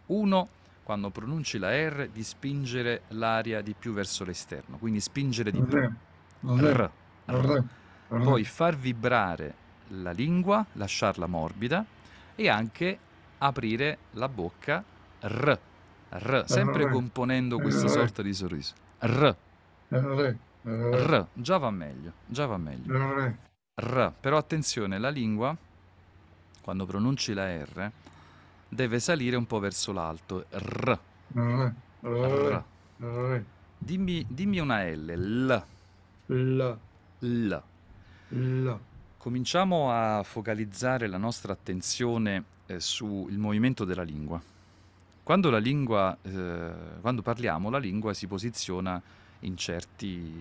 Uno, 0.08 0.50
quando 0.84 1.10
pronunci 1.10 1.58
la 1.58 1.72
R, 1.72 2.10
di 2.10 2.24
spingere 2.24 3.04
l'aria 3.10 3.62
di 3.62 3.74
più 3.74 3.94
verso 3.94 4.24
l'esterno, 4.24 4.78
quindi 4.78 5.00
spingere 5.00 5.52
di 5.52 5.62
più. 5.62 5.78
R, 5.78 5.94
R. 6.46 6.92
R. 7.26 7.64
Poi 8.20 8.44
far 8.44 8.76
vibrare 8.76 9.54
la 9.88 10.12
lingua, 10.12 10.66
lasciarla 10.74 11.28
morbida 11.28 11.86
e 12.36 12.50
anche 12.50 12.98
aprire 13.38 13.98
la 14.12 14.28
bocca 14.28 14.84
R, 15.22 15.60
R, 16.10 16.44
sempre 16.46 16.90
componendo 16.90 17.58
questa 17.58 17.88
sorta 17.88 18.22
di 18.22 18.34
sorriso. 18.34 18.74
R, 19.00 19.36
R, 19.88 21.26
già 21.34 21.58
va 21.58 21.72
meglio, 21.72 22.12
già 22.26 22.46
va 22.46 22.58
meglio. 22.58 23.38
R, 23.76 24.14
però 24.20 24.38
attenzione, 24.38 25.00
la 25.00 25.10
lingua, 25.10 25.56
quando 26.62 26.86
pronunci 26.86 27.34
la 27.34 27.64
R, 27.64 27.92
deve 28.68 29.00
salire 29.00 29.38
un 29.38 29.48
po' 29.48 29.60
verso 29.60 29.94
l'alto. 29.94 30.46
R, 30.50 31.00
R, 31.34 32.64
Dimmi, 33.78 34.26
dimmi 34.28 34.60
una 34.60 34.84
L, 34.84 35.06
L, 35.06 35.64
L, 37.20 37.62
L. 38.34 38.80
Cominciamo 39.18 39.92
a 39.92 40.24
focalizzare 40.24 41.08
la 41.08 41.18
nostra 41.18 41.54
attenzione 41.54 42.44
eh, 42.66 42.80
sul 42.80 43.34
movimento 43.34 43.86
della 43.86 44.04
lingua. 44.04 44.42
Quando 45.24 45.50
la 45.50 45.60
lingua, 45.60 46.18
eh, 46.22 46.72
quando 47.02 47.22
parliamo, 47.22 47.70
la 47.70 47.78
lingua 47.78 48.14
si 48.14 48.28
posiziona 48.28 49.02
in 49.42 49.58
certi 49.58 50.34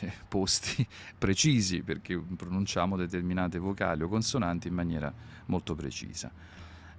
eh, 0.00 0.12
posti 0.28 0.86
precisi 1.16 1.82
perché 1.82 2.18
pronunciamo 2.18 2.96
determinate 2.96 3.58
vocali 3.58 4.02
o 4.02 4.08
consonanti 4.08 4.68
in 4.68 4.74
maniera 4.74 5.12
molto 5.46 5.74
precisa. 5.74 6.30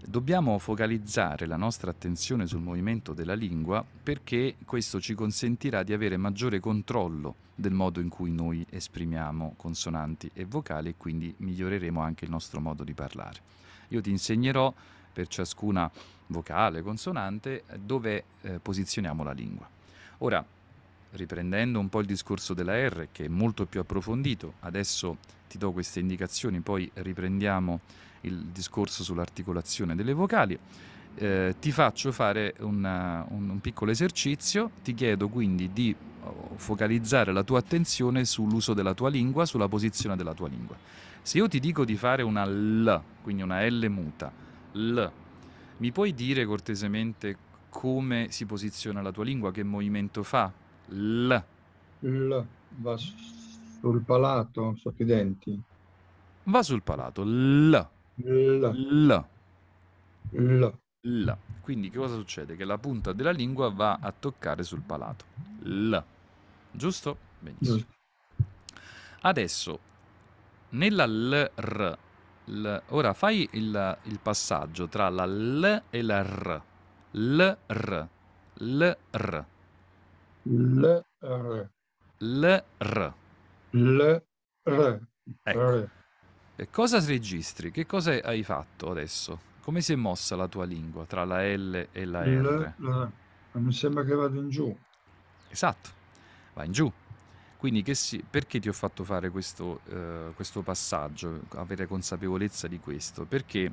Dobbiamo 0.03 0.57
focalizzare 0.57 1.45
la 1.45 1.57
nostra 1.57 1.91
attenzione 1.91 2.47
sul 2.47 2.59
movimento 2.59 3.13
della 3.13 3.35
lingua 3.35 3.85
perché 4.03 4.55
questo 4.65 4.99
ci 4.99 5.13
consentirà 5.13 5.83
di 5.83 5.93
avere 5.93 6.17
maggiore 6.17 6.59
controllo 6.59 7.35
del 7.53 7.71
modo 7.71 7.99
in 7.99 8.09
cui 8.09 8.31
noi 8.31 8.65
esprimiamo 8.67 9.53
consonanti 9.55 10.31
e 10.33 10.45
vocali 10.45 10.89
e 10.89 10.95
quindi 10.97 11.33
miglioreremo 11.37 12.01
anche 12.01 12.25
il 12.25 12.31
nostro 12.31 12.59
modo 12.59 12.83
di 12.83 12.93
parlare. 12.93 13.39
Io 13.89 14.01
ti 14.01 14.09
insegnerò 14.09 14.73
per 15.13 15.27
ciascuna 15.27 15.89
vocale, 16.27 16.81
consonante, 16.81 17.63
dove 17.79 18.23
eh, 18.41 18.59
posizioniamo 18.59 19.23
la 19.23 19.33
lingua. 19.33 19.69
Ora, 20.19 20.43
riprendendo 21.11 21.79
un 21.79 21.89
po' 21.89 21.99
il 21.99 22.07
discorso 22.07 22.55
della 22.55 22.75
R, 22.87 23.09
che 23.11 23.25
è 23.25 23.29
molto 23.29 23.65
più 23.67 23.79
approfondito, 23.79 24.55
adesso 24.61 25.17
ti 25.47 25.59
do 25.59 25.71
queste 25.71 25.99
indicazioni, 25.99 26.59
poi 26.59 26.89
riprendiamo 26.93 27.81
il 28.21 28.47
discorso 28.51 29.03
sull'articolazione 29.03 29.95
delle 29.95 30.13
vocali. 30.13 30.57
Eh, 31.15 31.55
ti 31.59 31.71
faccio 31.71 32.11
fare 32.11 32.55
una- 32.59 33.25
un, 33.29 33.49
un 33.49 33.59
piccolo 33.61 33.91
esercizio, 33.91 34.71
ti 34.81 34.93
chiedo 34.93 35.27
quindi 35.29 35.71
di 35.73 35.95
oh, 36.21 36.53
focalizzare 36.55 37.33
la 37.33 37.43
tua 37.43 37.59
attenzione 37.59 38.23
sull'uso 38.25 38.73
della 38.73 38.93
tua 38.93 39.09
lingua, 39.09 39.45
sulla 39.45 39.67
posizione 39.67 40.15
della 40.15 40.33
tua 40.33 40.47
lingua. 40.47 40.77
Se 41.21 41.37
io 41.37 41.47
ti 41.47 41.59
dico 41.59 41.83
di 41.85 41.97
fare 41.97 42.23
una 42.23 42.45
L, 42.45 43.05
quindi 43.21 43.41
una 43.43 43.65
L 43.67 43.87
muta, 43.89 44.33
L, 44.71 45.05
mi 45.77 45.91
puoi 45.91 46.13
dire 46.13 46.45
cortesemente 46.45 47.37
come 47.69 48.27
si 48.31 48.45
posiziona 48.45 49.01
la 49.01 49.11
tua 49.11 49.23
lingua, 49.25 49.51
che 49.51 49.63
movimento 49.63 50.23
fa? 50.23 50.53
L, 50.87 51.33
L 52.03 52.47
va 52.67 52.95
sul 52.97 54.03
palato, 54.03 54.75
sotto 54.75 55.01
i 55.01 55.05
denti. 55.05 55.63
va 56.43 56.61
sul 56.63 56.83
palato, 56.83 57.23
L, 57.23 57.91
L, 58.23 59.25
L, 60.31 60.73
L. 61.01 61.37
Quindi 61.61 61.89
che 61.89 61.97
cosa 61.97 62.15
succede? 62.15 62.55
Che 62.55 62.65
la 62.65 62.77
punta 62.77 63.13
della 63.13 63.31
lingua 63.31 63.69
va 63.69 63.99
a 64.01 64.11
toccare 64.11 64.63
sul 64.63 64.81
palato. 64.81 65.25
L. 65.63 65.97
Giusto? 66.71 67.17
Benissimo. 67.39 67.85
Adesso, 69.21 69.79
nella 70.69 71.05
LR, 71.05 71.97
l- 72.45 72.77
ora 72.89 73.13
fai 73.13 73.47
il, 73.53 73.97
il 74.03 74.19
passaggio 74.19 74.87
tra 74.87 75.09
la 75.09 75.25
L 75.25 75.83
e 75.89 76.01
la 76.01 76.21
R. 76.21 76.61
LR, 77.11 78.07
LR, 78.53 79.45
L, 80.43 81.03
R, 81.19 81.67
LR. 82.19 83.13
L, 83.73 84.23
R, 84.63 84.99
Ecco. 85.43 85.89
R. 86.55 86.61
E 86.61 86.69
cosa 86.69 87.03
registri? 87.03 87.71
Che 87.71 87.85
cosa 87.85 88.11
hai 88.23 88.43
fatto 88.43 88.91
adesso? 88.91 89.49
Come 89.61 89.81
si 89.81 89.93
è 89.93 89.95
mossa 89.95 90.35
la 90.35 90.47
tua 90.47 90.65
lingua 90.65 91.05
tra 91.05 91.23
la 91.23 91.43
L 91.43 91.87
e 91.91 92.05
la 92.05 92.23
R? 92.23 92.73
R. 92.79 93.11
Mi 93.53 93.73
sembra 93.73 94.03
che 94.03 94.13
vado 94.13 94.39
in 94.39 94.49
giù. 94.49 94.75
Esatto, 95.49 95.89
va 96.53 96.63
in 96.63 96.71
giù. 96.71 96.91
Quindi 97.57 97.93
si- 97.93 98.23
perché 98.27 98.59
ti 98.59 98.69
ho 98.69 98.73
fatto 98.73 99.03
fare 99.03 99.29
questo, 99.29 99.81
eh, 99.89 100.31
questo 100.33 100.61
passaggio, 100.61 101.41
avere 101.49 101.85
consapevolezza 101.85 102.67
di 102.67 102.79
questo? 102.79 103.25
Perché 103.25 103.71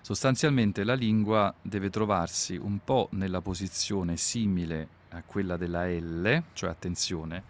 sostanzialmente 0.00 0.82
la 0.82 0.94
lingua 0.94 1.54
deve 1.60 1.90
trovarsi 1.90 2.56
un 2.56 2.78
po' 2.82 3.08
nella 3.12 3.42
posizione 3.42 4.16
simile 4.16 4.88
a 5.10 5.22
quella 5.26 5.58
della 5.58 5.86
L, 5.88 6.42
cioè 6.54 6.70
attenzione, 6.70 7.42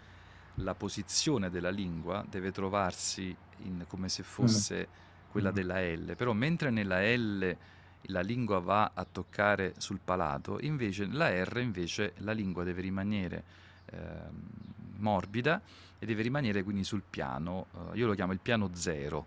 la 0.55 0.75
posizione 0.75 1.49
della 1.49 1.69
lingua 1.69 2.25
deve 2.27 2.51
trovarsi 2.51 3.33
in- 3.63 3.85
come 3.87 4.09
se 4.09 4.23
fosse 4.23 4.87
quella 5.31 5.51
Mm. 5.51 5.53
della 5.53 5.79
L, 5.81 6.13
però 6.15 6.33
mentre 6.33 6.69
nella 6.69 7.01
L 7.15 7.57
la 8.03 8.21
lingua 8.21 8.59
va 8.59 8.91
a 8.93 9.05
toccare 9.05 9.73
sul 9.77 9.99
palato, 10.03 10.57
invece 10.61 11.05
la 11.05 11.29
R 11.43 11.59
invece 11.59 12.13
la 12.19 12.31
lingua 12.31 12.63
deve 12.63 12.81
rimanere 12.81 13.43
ehm, 13.91 14.33
morbida 14.97 15.61
e 15.97 16.05
deve 16.05 16.21
rimanere 16.21 16.63
quindi 16.63 16.83
sul 16.83 17.03
piano, 17.07 17.67
eh, 17.93 17.97
io 17.97 18.07
lo 18.07 18.13
chiamo 18.13 18.31
il 18.31 18.39
piano 18.39 18.69
zero, 18.73 19.25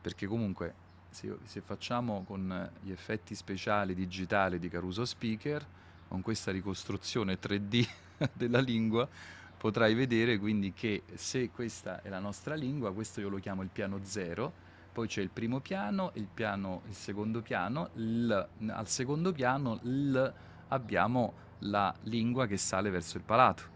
perché 0.00 0.26
comunque 0.26 0.74
se, 1.10 1.36
se 1.44 1.60
facciamo 1.60 2.24
con 2.24 2.70
gli 2.80 2.90
effetti 2.90 3.34
speciali 3.34 3.94
digitali 3.94 4.58
di 4.58 4.68
Caruso 4.68 5.04
Speaker, 5.04 5.66
con 6.08 6.22
questa 6.22 6.50
ricostruzione 6.52 7.38
3D 7.38 7.86
della 8.32 8.60
lingua, 8.60 9.08
potrai 9.56 9.94
vedere 9.94 10.38
quindi 10.38 10.72
che 10.72 11.02
se 11.14 11.50
questa 11.50 12.02
è 12.02 12.08
la 12.08 12.18
nostra 12.18 12.54
lingua, 12.54 12.92
questo 12.92 13.20
io 13.20 13.28
lo 13.28 13.38
chiamo 13.38 13.62
il 13.62 13.70
piano 13.72 14.00
zero, 14.02 14.52
poi 14.92 15.08
c'è 15.08 15.20
il 15.20 15.30
primo 15.30 15.60
piano, 15.60 16.10
il, 16.14 16.26
piano, 16.32 16.82
il 16.88 16.94
secondo 16.94 17.42
piano, 17.42 17.90
l, 17.94 18.30
al 18.30 18.88
secondo 18.88 19.32
piano 19.32 19.78
l 19.82 20.32
abbiamo 20.68 21.44
la 21.60 21.94
lingua 22.04 22.46
che 22.46 22.56
sale 22.56 22.90
verso 22.90 23.16
il 23.16 23.22
palato. 23.22 23.74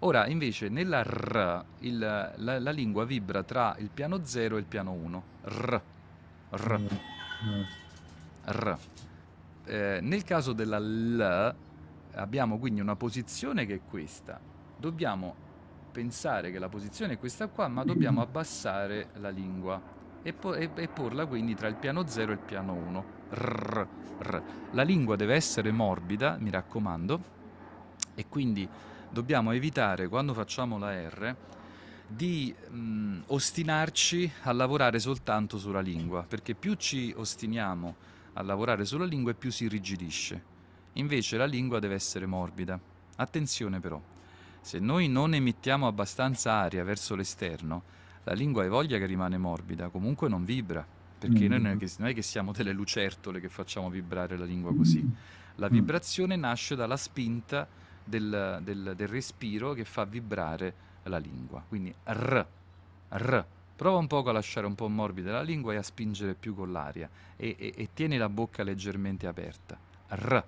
Ora, 0.00 0.26
invece, 0.26 0.68
nella 0.68 1.02
R, 1.02 1.64
il, 1.80 1.98
la, 1.98 2.58
la, 2.58 2.70
lingua 2.70 3.04
vibra 3.04 3.44
tra 3.44 3.76
il 3.78 3.88
piano 3.88 4.24
0 4.24 4.56
e 4.56 4.58
il 4.58 4.64
piano 4.64 4.90
1. 4.92 5.22
R. 5.44 5.80
R. 6.50 6.80
Mm. 6.80 7.62
R. 8.46 8.78
Eh, 9.64 9.98
nel 10.02 10.24
caso 10.24 10.52
della 10.52 10.80
L, 10.80 11.54
abbiamo 12.14 12.58
quindi 12.58 12.80
una 12.80 12.96
posizione 12.96 13.64
che 13.64 13.74
è 13.74 13.80
questa. 13.88 14.40
Dobbiamo 14.82 15.36
pensare 15.92 16.50
che 16.50 16.58
la 16.58 16.68
posizione 16.68 17.12
è 17.12 17.18
questa 17.18 17.46
qua, 17.46 17.68
ma 17.68 17.84
dobbiamo 17.84 18.20
abbassare 18.20 19.10
la 19.20 19.28
lingua 19.28 19.80
e, 20.24 20.32
po- 20.32 20.54
e, 20.54 20.70
e 20.74 20.88
porla 20.88 21.24
quindi 21.24 21.54
tra 21.54 21.68
il 21.68 21.76
piano 21.76 22.04
0 22.04 22.32
e 22.32 22.34
il 22.34 22.40
piano 22.40 22.72
1. 22.72 23.04
R, 23.30 23.86
r. 24.18 24.42
La 24.72 24.82
lingua 24.82 25.14
deve 25.14 25.36
essere 25.36 25.70
morbida, 25.70 26.36
mi 26.40 26.50
raccomando, 26.50 27.22
e 28.16 28.26
quindi 28.28 28.68
dobbiamo 29.08 29.52
evitare 29.52 30.08
quando 30.08 30.34
facciamo 30.34 30.78
la 30.78 30.92
R 31.08 31.36
di 32.04 32.52
mh, 32.52 33.20
ostinarci 33.28 34.32
a 34.42 34.52
lavorare 34.52 34.98
soltanto 34.98 35.58
sulla 35.58 35.80
lingua, 35.80 36.24
perché 36.24 36.56
più 36.56 36.74
ci 36.74 37.14
ostiniamo 37.16 37.94
a 38.32 38.42
lavorare 38.42 38.84
sulla 38.84 39.04
lingua 39.04 39.30
e 39.30 39.34
più 39.34 39.52
si 39.52 39.62
irrigidisce. 39.62 40.42
Invece 40.94 41.36
la 41.36 41.46
lingua 41.46 41.78
deve 41.78 41.94
essere 41.94 42.26
morbida. 42.26 42.80
Attenzione 43.14 43.78
però, 43.78 44.00
se 44.62 44.78
noi 44.78 45.08
non 45.08 45.34
emettiamo 45.34 45.86
abbastanza 45.86 46.52
aria 46.52 46.84
verso 46.84 47.14
l'esterno, 47.14 47.82
la 48.24 48.32
lingua 48.32 48.62
hai 48.62 48.68
voglia 48.68 48.98
che 48.98 49.06
rimane 49.06 49.36
morbida, 49.36 49.88
comunque 49.88 50.28
non 50.28 50.44
vibra, 50.44 50.86
perché 51.18 51.46
mm. 51.46 51.50
noi 51.50 51.60
non 51.60 51.72
è, 51.72 51.76
che, 51.76 51.90
non 51.98 52.08
è, 52.08 52.14
che, 52.14 52.22
siamo 52.22 52.52
delle 52.52 52.72
lucertole 52.72 53.40
che 53.40 53.48
facciamo 53.48 53.90
vibrare 53.90 54.36
la 54.36 54.44
lingua 54.44 54.74
così. 54.74 55.04
La 55.56 55.68
mm. 55.68 55.72
vibrazione 55.72 56.36
nasce 56.36 56.76
dalla 56.76 56.96
spinta 56.96 57.66
del, 58.04 58.60
del, 58.62 58.94
del 58.96 59.08
respiro 59.08 59.72
che 59.72 59.84
fa 59.84 60.04
vibrare 60.04 60.74
la 61.04 61.18
lingua. 61.18 61.62
Quindi 61.66 61.92
R, 62.04 62.46
R. 63.08 63.44
Prova 63.74 63.98
un 63.98 64.06
poco 64.06 64.30
a 64.30 64.32
lasciare 64.32 64.66
un 64.66 64.76
po' 64.76 64.88
morbida 64.88 65.32
la 65.32 65.42
lingua 65.42 65.72
e 65.72 65.76
a 65.76 65.82
spingere 65.82 66.34
più 66.34 66.54
con 66.54 66.70
l'aria 66.70 67.08
e, 67.36 67.56
e, 67.58 67.72
e 67.76 67.88
tieni 67.92 68.16
la 68.16 68.28
bocca 68.28 68.62
leggermente 68.62 69.26
aperta. 69.26 69.76
R. 70.08 70.44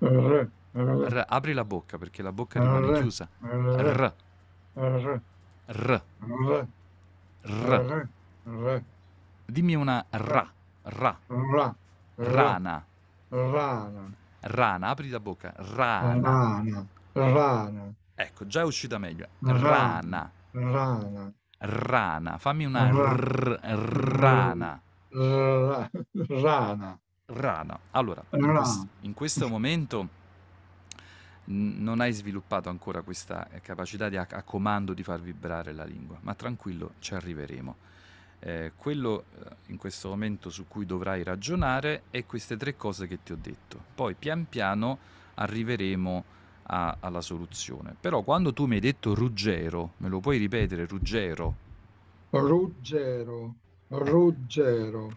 R. 0.00 0.50
R. 0.76 1.24
Apri 1.28 1.52
la 1.52 1.64
bocca 1.64 1.98
perché 1.98 2.22
la 2.22 2.32
bocca 2.32 2.60
rimane 2.60 2.98
chiusa. 3.00 3.28
R. 3.40 4.14
R. 4.74 5.20
R. 5.66 6.02
R. 7.42 8.08
R. 8.44 8.82
Dimmi 9.46 9.74
una 9.74 10.04
ra. 10.10 10.50
Ra. 10.82 11.18
Ra. 11.26 11.74
Rana. 12.16 12.84
Rana. 13.28 14.12
Rana, 14.40 14.88
apri 14.88 15.08
la 15.08 15.20
bocca. 15.20 15.52
Rana. 15.56 16.62
Rana. 17.12 17.92
Ecco, 18.14 18.46
già 18.46 18.60
è 18.60 18.64
uscita 18.64 18.98
meglio. 18.98 19.28
Rana. 19.40 20.30
Rana. 20.50 21.32
Rana. 21.58 22.38
Fammi 22.38 22.64
una 22.64 22.88
r- 22.88 23.58
rana. 23.62 24.80
Rana. 25.10 25.90
Rana. 27.26 27.78
Allora, 27.92 28.22
in, 29.00 29.14
questo, 29.14 29.46
in 29.46 29.88
non 31.46 32.00
hai 32.00 32.12
sviluppato 32.12 32.68
ancora 32.68 33.02
questa 33.02 33.48
capacità 33.62 34.08
di 34.08 34.16
a, 34.16 34.26
a, 34.30 34.42
comando 34.42 34.94
di 34.94 35.02
far 35.02 35.20
vibrare 35.20 35.72
la 35.72 35.84
lingua, 35.84 36.18
ma 36.22 36.34
tranquillo, 36.34 36.92
ci 37.00 37.14
arriveremo. 37.14 37.76
Eh, 38.40 38.72
quello 38.76 39.24
eh, 39.38 39.50
in 39.66 39.76
questo 39.76 40.08
momento 40.08 40.50
su 40.50 40.66
cui 40.68 40.84
dovrai 40.86 41.22
ragionare 41.22 42.04
è 42.10 42.26
queste 42.26 42.56
tre 42.56 42.76
cose 42.76 43.06
che 43.06 43.22
ti 43.22 43.32
ho 43.32 43.38
detto. 43.40 43.82
Poi 43.94 44.14
pian 44.14 44.46
piano 44.48 44.98
arriveremo 45.34 46.24
a, 46.64 46.96
alla 47.00 47.20
soluzione. 47.20 47.94
Però 47.98 48.22
quando 48.22 48.52
tu 48.52 48.66
mi 48.66 48.74
hai 48.74 48.80
detto 48.80 49.14
Ruggero, 49.14 49.92
me 49.98 50.08
lo 50.08 50.20
puoi 50.20 50.38
ripetere 50.38 50.86
Ruggero? 50.86 51.62
Ruggero, 52.30 53.54
Ruggero. 53.88 55.16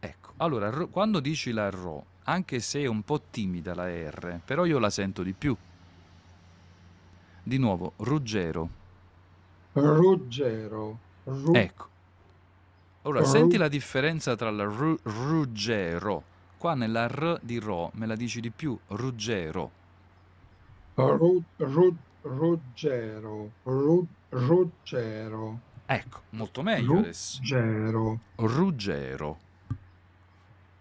Ecco, 0.00 0.32
allora 0.38 0.70
r- 0.70 0.88
quando 0.90 1.20
dici 1.20 1.52
la 1.52 1.68
RO, 1.70 2.04
anche 2.24 2.60
se 2.60 2.80
è 2.82 2.86
un 2.86 3.02
po' 3.02 3.20
timida 3.30 3.74
la 3.74 3.88
R, 3.88 4.40
però 4.44 4.64
io 4.64 4.78
la 4.78 4.90
sento 4.90 5.22
di 5.22 5.32
più. 5.32 5.56
Di 7.42 7.58
nuovo, 7.58 7.92
Ruggero. 7.96 8.68
Ruggero. 9.72 10.98
Ru- 11.24 11.54
ecco. 11.56 11.88
Ora, 13.02 13.20
Ru- 13.20 13.26
senti 13.26 13.56
la 13.56 13.68
differenza 13.68 14.36
tra 14.36 14.50
la 14.50 14.64
ru- 14.64 14.98
Ruggero. 15.02 16.22
Qua 16.56 16.74
nella 16.74 17.06
R 17.08 17.40
di 17.42 17.58
Ro 17.58 17.90
me 17.94 18.06
la 18.06 18.14
dici 18.14 18.40
di 18.40 18.50
più, 18.50 18.78
Ruggero. 18.88 19.70
Ru- 20.94 21.42
Ru- 21.56 21.96
Ruggero. 22.22 23.50
Ru- 23.64 24.06
Ruggero. 24.28 25.58
Ecco, 25.86 26.20
molto 26.30 26.62
meglio 26.62 26.98
adesso. 26.98 27.38
Ruggero. 27.38 28.18
Ruggero. 28.36 29.38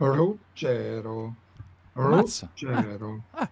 Ruggero. 0.08 1.36
Ruggero. 1.94 3.24
Ah, 3.32 3.42
ah. 3.42 3.50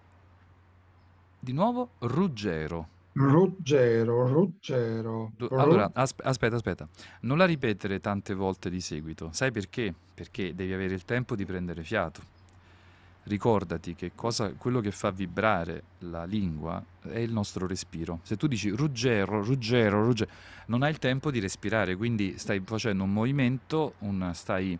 Di 1.38 1.52
nuovo 1.52 1.90
Ruggero. 1.98 2.88
Ruggero, 3.12 4.26
Ruggero. 4.26 5.32
Allora, 5.50 5.90
asp- 5.94 6.20
aspetta, 6.24 6.56
aspetta. 6.56 6.88
Non 7.20 7.38
la 7.38 7.44
ripetere 7.44 8.00
tante 8.00 8.34
volte 8.34 8.68
di 8.68 8.80
seguito. 8.80 9.30
Sai 9.32 9.52
perché? 9.52 9.94
Perché 10.12 10.54
devi 10.54 10.72
avere 10.72 10.94
il 10.94 11.04
tempo 11.04 11.36
di 11.36 11.44
prendere 11.44 11.84
fiato. 11.84 12.38
Ricordati 13.22 13.94
che 13.94 14.12
cosa, 14.14 14.52
quello 14.54 14.80
che 14.80 14.90
fa 14.90 15.10
vibrare 15.10 15.82
la 15.98 16.24
lingua 16.24 16.82
è 17.02 17.18
il 17.18 17.32
nostro 17.32 17.66
respiro. 17.66 18.20
Se 18.22 18.36
tu 18.36 18.48
dici 18.48 18.70
Ruggero, 18.70 19.42
Ruggero, 19.42 20.02
Ruggero, 20.02 20.30
non 20.66 20.82
hai 20.82 20.90
il 20.90 20.98
tempo 20.98 21.30
di 21.30 21.38
respirare, 21.38 21.94
quindi 21.96 22.38
stai 22.38 22.60
facendo 22.64 23.04
un 23.04 23.12
movimento, 23.12 23.94
un, 23.98 24.30
stai 24.34 24.76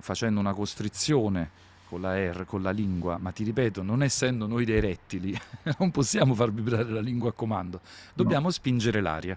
facendo 0.00 0.40
una 0.40 0.52
costrizione 0.52 1.50
con 1.90 2.00
la 2.00 2.16
R, 2.16 2.44
con 2.44 2.62
la 2.62 2.70
lingua, 2.70 3.18
ma 3.18 3.32
ti 3.32 3.42
ripeto, 3.42 3.82
non 3.82 4.04
essendo 4.04 4.46
noi 4.46 4.64
dei 4.64 4.78
rettili, 4.78 5.36
non 5.78 5.90
possiamo 5.90 6.34
far 6.34 6.52
vibrare 6.52 6.88
la 6.88 7.00
lingua 7.00 7.30
a 7.30 7.32
comando, 7.32 7.80
dobbiamo 8.14 8.46
no. 8.46 8.52
spingere 8.52 9.00
l'aria. 9.00 9.36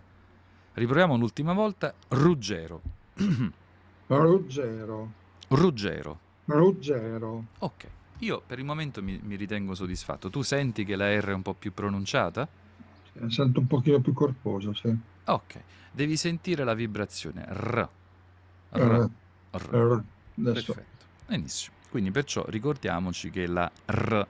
Riproviamo 0.73 1.15
un'ultima 1.15 1.53
volta, 1.53 1.93
Ruggero. 2.09 2.81
Ruggero. 4.05 5.11
Ruggero. 5.47 6.19
Ruggero. 6.45 7.45
Ok, 7.59 7.87
io 8.19 8.43
per 8.45 8.59
il 8.59 8.65
momento 8.65 9.01
mi, 9.01 9.19
mi, 9.23 9.35
ritengo 9.35 9.73
soddisfatto. 9.73 10.29
Tu 10.29 10.43
senti 10.43 10.85
che 10.85 10.95
la 10.95 11.19
R 11.19 11.25
è 11.25 11.33
un 11.33 11.41
po' 11.41 11.55
più 11.55 11.73
pronunciata? 11.73 12.47
Sì, 13.13 13.19
sento 13.29 13.61
un 13.61 13.67
pochino 13.67 13.99
più 13.99 14.13
corposo, 14.13 14.73
sì. 14.73 14.95
Ok, 15.25 15.61
devi 15.91 16.17
sentire 16.17 16.63
la 16.63 16.73
vibrazione 16.75 17.45
R. 17.49 17.89
R. 18.69 18.79
R. 18.79 19.09
R. 19.51 19.69
R. 19.71 20.03
Adesso. 20.35 20.73
Perfetto, 20.73 21.05
benissimo. 21.25 21.75
Quindi 21.89 22.11
perciò 22.11 22.43
ricordiamoci 22.47 23.29
che 23.29 23.45
la 23.45 23.71
R 23.85 24.27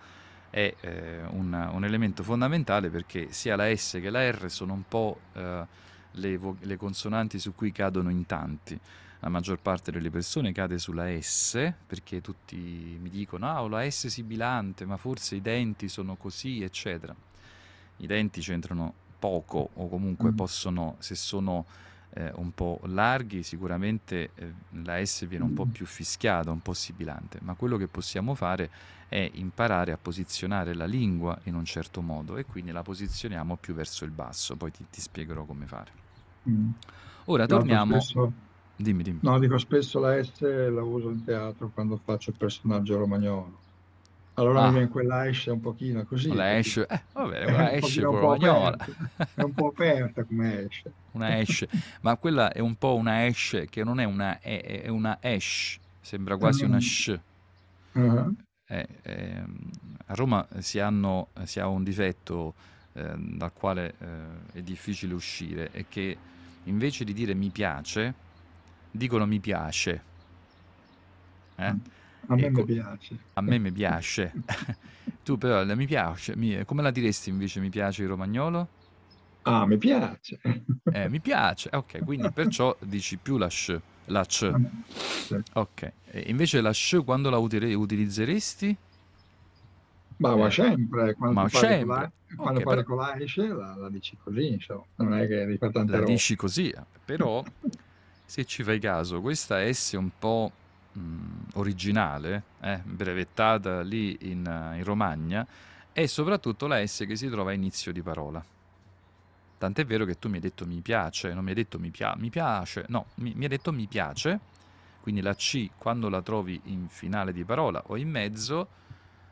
è 0.49 0.75
eh, 0.81 1.21
un, 1.29 1.53
un, 1.53 1.85
elemento 1.85 2.21
fondamentale 2.21 2.89
perché 2.89 3.31
sia 3.31 3.55
la 3.55 3.73
S 3.75 3.99
che 4.01 4.09
la 4.09 4.29
R 4.29 4.51
sono 4.51 4.73
un 4.73 4.83
po' 4.87 5.21
eh, 5.33 5.65
le, 6.11 6.37
vo- 6.37 6.57
le, 6.59 6.77
consonanti 6.77 7.39
su 7.39 7.55
cui 7.55 7.71
cadono 7.71 8.09
in 8.09 8.25
tanti. 8.25 8.79
La 9.19 9.29
maggior 9.29 9.59
parte 9.59 9.91
delle 9.91 10.09
persone 10.09 10.51
cade 10.51 10.77
sulla 10.77 11.07
S 11.19 11.73
perché 11.87 12.19
tutti 12.19 12.57
mi 13.01 13.09
dicono 13.09 13.47
ah 13.47 13.63
ho 13.63 13.69
la 13.69 13.89
S 13.89 14.07
sibilante 14.07 14.85
ma 14.85 14.97
forse 14.97 15.35
i 15.35 15.41
denti 15.41 15.87
sono 15.87 16.15
così 16.15 16.61
eccetera. 16.61 17.15
I 17.97 18.05
denti 18.05 18.41
c'entrano 18.41 18.93
poco 19.17 19.69
o 19.73 19.87
comunque 19.87 20.31
mm. 20.31 20.35
possono, 20.35 20.97
se 20.99 21.15
sono 21.15 21.65
eh, 22.15 22.32
un 22.36 22.54
po' 22.54 22.80
larghi, 22.86 23.43
sicuramente 23.43 24.32
eh, 24.36 24.54
la 24.84 25.04
S 25.04 25.26
viene 25.28 25.43
un 25.43 25.54
po' 25.54 25.65
più 25.65 25.86
fischiata, 25.86 26.52
un 26.52 26.62
po' 26.62 26.73
sibilante, 26.73 27.39
ma 27.41 27.56
quello 27.56 27.78
che 27.78 27.88
possiamo 27.88 28.36
fare 28.36 28.69
è 29.08 29.30
imparare 29.34 29.91
a 29.91 29.97
posizionare 29.97 30.73
la 30.73 30.86
lingua 30.86 31.38
in 31.43 31.56
un 31.56 31.65
certo 31.65 32.02
modo 32.02 32.38
e 32.38 32.45
quindi 32.45 32.71
la 32.71 32.84
posizioniamo 32.84 33.58
più 33.58 33.73
verso 33.73 34.06
il 34.06 34.12
basso, 34.12 34.56
poi 34.56 34.71
ti, 34.71 34.86
ti 34.89 35.02
spiegherò 35.02 35.43
come 35.45 35.65
fare. 35.65 35.91
Mm. 36.49 36.69
Ora 37.26 37.45
torniamo... 37.45 37.99
Spesso, 37.99 38.32
dimmi, 38.76 39.04
dimmi. 39.04 39.19
No, 39.21 39.39
dico 39.39 39.58
spesso 39.58 39.99
la 39.99 40.21
S 40.23 40.41
la 40.41 40.84
uso 40.84 41.10
in 41.10 41.23
teatro 41.23 41.69
quando 41.73 41.99
faccio 42.04 42.30
il 42.30 42.38
personaggio 42.38 42.97
romagnolo. 42.97 43.62
Allora 44.36 44.63
ah. 44.63 44.65
mi 44.67 44.72
viene 44.72 44.88
quella 44.88 45.28
esce 45.28 45.52
un 45.52 45.60
pochino 45.60 46.04
così. 46.06 46.34
La 46.34 46.58
esce, 46.58 46.88
eh, 46.88 47.02
vabbè, 47.13 47.43
quella 47.43 47.72
esce 47.72 48.02
romagnola. 48.02 48.78
È 49.34 49.43
un 49.43 49.54
po' 49.54 49.67
aperta 49.67 50.24
come 50.24 50.65
esce. 50.65 50.91
Una 51.13 51.39
esce, 51.39 51.69
ma 52.02 52.15
quella 52.17 52.52
è 52.52 52.60
un 52.60 52.76
po' 52.76 52.96
una 52.96 53.28
esce 53.28 53.67
che 53.67 53.84
non 53.84 54.00
è 54.00 54.04
una 54.04 54.39
E, 54.39 54.82
è 54.82 54.88
una 54.88 55.19
esh, 55.22 55.78
sembra 56.02 56.38
quasi 56.38 56.63
una 56.63 56.80
sh. 56.80 57.19
Uh-huh. 57.91 58.36
Eh, 58.65 58.88
eh, 59.04 59.43
a 60.08 60.13
Roma 60.15 60.48
si, 60.58 60.80
hanno, 60.80 61.28
si, 61.43 61.60
ha 61.60 61.67
un 61.67 61.84
difetto 61.84 62.56
eh, 62.93 63.13
dal 63.15 63.54
quale 63.54 63.93
eh, 64.00 64.58
è 64.58 64.62
difficile 64.63 65.13
uscire, 65.13 65.69
è 65.69 65.86
che 65.88 66.17
invece 66.63 67.04
di 67.04 67.13
dire 67.13 67.36
mi 67.36 67.50
piace, 67.50 68.13
dicono 68.89 69.28
mi 69.28 69.39
piace. 69.39 70.02
Eh? 71.58 71.74
Mm 71.74 71.78
A 72.27 72.36
me 72.36 72.47
Ecco, 72.47 72.49
mi 72.49 72.65
piace. 72.65 73.17
a 73.33 73.41
me 73.41 73.57
mi 73.59 73.71
piace. 73.71 74.33
Tu 75.23 75.38
però 75.38 75.63
mi 75.75 75.86
piace, 75.86 76.36
mi- 76.36 76.65
come 76.65 76.81
la 76.81 76.91
diresti 76.91 77.29
invece 77.29 77.59
mi 77.62 77.69
piace 77.69 78.03
il 78.03 78.09
romagnolo? 78.09 78.67
Ah, 79.45 79.65
mi 79.67 79.77
piace. 79.77 80.39
Eh, 80.91 81.09
mi 81.09 81.19
piace, 81.19 81.69
ok, 81.73 82.03
quindi 82.03 82.29
perciò 82.29 82.75
dici 82.79 83.17
più 83.17 83.38
la 83.38 83.49
sh, 83.49 83.77
la 84.05 84.23
c. 84.25 84.55
Sì. 85.27 85.36
Ok, 85.53 85.91
e 86.12 86.23
invece 86.27 86.62
la 86.62 86.73
sh 86.73 87.01
quando 87.03 87.29
la 87.29 87.38
utile- 87.38 87.73
utilizzeresti? 87.73 88.77
Ma 90.17 90.36
va 90.36 90.49
Eh, 90.49 90.49
sempre, 90.49 91.13
quando 91.15 91.36
ma 91.36 91.49
parli 91.49 91.75
con 91.75 91.88
sempre. 91.88 91.88
la, 91.88 92.12
quando 92.41 92.62
Ok, 92.62 92.63
parli 92.63 92.83
però 92.83 92.83
con 92.83 92.97
la 92.97 93.15
esce, 93.19 93.47
la, 93.47 93.75
la 93.75 93.89
dici 93.89 94.17
così, 94.17 94.47
insomma. 94.53 94.86
Non 94.95 95.13
è 95.13 95.27
che 95.27 95.45
rifà 95.45 95.69
tante 95.69 95.95
la 95.95 95.99
robe. 95.99 96.13
dici 96.13 96.36
così, 96.36 96.73
però 97.03 97.45
se 98.25 98.45
ci 98.45 98.63
fai 98.63 98.79
caso, 98.79 99.21
questa 99.21 99.62
S 99.71 99.93
un 99.93 100.09
po' 100.17 100.51
mh, 100.93 101.49
originale, 101.56 102.43
eh, 102.62 102.79
brevettata 102.84 103.82
lì 103.82 104.17
in, 104.21 104.45
eh, 104.45 104.77
in 104.77 104.84
Romagna, 104.84 105.45
è 105.91 106.06
soprattutto 106.06 106.67
la 106.67 106.86
S 106.86 107.06
che 107.08 107.15
si 107.15 107.29
trova 107.29 107.51
a 107.51 107.53
inizio 107.53 107.91
di 107.91 108.01
parola. 108.01 108.43
Tant'è 109.58 109.86
vero 109.86 110.03
che 110.06 110.19
tu 110.19 110.27
mi 110.27 110.36
hai 110.36 110.41
detto 110.41 110.65
mi 110.65 110.82
piace, 110.82 111.34
non 111.34 111.43
mi 111.43 111.49
hai 111.51 111.56
detto 111.56 111.79
mi, 111.79 111.89
pia- 111.89 112.15
mi 112.17 112.29
piace, 112.29 112.86
no, 112.89 113.06
mi, 113.15 113.34
mi 113.34 113.43
hai 113.43 113.49
detto 113.49 113.71
mi 113.71 113.88
piace, 113.88 114.39
quindi 114.99 115.21
la 115.21 115.34
C 115.36 115.69
quando 115.77 116.10
la 116.10 116.21
trovi 116.21 116.60
in 116.65 116.88
finale 116.89 117.32
di 117.32 117.45
parola 117.45 117.82
o 117.88 117.95
in 117.95 118.10
mezzo, 118.10 118.67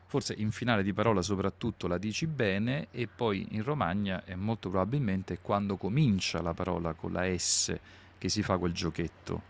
forse 0.06 0.34
in 0.38 0.52
finale 0.52 0.84
di 0.84 0.94
parola 0.94 1.22
soprattutto 1.22 1.88
la 1.88 1.98
dici 1.98 2.28
bene 2.28 2.88
e 2.92 3.08
poi 3.08 3.48
in 3.52 3.64
Romagna 3.64 4.24
è 4.24 4.36
molto 4.36 4.70
probabilmente 4.70 5.40
quando 5.42 5.76
comincia 5.76 6.42
la 6.42 6.54
parola 6.54 6.94
con 6.94 7.12
la 7.12 7.26
S 7.38 7.78
che 8.18 8.30
si 8.30 8.42
fa 8.42 8.58
quel 8.58 8.74
giochetto. 8.74 9.42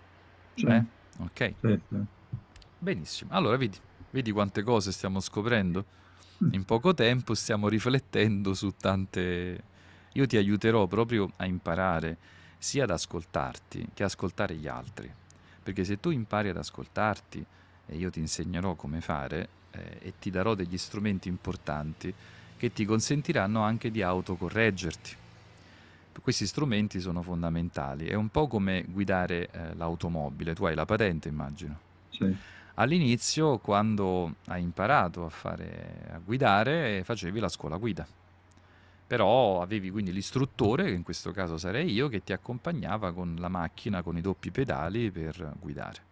Sì, 0.56 0.65
Eh? 0.67 0.84
Ok, 1.23 1.53
sì, 1.62 1.79
sì. 1.89 1.97
benissimo. 2.77 3.31
Allora 3.34 3.57
vedi, 3.57 3.77
vedi 4.10 4.31
quante 4.31 4.63
cose 4.63 4.91
stiamo 4.91 5.19
scoprendo? 5.19 5.86
In 6.51 6.65
poco 6.65 6.93
tempo 6.93 7.36
stiamo 7.36 7.67
riflettendo 7.67 8.53
su 8.53 8.73
tante... 8.75 9.69
Io 10.13 10.25
ti 10.25 10.38
aiuterò 10.38 10.88
proprio 10.88 11.31
a 11.38 11.45
imparare 11.45 12.17
sia 12.57 12.84
ad 12.84 12.89
ascoltarti 12.89 13.89
che 13.93 14.03
ascoltare 14.03 14.55
gli 14.55 14.67
altri. 14.67 15.10
Perché 15.63 15.84
se 15.84 15.99
tu 15.99 16.10
impari 16.10 16.49
ad 16.49 16.57
ascoltarti, 16.57 17.45
e 17.86 17.95
io 17.95 18.10
ti 18.10 18.19
insegnerò 18.19 18.73
come 18.73 19.01
fare, 19.01 19.47
eh, 19.71 19.97
e 20.01 20.13
ti 20.19 20.31
darò 20.31 20.55
degli 20.55 20.77
strumenti 20.77 21.27
importanti 21.27 22.13
che 22.57 22.73
ti 22.73 22.86
consentiranno 22.86 23.62
anche 23.62 23.91
di 23.91 24.01
autocorreggerti. 24.01 25.15
Questi 26.19 26.45
strumenti 26.45 27.00
sono 27.00 27.21
fondamentali. 27.21 28.08
È 28.08 28.13
un 28.13 28.30
po' 28.30 28.47
come 28.47 28.84
guidare 28.88 29.50
eh, 29.52 29.76
l'automobile. 29.76 30.54
Tu 30.54 30.65
hai 30.65 30.76
la 30.76 30.86
patente, 30.86 31.30
immagino. 31.30 31.80
sì. 32.10 32.36
All'inizio, 32.76 33.58
quando 33.58 34.36
hai 34.47 34.62
imparato 34.62 35.26
a, 35.26 35.30
fare, 35.30 36.08
a 36.13 36.19
guidare, 36.19 37.04
facevi 37.04 37.39
la 37.39 37.50
scuola 37.50 37.78
guida. 37.78 38.08
Però 39.06 39.62
avevi 39.62 39.91
quindi 39.91 40.13
l'istruttore, 40.13 40.86
che 40.86 40.91
in 40.91 41.04
questo 41.04 41.32
caso 41.32 41.58
sarei 41.58 41.91
io, 41.91 42.08
che 42.08 42.24
ti 42.24 42.32
accompagnava 42.32 43.12
con 43.12 43.36
la 43.38 43.50
macchina, 43.50 44.02
con 44.02 44.17
i 44.17 44.21
doppi 44.21 44.52
pedali 44.52 45.12
per 45.12 45.54
guidare. 45.60 46.10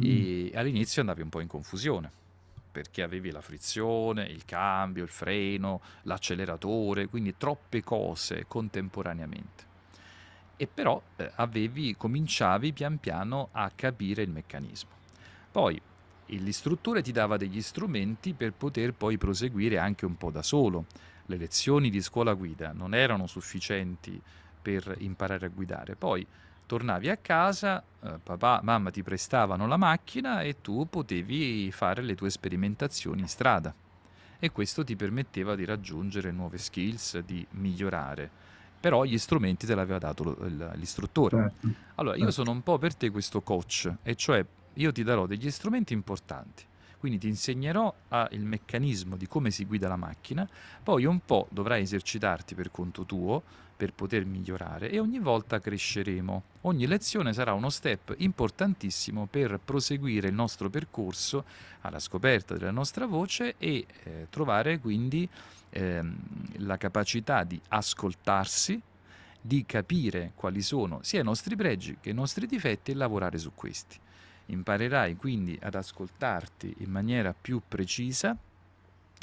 E 0.00 0.52
all'inizio 0.54 1.00
andavi 1.00 1.22
un 1.22 1.28
po' 1.28 1.40
in 1.40 1.48
confusione, 1.48 2.10
perché 2.70 3.02
avevi 3.02 3.30
la 3.30 3.40
frizione, 3.40 4.24
il 4.24 4.44
cambio, 4.44 5.02
il 5.02 5.08
freno, 5.08 5.80
l'acceleratore, 6.02 7.06
quindi 7.06 7.36
troppe 7.36 7.82
cose 7.82 8.44
contemporaneamente. 8.46 9.64
E 10.56 10.66
però 10.66 11.00
eh, 11.16 11.30
avevi, 11.36 11.96
cominciavi 11.96 12.72
pian 12.72 12.98
piano 12.98 13.48
a 13.52 13.70
capire 13.74 14.22
il 14.22 14.30
meccanismo. 14.30 14.90
Poi 15.50 15.80
l'istruttore 16.26 17.02
ti 17.02 17.12
dava 17.12 17.36
degli 17.36 17.60
strumenti 17.60 18.34
per 18.34 18.52
poter 18.52 18.92
poi 18.92 19.18
proseguire 19.18 19.78
anche 19.78 20.04
un 20.06 20.16
po' 20.16 20.30
da 20.30 20.42
solo. 20.42 20.86
Le 21.26 21.36
lezioni 21.36 21.90
di 21.90 22.00
scuola 22.00 22.34
guida 22.34 22.72
non 22.72 22.94
erano 22.94 23.26
sufficienti 23.26 24.20
per 24.60 24.96
imparare 24.98 25.46
a 25.46 25.48
guidare. 25.48 25.96
Poi 25.96 26.26
tornavi 26.70 27.08
a 27.08 27.16
casa, 27.16 27.82
eh, 28.00 28.20
papà, 28.22 28.60
mamma 28.62 28.90
ti 28.92 29.02
prestavano 29.02 29.66
la 29.66 29.76
macchina 29.76 30.42
e 30.42 30.60
tu 30.60 30.88
potevi 30.88 31.72
fare 31.72 32.00
le 32.00 32.14
tue 32.14 32.30
sperimentazioni 32.30 33.22
in 33.22 33.26
strada. 33.26 33.74
E 34.38 34.52
questo 34.52 34.84
ti 34.84 34.94
permetteva 34.94 35.56
di 35.56 35.64
raggiungere 35.64 36.30
nuove 36.30 36.58
skills, 36.58 37.18
di 37.18 37.44
migliorare. 37.54 38.30
Però 38.78 39.02
gli 39.02 39.18
strumenti 39.18 39.66
te 39.66 39.74
l'aveva 39.74 39.98
dato 39.98 40.22
lo- 40.22 40.70
l'istruttore. 40.74 41.36
certo. 41.36 41.74
Allora, 41.96 42.14
io 42.16 42.30
Certo. 42.30 42.30
sono 42.30 42.52
un 42.52 42.62
po' 42.62 42.78
per 42.78 42.94
te 42.94 43.10
questo 43.10 43.42
coach, 43.42 43.92
e 44.02 44.14
cioè 44.14 44.46
io 44.74 44.92
ti 44.92 45.02
darò 45.02 45.26
degli 45.26 45.50
strumenti 45.50 45.92
importanti. 45.92 46.64
Quindi 46.98 47.18
ti 47.18 47.26
insegnerò 47.26 47.92
a- 48.08 48.28
il 48.30 48.44
meccanismo 48.44 49.16
di 49.16 49.26
come 49.26 49.50
si 49.50 49.64
guida 49.64 49.88
la 49.88 49.96
macchina, 49.96 50.48
poi 50.84 51.04
un 51.04 51.18
po' 51.24 51.48
dovrai 51.50 51.82
esercitarti 51.82 52.54
per 52.54 52.70
conto 52.70 53.04
tuo 53.04 53.42
per 53.80 53.94
poter 53.94 54.26
migliorare 54.26 54.90
e 54.90 54.98
ogni 54.98 55.18
volta 55.20 55.58
cresceremo. 55.58 56.42
Ogni 56.62 56.86
lezione 56.86 57.32
sarà 57.32 57.54
uno 57.54 57.70
step 57.70 58.12
importantissimo 58.18 59.24
per 59.24 59.58
proseguire 59.64 60.28
il 60.28 60.34
nostro 60.34 60.68
percorso 60.68 61.46
alla 61.80 61.98
scoperta 61.98 62.58
della 62.58 62.72
nostra 62.72 63.06
voce 63.06 63.54
e 63.56 63.86
eh, 64.02 64.26
trovare 64.28 64.80
quindi 64.80 65.26
ehm, 65.70 66.14
la 66.58 66.76
capacità 66.76 67.42
di 67.44 67.58
ascoltarsi, 67.68 68.78
di 69.40 69.64
capire 69.64 70.32
quali 70.34 70.60
sono 70.60 70.98
sia 71.00 71.20
i 71.20 71.24
nostri 71.24 71.56
pregi 71.56 71.96
che 72.02 72.10
i 72.10 72.14
nostri 72.14 72.46
difetti 72.46 72.90
e 72.90 72.94
lavorare 72.94 73.38
su 73.38 73.52
questi. 73.54 73.98
Imparerai 74.44 75.16
quindi 75.16 75.58
ad 75.62 75.74
ascoltarti 75.74 76.74
in 76.80 76.90
maniera 76.90 77.32
più 77.32 77.62
precisa, 77.66 78.36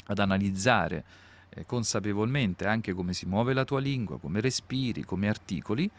ad 0.06 0.18
analizzare 0.18 0.96
eh, 0.96 1.27
consapevolmente 1.66 2.66
anche 2.66 2.92
come 2.92 3.12
si 3.12 3.26
muove 3.26 3.52
la 3.52 3.64
tua 3.64 3.80
lingua, 3.80 4.18
come 4.18 4.40
respiri, 4.40 5.04
come 5.04 5.28
articoli. 5.28 5.90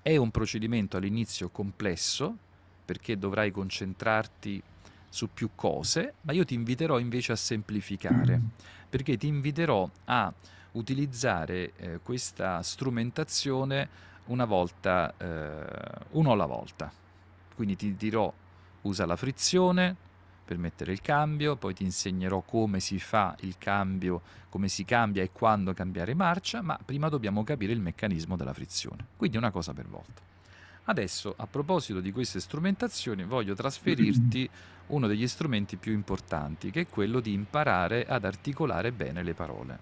È 0.00 0.16
un 0.16 0.30
procedimento 0.30 0.96
all'inizio 0.96 1.48
complesso 1.48 2.36
perché 2.84 3.18
dovrai 3.18 3.50
concentrarti 3.50 4.62
su 5.10 5.28
più 5.32 5.50
cose, 5.54 6.14
ma 6.22 6.32
io 6.32 6.44
ti 6.44 6.54
inviterò 6.54 6.98
invece 6.98 7.32
a 7.32 7.36
semplificare, 7.36 8.40
perché 8.88 9.16
ti 9.16 9.26
inviterò 9.26 9.88
a 10.04 10.32
utilizzare 10.72 11.72
eh, 11.76 12.00
questa 12.02 12.62
strumentazione 12.62 13.88
una 14.26 14.44
volta, 14.44 15.12
eh, 15.16 15.64
uno 16.10 16.32
alla 16.32 16.46
volta. 16.46 16.92
Quindi 17.54 17.76
ti 17.76 17.96
dirò 17.96 18.32
usa 18.82 19.06
la 19.06 19.16
frizione 19.16 19.96
per 20.48 20.56
mettere 20.56 20.92
il 20.92 21.02
cambio, 21.02 21.56
poi 21.56 21.74
ti 21.74 21.82
insegnerò 21.82 22.40
come 22.40 22.80
si 22.80 22.98
fa 22.98 23.36
il 23.40 23.56
cambio, 23.58 24.22
come 24.48 24.68
si 24.68 24.86
cambia 24.86 25.22
e 25.22 25.30
quando 25.30 25.74
cambiare 25.74 26.14
marcia, 26.14 26.62
ma 26.62 26.78
prima 26.82 27.10
dobbiamo 27.10 27.44
capire 27.44 27.74
il 27.74 27.80
meccanismo 27.80 28.34
della 28.34 28.54
frizione. 28.54 29.08
Quindi 29.14 29.36
una 29.36 29.50
cosa 29.50 29.74
per 29.74 29.86
volta. 29.86 30.22
Adesso, 30.84 31.34
a 31.36 31.46
proposito 31.46 32.00
di 32.00 32.12
queste 32.12 32.40
strumentazioni, 32.40 33.24
voglio 33.24 33.52
trasferirti 33.52 34.48
uno 34.88 35.06
degli 35.06 35.28
strumenti 35.28 35.76
più 35.76 35.92
importanti, 35.92 36.70
che 36.70 36.80
è 36.80 36.88
quello 36.88 37.20
di 37.20 37.34
imparare 37.34 38.06
ad 38.06 38.24
articolare 38.24 38.90
bene 38.90 39.22
le 39.22 39.34
parole. 39.34 39.78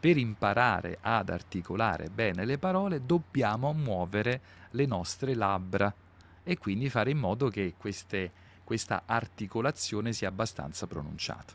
Per 0.00 0.16
imparare 0.16 0.96
ad 1.02 1.28
articolare 1.28 2.08
bene 2.08 2.46
le 2.46 2.56
parole 2.56 3.04
dobbiamo 3.04 3.74
muovere 3.74 4.40
le 4.70 4.86
nostre 4.86 5.34
labbra 5.34 5.94
e 6.42 6.56
quindi 6.56 6.88
fare 6.88 7.10
in 7.10 7.18
modo 7.18 7.48
che 7.48 7.74
queste, 7.76 8.32
questa 8.64 9.02
articolazione 9.06 10.12
sia 10.12 10.28
abbastanza 10.28 10.86
pronunciata. 10.86 11.52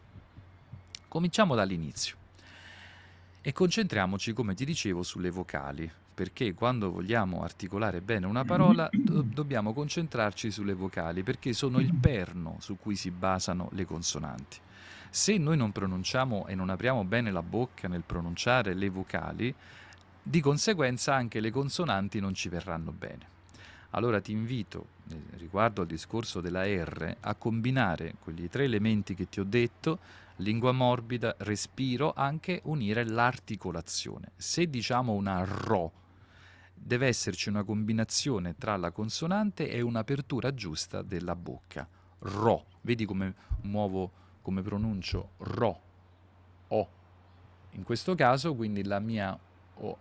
Cominciamo 1.07 1.55
dall'inizio 1.55 2.15
e 3.41 3.51
concentriamoci, 3.51 4.33
come 4.33 4.53
ti 4.53 4.63
dicevo, 4.63 5.01
sulle 5.01 5.31
vocali, 5.31 5.89
perché 6.13 6.53
quando 6.53 6.91
vogliamo 6.91 7.41
articolare 7.43 8.01
bene 8.01 8.25
una 8.25 8.43
parola 8.43 8.89
do- 8.91 9.21
dobbiamo 9.21 9.73
concentrarci 9.73 10.51
sulle 10.51 10.73
vocali, 10.73 11.23
perché 11.23 11.53
sono 11.53 11.79
il 11.79 11.93
perno 11.93 12.57
su 12.59 12.77
cui 12.77 12.95
si 12.95 13.09
basano 13.09 13.69
le 13.71 13.85
consonanti. 13.85 14.59
Se 15.09 15.37
noi 15.37 15.57
non 15.57 15.71
pronunciamo 15.71 16.45
e 16.45 16.55
non 16.55 16.69
apriamo 16.69 17.03
bene 17.05 17.31
la 17.31 17.41
bocca 17.41 17.87
nel 17.87 18.03
pronunciare 18.05 18.73
le 18.73 18.89
vocali, 18.89 19.55
di 20.21 20.41
conseguenza 20.41 21.15
anche 21.15 21.39
le 21.39 21.49
consonanti 21.49 22.19
non 22.19 22.35
ci 22.35 22.49
verranno 22.49 22.91
bene. 22.91 23.37
Allora 23.91 24.21
ti 24.21 24.32
invito, 24.32 24.88
eh, 25.10 25.17
riguardo 25.38 25.82
al 25.82 25.88
discorso 25.88 26.41
della 26.41 26.65
R, 26.65 27.17
a 27.21 27.34
combinare 27.36 28.15
quegli 28.19 28.47
tre 28.47 28.65
elementi 28.65 29.15
che 29.15 29.28
ti 29.28 29.39
ho 29.39 29.43
detto, 29.43 29.99
lingua 30.38 30.71
morbida, 30.71 31.36
respiro, 31.39 32.13
anche 32.15 32.62
unire 32.65 33.04
l'articolazione. 33.04 34.32
Se 34.36 34.69
diciamo 34.69 35.13
una 35.13 35.43
RO, 35.43 35.91
deve 36.75 37.08
esserci 37.08 37.50
una 37.50 37.63
combinazione 37.63 38.56
tra 38.58 38.77
la 38.77 38.92
consonante 38.92 39.69
e 39.69 39.81
un'apertura 39.81 40.54
giusta 40.54 41.02
della 41.02 41.35
bocca. 41.35 41.87
RO, 42.19 42.65
vedi 42.81 43.06
come 43.06 43.33
muovo, 43.62 44.12
come 44.42 44.62
pronuncio 44.62 45.31
RO, 45.37 45.81
O. 46.67 46.90
In 47.71 47.83
questo 47.83 48.13
caso, 48.13 48.54
quindi 48.54 48.83
la 48.83 49.00
mia 49.00 49.37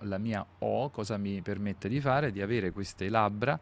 la 0.01 0.19
mia 0.19 0.45
O 0.59 0.91
cosa 0.91 1.17
mi 1.17 1.41
permette 1.41 1.89
di 1.89 2.01
fare? 2.01 2.33
Di 2.33 2.43
avere 2.43 2.73
queste 2.73 3.09
labbra 3.09 3.59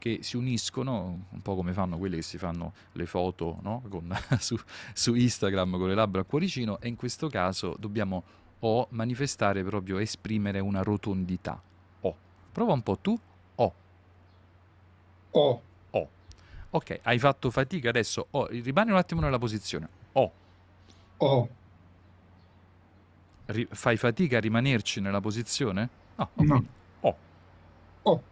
che 0.00 0.20
si 0.22 0.38
uniscono, 0.38 1.26
un 1.28 1.42
po' 1.42 1.54
come 1.54 1.74
fanno 1.74 1.98
quelli 1.98 2.16
che 2.16 2.22
si 2.22 2.38
fanno 2.38 2.72
le 2.92 3.04
foto 3.04 3.58
no? 3.60 3.82
con, 3.86 4.10
su, 4.40 4.58
su, 4.94 5.14
Instagram 5.14 5.76
con 5.76 5.88
le 5.88 5.94
labbra 5.94 6.22
a 6.22 6.24
cuoricino, 6.24 6.80
e 6.80 6.88
in 6.88 6.96
questo 6.96 7.28
caso 7.28 7.76
dobbiamo 7.78 8.24
o 8.60 8.86
manifestare 8.90 9.62
proprio, 9.62 9.98
esprimere 9.98 10.58
una 10.58 10.82
rotondità. 10.82 11.60
O. 12.00 12.16
Prova 12.50 12.72
un 12.72 12.82
po' 12.82 12.98
tu. 12.98 13.18
O. 13.56 13.74
O. 15.30 15.62
O. 15.90 16.08
Ok, 16.70 17.00
hai 17.02 17.18
fatto 17.18 17.50
fatica 17.50 17.90
adesso. 17.90 18.26
O. 18.30 18.46
Rimani 18.46 18.90
un 18.90 18.96
attimo 18.96 19.20
nella 19.20 19.38
posizione. 19.38 19.88
O. 20.12 20.32
O. 21.18 21.48
Ri- 23.46 23.68
fai 23.70 23.98
fatica 23.98 24.38
a 24.38 24.40
rimanerci 24.40 25.00
nella 25.00 25.20
posizione? 25.20 25.88
No. 26.16 26.30
no. 26.34 26.64
O. 27.00 27.16
O. 28.02 28.22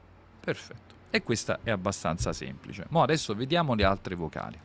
Perfetto. 0.41 0.88
E 1.11 1.23
questa 1.23 1.61
è 1.63 1.71
abbastanza 1.71 2.33
semplice. 2.33 2.87
Ma 2.91 3.03
adesso 3.03 3.35
vediamo 3.35 3.75
le 3.75 3.85
altre 3.85 4.15
vocali. 4.15 4.59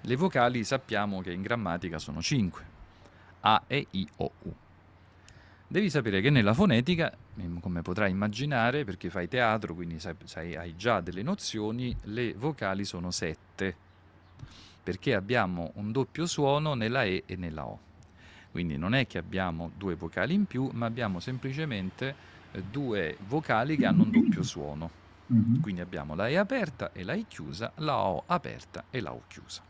Le 0.00 0.16
vocali 0.16 0.64
sappiamo 0.64 1.20
che 1.20 1.32
in 1.32 1.42
grammatica 1.42 1.98
sono 1.98 2.20
5. 2.20 2.64
A, 3.40 3.62
E, 3.66 3.86
I, 3.90 4.08
O, 4.16 4.32
U. 4.42 4.54
Devi 5.68 5.88
sapere 5.88 6.20
che 6.20 6.30
nella 6.30 6.52
fonetica, 6.52 7.16
come 7.60 7.82
potrai 7.82 8.10
immaginare, 8.10 8.84
perché 8.84 9.08
fai 9.08 9.28
teatro, 9.28 9.74
quindi 9.74 9.98
sai, 10.00 10.14
sai, 10.24 10.56
hai 10.56 10.76
già 10.76 11.00
delle 11.00 11.22
nozioni, 11.22 11.96
le 12.02 12.34
vocali 12.34 12.84
sono 12.84 13.10
7, 13.10 13.76
perché 14.82 15.14
abbiamo 15.14 15.70
un 15.76 15.92
doppio 15.92 16.26
suono 16.26 16.74
nella 16.74 17.04
E 17.04 17.22
e 17.24 17.36
nella 17.36 17.66
O. 17.66 17.78
Quindi 18.50 18.76
non 18.76 18.94
è 18.94 19.06
che 19.06 19.16
abbiamo 19.16 19.70
due 19.74 19.94
vocali 19.94 20.34
in 20.34 20.44
più, 20.44 20.68
ma 20.74 20.86
abbiamo 20.86 21.20
semplicemente 21.20 22.14
due 22.60 23.16
vocali 23.26 23.76
che 23.76 23.86
hanno 23.86 24.02
un 24.02 24.10
doppio 24.10 24.42
suono. 24.42 24.90
Mm-hmm. 25.32 25.60
Quindi 25.60 25.80
abbiamo 25.80 26.14
la 26.14 26.28
E 26.28 26.36
aperta 26.36 26.92
e 26.92 27.04
la 27.04 27.14
I 27.14 27.26
chiusa, 27.26 27.72
la 27.76 27.96
O 27.96 28.24
aperta 28.26 28.84
e 28.90 29.00
la 29.00 29.12
O 29.12 29.22
chiusa. 29.28 29.62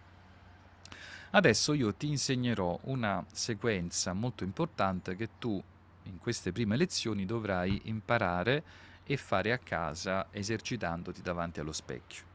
Adesso 1.31 1.73
io 1.73 1.95
ti 1.95 2.09
insegnerò 2.09 2.79
una 2.85 3.25
sequenza 3.33 4.13
molto 4.13 4.45
importante 4.45 5.17
che 5.17 5.31
tu 5.39 5.63
in 6.05 6.19
queste 6.19 6.53
prime 6.53 6.77
lezioni 6.77 7.25
dovrai 7.25 7.83
imparare 7.85 8.63
e 9.05 9.17
fare 9.17 9.53
a 9.53 9.59
casa 9.59 10.27
esercitandoti 10.31 11.23
davanti 11.23 11.61
allo 11.61 11.73
specchio. 11.73 12.32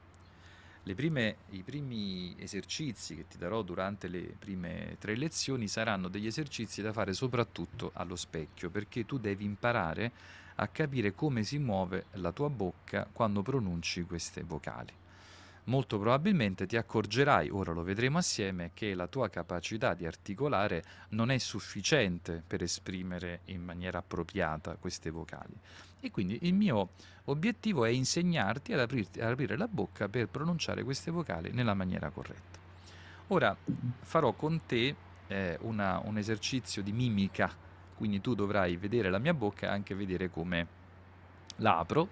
Prime, 0.96 1.38
I 1.50 1.64
primi 1.64 2.36
esercizi 2.38 3.16
che 3.16 3.28
ti 3.28 3.38
darò 3.38 3.62
durante 3.62 4.08
le 4.08 4.36
prime 4.38 4.96
tre 5.00 5.16
lezioni 5.16 5.68
saranno 5.68 6.08
degli 6.08 6.28
esercizi 6.28 6.82
da 6.82 6.94
fare 6.94 7.14
soprattutto 7.14 7.92
allo 7.94 8.16
specchio, 8.16 8.70
perché 8.70 9.06
tu 9.06 9.18
devi 9.18 9.44
imparare 9.44 10.12
a 10.56 10.68
capire 10.68 11.14
come 11.14 11.44
si 11.44 11.58
muove 11.58 12.06
la 12.14 12.32
tua 12.32 12.50
bocca 12.50 13.08
quando 13.12 13.42
pronunci 13.42 14.04
queste 14.04 14.44
vocali. 14.44 14.94
Molto 15.68 16.00
probabilmente 16.00 16.66
ti 16.66 16.78
accorgerai, 16.78 17.50
ora 17.50 17.74
lo 17.74 17.84
vedremo 17.84 18.20
assieme, 18.20 18.72
che 18.74 18.94
la 18.94 19.08
tua 19.08 19.30
capacità 19.30 19.94
di 19.94 20.06
articolare 20.06 20.82
non 21.10 21.30
è 21.30 21.38
sufficiente 21.40 22.42
per 22.46 22.62
esprimere 22.62 23.42
in 23.46 23.64
maniera 23.64 23.98
appropriata 23.98 24.78
queste 24.80 25.10
vocali. 25.10 25.54
E 26.00 26.10
quindi 26.10 26.40
il 26.44 26.54
mio 26.54 26.92
obiettivo 27.26 27.84
è 27.84 27.90
insegnarti 27.90 28.72
ad, 28.72 28.80
aprirti, 28.80 29.20
ad 29.20 29.32
aprire 29.32 29.58
la 29.58 29.68
bocca 29.68 30.08
per 30.08 30.30
pronunciare 30.30 30.84
queste 30.84 31.12
vocali 31.12 31.52
nella 31.52 31.74
maniera 31.74 32.10
corretta. 32.12 32.60
Ora 33.28 33.54
farò 34.04 34.32
con 34.32 34.62
te 34.66 34.96
eh, 35.28 35.58
una, 35.64 36.00
un 36.06 36.18
esercizio 36.18 36.82
di 36.82 36.94
mimica, 36.94 37.52
quindi 37.94 38.22
tu 38.22 38.36
dovrai 38.36 38.78
vedere 38.78 39.10
la 39.10 39.20
mia 39.20 39.34
bocca 39.34 39.66
e 39.66 39.70
anche 39.70 39.96
vedere 39.96 40.30
come 40.30 40.66
l'apro 41.58 42.08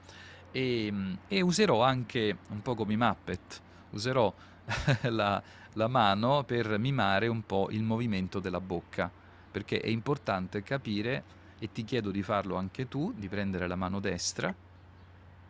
e, 0.55 1.17
e, 1.27 1.41
userò 1.41 1.83
anche 1.83 2.37
un 2.47 2.61
po' 2.61 2.75
come 2.75 2.93
i 2.93 2.95
Muppet, 2.95 3.59
userò 3.89 4.33
la, 5.11 5.43
la 5.73 5.87
mano 5.89 6.45
per 6.45 6.77
mimare 6.77 7.27
un 7.27 7.45
po' 7.45 7.67
il 7.71 7.83
movimento 7.83 8.39
della 8.39 8.61
bocca, 8.61 9.11
perché 9.51 9.81
è 9.81 9.89
importante 9.89 10.63
capire 10.63 11.23
e 11.59 11.73
ti 11.73 11.83
chiedo 11.83 12.09
di 12.09 12.23
farlo 12.23 12.55
anche 12.55 12.87
tu, 12.87 13.11
di 13.13 13.27
prendere 13.27 13.67
la 13.67 13.75
mano 13.75 13.99
destra, 13.99 14.55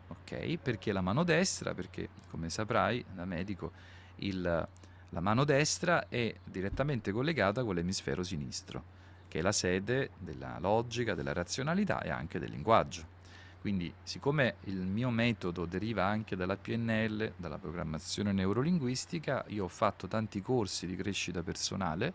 ok? 0.08 0.56
Perché 0.56 0.90
la 0.90 1.02
mano 1.02 1.22
destra? 1.22 1.72
Perché 1.72 2.08
come 2.28 2.50
saprai 2.50 3.04
da 3.14 3.24
medico 3.24 3.70
il, 4.16 4.42
la 4.42 5.20
mano 5.20 5.44
destra 5.44 6.08
è 6.08 6.34
direttamente 6.42 7.12
collegata 7.12 7.62
con 7.62 7.76
l'emisfero 7.76 8.24
sinistro, 8.24 8.82
che 9.28 9.38
è 9.38 9.42
la 9.42 9.52
sede 9.52 10.10
della 10.18 10.58
logica, 10.58 11.14
della 11.14 11.32
razionalità 11.32 12.02
e 12.02 12.10
anche 12.10 12.40
del 12.40 12.50
linguaggio. 12.50 13.14
Quindi, 13.66 13.92
siccome 14.04 14.58
il 14.66 14.76
mio 14.76 15.10
metodo 15.10 15.66
deriva 15.66 16.04
anche 16.04 16.36
dalla 16.36 16.56
PNL, 16.56 17.32
dalla 17.36 17.58
programmazione 17.58 18.30
neurolinguistica, 18.30 19.44
io 19.48 19.64
ho 19.64 19.68
fatto 19.68 20.06
tanti 20.06 20.40
corsi 20.40 20.86
di 20.86 20.94
crescita 20.94 21.42
personale 21.42 22.12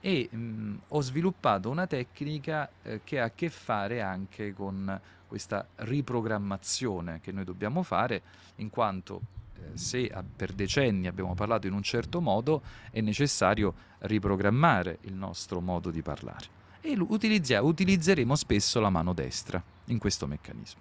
e 0.00 0.28
mh, 0.30 0.80
ho 0.88 1.00
sviluppato 1.00 1.70
una 1.70 1.86
tecnica 1.86 2.68
eh, 2.82 3.00
che 3.04 3.20
ha 3.20 3.24
a 3.24 3.30
che 3.34 3.48
fare 3.48 4.02
anche 4.02 4.52
con 4.52 5.00
questa 5.26 5.66
riprogrammazione 5.76 7.20
che 7.22 7.32
noi 7.32 7.44
dobbiamo 7.44 7.82
fare, 7.82 8.20
in 8.56 8.68
quanto 8.68 9.22
eh, 9.54 9.78
se 9.78 10.12
per 10.36 10.52
decenni 10.52 11.06
abbiamo 11.06 11.32
parlato 11.32 11.66
in 11.66 11.72
un 11.72 11.82
certo 11.82 12.20
modo, 12.20 12.60
è 12.90 13.00
necessario 13.00 13.72
riprogrammare 14.00 14.98
il 15.04 15.14
nostro 15.14 15.62
modo 15.62 15.90
di 15.90 16.02
parlare 16.02 16.60
e 16.82 16.98
utilizzeremo 16.98 18.34
spesso 18.34 18.80
la 18.80 18.90
mano 18.90 19.14
destra 19.14 19.62
in 19.86 19.98
questo 19.98 20.26
meccanismo. 20.26 20.80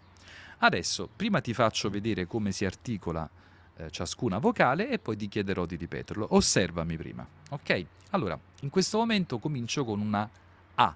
Adesso, 0.58 1.10
prima 1.16 1.42
ti 1.42 1.54
faccio 1.54 1.90
vedere 1.90 2.26
come 2.26 2.52
si 2.52 2.66
articola 2.66 3.28
eh, 3.76 3.90
ciascuna 3.90 4.38
vocale 4.38 4.90
e 4.90 5.00
poi 5.00 5.16
ti 5.16 5.28
chiederò 5.28 5.66
di 5.66 5.76
ripeterlo. 5.76 6.28
Osservami 6.32 6.98
prima, 6.98 7.26
ok? 7.50 7.86
Allora, 8.12 8.38
in 8.62 8.70
questo 8.70 8.98
momento 8.98 9.40
comincio 9.40 9.86
con 9.86 10.00
una 10.00 10.30
A, 10.76 10.96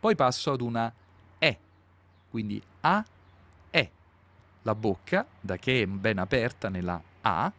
poi 0.00 0.14
passo 0.16 0.52
ad 0.52 0.60
una 0.60 0.92
E, 1.38 1.58
quindi 2.28 2.60
A, 2.80 3.04
E. 3.70 3.90
La 4.62 4.74
bocca, 4.74 5.26
da 5.40 5.56
che 5.56 5.82
è 5.82 5.86
ben 5.86 6.18
aperta 6.18 6.68
nella 6.68 7.00
A, 7.22 7.52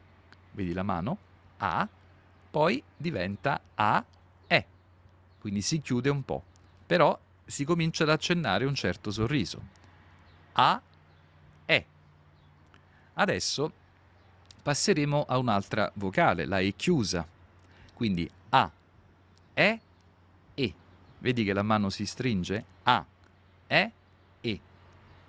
vedi 0.51 0.73
la 0.73 0.83
mano, 0.83 1.17
A, 1.57 1.87
poi 2.51 2.81
diventa 2.95 3.59
A, 3.75 4.03
quindi 5.45 5.61
si 5.61 5.79
chiude 5.79 6.09
un 6.09 6.23
po', 6.25 6.43
però 6.87 7.15
si 7.45 7.65
comincia 7.65 8.01
ad 8.01 8.09
accennare 8.09 8.65
un 8.65 8.73
certo 8.73 9.11
sorriso. 9.11 9.61
A, 10.53 10.81
E. 11.67 11.85
Adesso 13.13 13.71
passeremo 14.63 15.23
a 15.27 15.37
un'altra 15.37 15.91
vocale, 15.97 16.45
la 16.45 16.57
E 16.57 16.73
chiusa. 16.75 17.27
Quindi 17.93 18.27
A, 18.49 18.71
E, 19.53 19.79
E. 20.55 20.73
Vedi 21.19 21.43
che 21.43 21.53
la 21.53 21.61
mano 21.61 21.91
si 21.91 22.07
stringe? 22.07 22.65
A, 22.81 23.05
E, 23.67 23.91
E. 24.41 24.59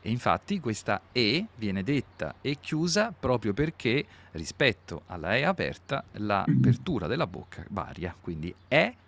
E 0.01 0.11
infatti 0.11 0.61
questa 0.61 1.03
E 1.13 1.45
viene 1.57 1.83
detta 1.83 2.37
E 2.41 2.59
chiusa 2.59 3.13
proprio 3.13 3.53
perché 3.53 4.07
rispetto 4.31 5.03
alla 5.09 5.37
E 5.37 5.43
aperta 5.43 6.03
l'apertura 6.13 7.07
della 7.07 7.27
bocca 7.27 7.63
varia. 7.69 8.17
Quindi 8.19 8.55
E, 8.67 9.05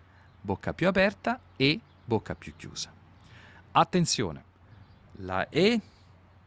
bocca 0.48 0.72
più 0.72 0.88
aperta, 0.88 1.38
E, 1.56 1.78
bocca 2.06 2.34
più 2.34 2.56
chiusa. 2.56 2.90
Attenzione, 3.72 4.44
la 5.18 5.46
E 5.50 5.78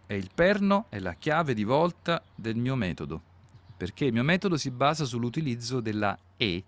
è 0.07 0.13
il 0.13 0.31
perno, 0.33 0.87
è 0.89 0.97
la 0.97 1.13
chiave 1.13 1.53
di 1.53 1.63
volta 1.63 2.23
del 2.33 2.55
mio 2.55 2.75
metodo, 2.75 3.21
perché 3.77 4.05
il 4.05 4.13
mio 4.13 4.23
metodo 4.23 4.57
si 4.57 4.71
basa 4.71 5.05
sull'utilizzo 5.05 5.81
della 5.81 6.17
E. 6.35 6.63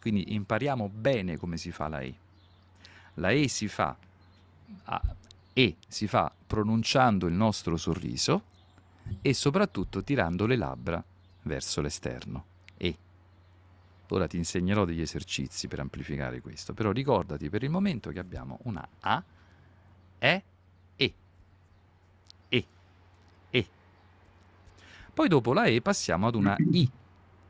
Quindi 0.00 0.32
impariamo 0.34 0.88
bene 0.88 1.38
come 1.38 1.56
si 1.56 1.72
fa 1.72 1.88
la 1.88 1.98
E. 1.98 2.14
La 3.14 3.30
E 3.30 3.48
si 3.48 3.66
fa, 3.66 3.96
e 5.52 5.76
si 5.88 6.06
fa 6.06 6.32
pronunciando 6.46 7.26
il 7.26 7.34
nostro 7.34 7.76
sorriso 7.76 8.54
e 9.20 9.34
soprattutto 9.34 10.04
tirando 10.04 10.46
le 10.46 10.56
labbra 10.56 11.02
verso 11.42 11.80
l'esterno. 11.80 12.54
Ora 14.08 14.26
ti 14.28 14.36
insegnerò 14.36 14.84
degli 14.84 15.00
esercizi 15.00 15.66
per 15.66 15.80
amplificare 15.80 16.40
questo, 16.40 16.72
però 16.74 16.92
ricordati 16.92 17.50
per 17.50 17.64
il 17.64 17.70
momento 17.70 18.10
che 18.10 18.20
abbiamo 18.20 18.58
una 18.62 18.86
A, 19.00 19.22
E, 20.18 20.44
E, 20.96 21.14
E, 22.48 22.66
E. 23.50 23.66
Poi 25.12 25.28
dopo 25.28 25.52
la 25.52 25.64
E 25.64 25.80
passiamo 25.82 26.28
ad 26.28 26.36
una 26.36 26.56
I. 26.58 26.88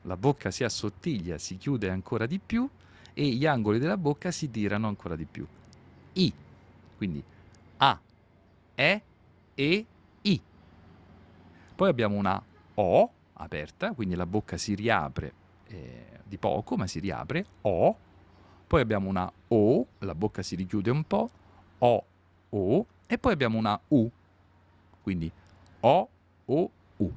La 0.03 0.17
bocca 0.17 0.51
si 0.51 0.65
assottiglia, 0.65 1.37
si 1.37 1.59
chiude 1.59 1.91
ancora 1.91 2.27
di 2.27 2.39
più 2.39 2.69
e 3.13 3.29
gli 3.29 3.45
angoli 3.45 3.79
della 3.79 3.97
bocca 3.97 4.31
si 4.31 4.51
tirano 4.51 4.89
ancora 4.89 5.17
di 5.17 5.27
più. 5.27 5.47
I. 6.15 6.33
Quindi 6.97 7.23
A, 7.79 8.01
E, 8.75 9.03
E, 9.55 9.87
I. 10.23 10.41
Poi 11.75 11.89
abbiamo 11.91 12.17
una 12.17 12.43
O 12.77 13.13
aperta, 13.35 13.93
quindi 13.93 14.15
la 14.15 14.25
bocca 14.25 14.57
si 14.57 14.75
riapre 14.75 15.45
eh, 15.69 16.21
di 16.25 16.37
poco, 16.39 16.77
ma 16.77 16.87
si 16.87 16.99
riapre, 17.01 17.45
O, 17.63 17.97
poi 18.67 18.81
abbiamo 18.81 19.09
una 19.09 19.31
O, 19.49 19.87
la 19.99 20.15
bocca 20.15 20.43
si 20.43 20.57
richiude 20.57 20.91
un 20.91 21.05
po', 21.05 21.31
O, 21.79 22.05
O, 22.51 22.87
e 23.07 23.19
poi 23.19 23.33
abbiamo 23.33 23.59
una 23.59 23.79
U, 23.89 24.11
Quindi 25.03 25.31
O, 25.81 26.09
O, 26.47 26.71
U. 26.97 27.13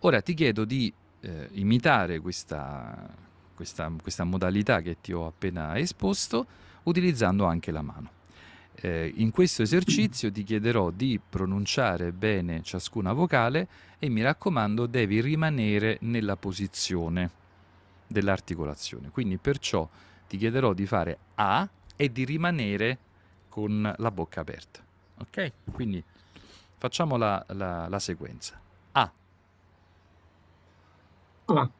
Ora 0.00 0.22
ti 0.22 0.34
chiedo 0.34 0.64
di 0.64 0.92
eh, 1.20 1.48
imitare 1.52 2.20
questa, 2.20 3.08
questa, 3.54 3.92
questa 4.00 4.24
modalità 4.24 4.80
che 4.80 5.00
ti 5.00 5.12
ho 5.12 5.26
appena 5.26 5.76
esposto 5.78 6.46
utilizzando 6.84 7.44
anche 7.44 7.70
la 7.70 7.82
mano. 7.82 8.18
Eh, 8.82 9.12
in 9.16 9.30
questo 9.30 9.60
esercizio 9.60 10.32
ti 10.32 10.42
chiederò 10.42 10.90
di 10.90 11.20
pronunciare 11.20 12.12
bene 12.12 12.62
ciascuna 12.62 13.12
vocale 13.12 13.68
e 13.98 14.08
mi 14.08 14.22
raccomando 14.22 14.86
devi 14.86 15.20
rimanere 15.20 15.98
nella 16.00 16.36
posizione 16.36 17.30
dell'articolazione. 18.06 19.10
Quindi 19.10 19.36
perciò 19.36 19.86
ti 20.26 20.38
chiederò 20.38 20.72
di 20.72 20.86
fare 20.86 21.18
A 21.34 21.68
e 21.94 22.10
di 22.10 22.24
rimanere 22.24 22.98
con 23.50 23.94
la 23.98 24.10
bocca 24.10 24.40
aperta. 24.40 24.80
Ok? 25.18 25.52
Quindi 25.72 26.02
facciamo 26.78 27.18
la, 27.18 27.44
la, 27.48 27.86
la 27.86 27.98
sequenza. 27.98 28.58
A. 28.92 29.12
A. 31.44 31.70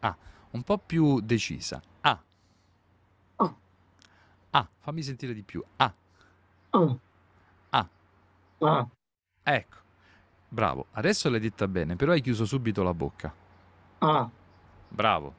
A. 0.00 0.16
Un 0.50 0.62
po' 0.62 0.76
più 0.76 1.20
decisa. 1.20 1.80
A. 2.02 2.22
A. 3.36 3.54
A. 4.50 4.68
Fammi 4.78 5.02
sentire 5.02 5.32
di 5.32 5.42
più. 5.42 5.64
A. 5.76 5.94
A. 6.70 6.96
A. 7.70 7.88
A. 8.60 8.88
Ecco. 9.42 9.76
Bravo. 10.48 10.86
Adesso 10.92 11.28
l'hai 11.30 11.40
detta 11.40 11.68
bene, 11.68 11.96
però 11.96 12.12
hai 12.12 12.20
chiuso 12.20 12.44
subito 12.44 12.82
la 12.82 12.94
bocca. 12.94 13.32
A. 13.98 14.30
Bravo. 14.88 15.34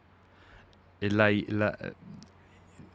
E 0.98 1.10
l'hai, 1.10 1.46
la, 1.50 1.76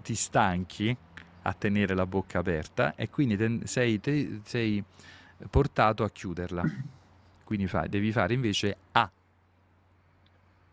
ti 0.03 0.15
stanchi 0.15 0.97
a 1.43 1.53
tenere 1.53 1.95
la 1.95 2.07
bocca 2.07 2.39
aperta 2.39 2.95
e 2.95 3.09
quindi 3.09 3.37
te, 3.37 3.61
sei, 3.65 4.01
te, 4.01 4.41
sei 4.45 4.83
portato 5.51 6.05
a 6.05 6.11
chiuderla. 6.11 6.63
Quindi 7.45 7.67
fai, 7.67 7.89
devi 7.89 8.13
fare 8.13 8.35
invece 8.35 8.77
A. 8.93 9.11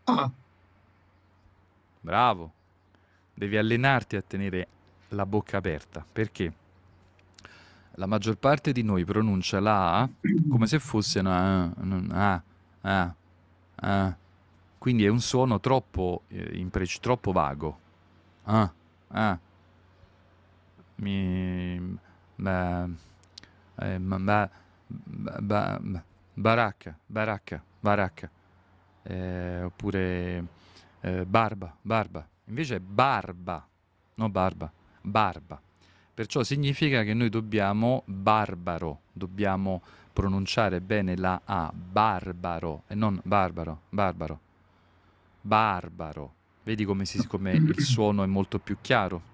A. 0.04 0.30
Bravo. 2.00 2.52
Devi 3.34 3.56
allenarti 3.56 4.16
a 4.16 4.22
tenere 4.22 4.68
la 5.08 5.26
bocca 5.26 5.56
aperta. 5.56 6.04
Perché? 6.10 6.52
La 7.96 8.06
maggior 8.06 8.36
parte 8.36 8.72
di 8.72 8.82
noi 8.82 9.04
pronuncia 9.04 9.60
la 9.60 10.00
A 10.00 10.08
come 10.48 10.66
se 10.66 10.78
fosse 10.80 11.20
una 11.20 11.72
A, 12.10 12.42
A, 12.80 13.14
A. 13.76 14.16
Quindi 14.78 15.04
è 15.04 15.08
un 15.08 15.20
suono 15.20 15.60
troppo, 15.60 16.22
eh, 16.28 16.58
impreci- 16.58 17.00
troppo 17.00 17.32
vago. 17.32 17.78
Ah, 18.44 18.70
ah. 19.08 19.38
Mi... 20.96 21.98
Ba, 22.36 22.88
eh, 23.76 23.98
ma- 23.98 24.18
ba- 24.18 24.50
ba- 24.86 25.78
ba- 25.80 26.04
baracca, 26.34 26.98
baracca, 27.06 27.62
baracca. 27.80 28.30
Eh, 29.04 29.62
oppure 29.62 30.46
eh, 31.00 31.24
barba, 31.24 31.74
barba. 31.80 32.26
Invece 32.46 32.76
è 32.76 32.80
barba, 32.80 33.66
no 34.16 34.28
barba, 34.28 34.70
barba. 35.00 35.60
Perciò 36.14 36.44
significa 36.44 37.02
che 37.02 37.12
noi 37.12 37.28
dobbiamo 37.28 38.02
barbaro, 38.06 39.00
dobbiamo 39.12 39.82
pronunciare 40.12 40.80
bene 40.80 41.16
la 41.16 41.40
A, 41.44 41.72
barbaro, 41.74 42.84
e 42.86 42.94
non 42.94 43.20
barbaro, 43.24 43.80
barbaro, 43.90 44.40
barbaro. 45.40 46.34
Vedi 46.62 46.84
come, 46.84 47.04
si, 47.04 47.26
come 47.26 47.52
il 47.52 47.80
suono 47.80 48.22
è 48.22 48.26
molto 48.26 48.60
più 48.60 48.76
chiaro? 48.80 49.32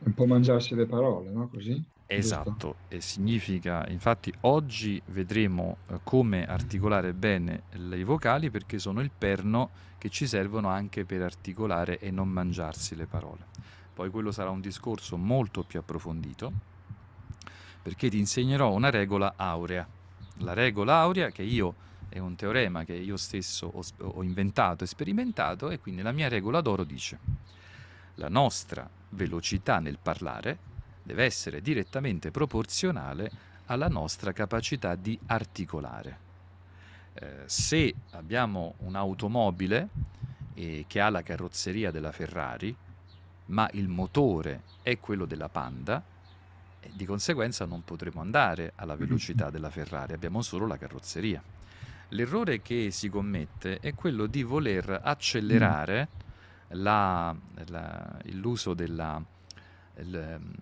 Un 0.00 0.14
po' 0.14 0.26
mangiarsi 0.26 0.74
le 0.74 0.86
parole, 0.86 1.30
no? 1.30 1.48
Così? 1.48 1.80
Esatto, 2.06 2.74
e 2.88 3.00
significa, 3.00 3.86
infatti 3.88 4.32
oggi 4.42 5.00
vedremo 5.06 5.78
eh, 5.86 6.00
come 6.02 6.44
articolare 6.44 7.14
bene 7.14 7.62
le 7.72 8.04
vocali 8.04 8.50
perché 8.50 8.78
sono 8.78 9.00
il 9.00 9.10
perno 9.16 9.70
che 9.96 10.10
ci 10.10 10.26
servono 10.26 10.68
anche 10.68 11.04
per 11.04 11.22
articolare 11.22 11.98
e 11.98 12.10
non 12.10 12.28
mangiarsi 12.28 12.94
le 12.94 13.06
parole. 13.06 13.46
Poi 13.94 14.10
quello 14.10 14.32
sarà 14.32 14.50
un 14.50 14.60
discorso 14.60 15.16
molto 15.16 15.62
più 15.62 15.78
approfondito 15.78 16.52
perché 17.80 18.10
ti 18.10 18.18
insegnerò 18.18 18.72
una 18.72 18.90
regola 18.90 19.34
aurea. 19.36 19.86
La 20.38 20.52
regola 20.52 20.96
aurea 20.96 21.30
che 21.30 21.42
io 21.42 21.74
è 22.08 22.18
un 22.18 22.34
teorema 22.34 22.84
che 22.84 22.94
io 22.94 23.16
stesso 23.16 23.70
ho, 23.72 23.82
ho 23.98 24.22
inventato 24.22 24.84
e 24.84 24.86
sperimentato 24.86 25.70
e 25.70 25.78
quindi 25.78 26.02
la 26.02 26.12
mia 26.12 26.28
regola 26.28 26.60
d'oro 26.60 26.84
dice 26.84 27.18
la 28.16 28.28
nostra 28.28 28.88
velocità 29.10 29.78
nel 29.80 29.98
parlare 30.00 30.58
deve 31.02 31.24
essere 31.24 31.60
direttamente 31.60 32.30
proporzionale 32.30 33.30
alla 33.66 33.88
nostra 33.88 34.32
capacità 34.32 34.94
di 34.94 35.18
articolare. 35.26 36.18
Eh, 37.14 37.42
se 37.46 37.94
abbiamo 38.10 38.74
un'automobile 38.78 39.88
eh, 40.54 40.84
che 40.86 41.00
ha 41.00 41.10
la 41.10 41.22
carrozzeria 41.22 41.90
della 41.90 42.12
Ferrari, 42.12 42.74
ma 43.46 43.68
il 43.72 43.88
motore 43.88 44.62
è 44.82 44.98
quello 44.98 45.24
della 45.24 45.48
Panda, 45.48 46.02
di 46.92 47.04
conseguenza 47.04 47.64
non 47.64 47.82
potremo 47.84 48.20
andare 48.20 48.72
alla 48.76 48.96
velocità 48.96 49.50
della 49.50 49.70
Ferrari, 49.70 50.12
abbiamo 50.12 50.42
solo 50.42 50.66
la 50.66 50.76
carrozzeria. 50.76 51.42
L'errore 52.08 52.60
che 52.62 52.90
si 52.90 53.08
commette 53.08 53.80
è 53.80 53.94
quello 53.94 54.26
di 54.26 54.42
voler 54.42 55.00
accelerare 55.02 56.08
la, 56.68 57.34
la, 57.68 58.18
l'uso 58.32 58.74
della, 58.74 59.22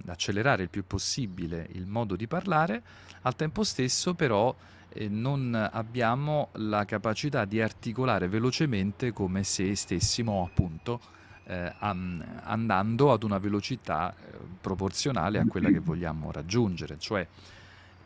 accelerare 0.07 0.62
il 0.62 0.68
più 0.68 0.87
possibile 0.87 1.68
il 1.72 1.87
modo 1.87 2.16
di 2.16 2.26
parlare, 2.26 2.83
al 3.22 3.37
tempo 3.37 3.64
stesso 3.64 4.14
però 4.14 4.55
eh, 4.91 5.09
non 5.09 5.55
abbiamo 5.55 6.51
la 6.55 6.85
capacità 6.85 7.45
di 7.45 7.61
articolare 7.61 8.28
velocemente 8.28 9.12
come 9.12 9.43
se 9.43 9.74
stessimo 9.74 10.45
appunto 10.45 11.01
eh, 11.45 11.72
am, 11.78 12.24
andando 12.45 13.12
ad 13.12 13.22
una 13.22 13.38
velocità 13.38 14.14
eh, 14.14 14.36
proporzionale 14.61 15.38
a 15.38 15.47
quella 15.47 15.70
che 15.70 15.80
vogliamo 15.80 16.30
raggiungere, 16.30 16.99
cioè 16.99 17.26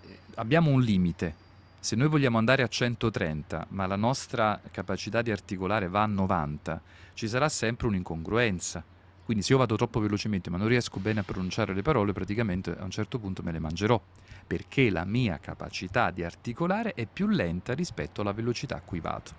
eh, 0.03 0.19
abbiamo 0.35 0.71
un 0.71 0.81
limite. 0.81 1.45
Se 1.79 1.95
noi 1.95 2.09
vogliamo 2.09 2.39
andare 2.39 2.63
a 2.63 2.69
130, 2.69 3.67
ma 3.71 3.87
la 3.87 3.97
nostra 3.97 4.61
capacità 4.71 5.23
di 5.23 5.31
articolare 5.31 5.89
va 5.89 6.03
a 6.03 6.07
90, 6.07 6.81
ci 7.15 7.29
sarà 7.29 7.49
sempre 7.49 7.87
un'incongruenza 7.87 8.83
quindi 9.27 9.43
se 9.43 9.55
io 9.55 9.59
vado 9.59 9.75
troppo 9.75 9.99
velocemente 9.99 10.51
ma 10.51 10.57
non 10.57 10.69
riesco 10.69 11.01
bene 11.01 11.19
a 11.19 11.25
pronunciare 11.25 11.75
le 11.75 11.83
parole, 11.83 12.13
praticamente 12.13 12.77
a 12.79 12.85
un 12.85 12.93
certo 12.93 13.19
punto 13.19 13.43
me 13.43 13.51
le 13.51 13.59
mangerò, 13.59 14.01
perché 14.47 14.89
la 14.89 15.05
mia 15.05 15.41
capacità 15.41 16.13
di 16.13 16.23
articolare 16.23 16.95
è 16.95 17.09
più 17.13 17.27
lenta 17.27 17.75
rispetto 17.75 18.21
alla 18.21 18.31
velocità 18.31 18.77
a 18.77 18.83
cui 18.85 19.01
vado. 19.01 19.33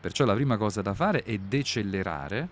Perciò 0.00 0.24
la 0.24 0.34
prima 0.34 0.56
cosa 0.56 0.80
da 0.80 0.94
fare 0.94 1.24
è 1.24 1.36
decelerare, 1.38 2.48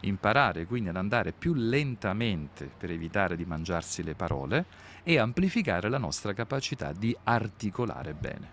imparare 0.00 0.66
quindi 0.66 0.88
ad 0.88 0.96
andare 0.96 1.32
più 1.32 1.54
lentamente 1.54 2.70
per 2.76 2.90
evitare 2.90 3.36
di 3.36 3.44
mangiarsi 3.44 4.02
le 4.02 4.14
parole 4.14 4.64
e 5.02 5.18
amplificare 5.18 5.88
la 5.88 5.98
nostra 5.98 6.32
capacità 6.32 6.92
di 6.92 7.16
articolare 7.24 8.12
bene. 8.12 8.50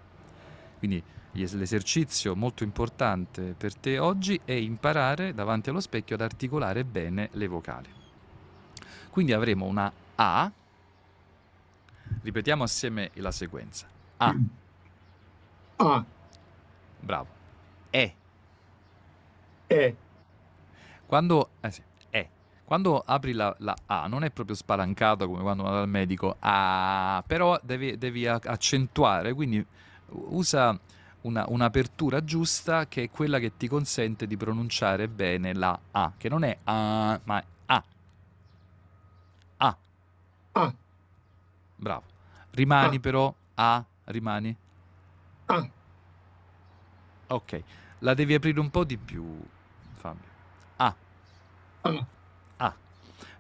Quindi 0.78 1.04
l'esercizio 1.32 2.36
molto 2.36 2.64
importante 2.64 3.56
per 3.58 3.76
te 3.76 3.98
oggi 3.98 4.40
è 4.46 4.52
imparare 4.52 5.34
davanti 5.34 5.70
allo 5.70 5.80
specchio 5.80 6.16
ad 6.16 6.22
articolare 6.22 6.84
bene 6.84 7.30
le 7.34 7.48
vocali. 7.48 7.90
Quindi 9.10 9.34
avremo 9.34 9.66
una 9.66 9.92
A, 10.16 10.52
ripetiamo 12.22 12.64
assieme 12.64 13.12
la 13.16 13.32
sequenza. 13.32 13.88
A. 14.18 14.36
A. 15.78 16.06
Bravo. 17.00 17.28
E. 17.90 18.16
E. 19.68 19.96
Quando, 21.14 21.50
eh 21.60 21.70
sì, 21.70 21.84
e. 22.10 22.28
Quando 22.64 22.98
apri 22.98 23.34
la, 23.34 23.56
la, 23.60 23.76
A 23.86 24.08
non 24.08 24.24
è 24.24 24.32
proprio 24.32 24.56
spalancato 24.56 25.28
come 25.28 25.44
quando 25.44 25.62
vado 25.62 25.76
dal 25.76 25.88
medico, 25.88 26.38
A, 26.40 27.24
però 27.28 27.60
devi, 27.62 28.00
devi 28.00 28.26
accentuare, 28.26 29.32
quindi 29.34 29.64
usa 30.08 30.76
una, 31.22 31.46
un'apertura 31.50 32.24
giusta 32.24 32.88
che 32.88 33.04
è 33.04 33.10
quella 33.12 33.38
che 33.38 33.58
ti 33.58 33.68
consente 33.68 34.26
di 34.26 34.36
pronunciare 34.38 35.08
bene 35.08 35.54
la 35.54 35.80
A, 35.92 36.14
che 36.18 36.30
non 36.30 36.44
è 36.44 36.58
A, 36.64 37.22
ma 37.26 37.40
è 37.40 37.46
A. 37.68 37.84
A. 39.58 39.78
A. 40.54 40.74
Bravo. 41.76 42.04
Rimani 42.50 42.96
A. 42.96 43.00
però 43.00 43.36
A, 43.54 43.86
rimani. 44.06 44.58
A. 45.46 45.70
Ok, 47.28 47.64
la 48.00 48.16
devi 48.16 48.34
aprire 48.34 48.60
un 48.60 48.72
po' 48.72 48.84
di 48.84 48.98
più. 48.98 49.53
A. 51.84 52.06
A. 52.58 52.76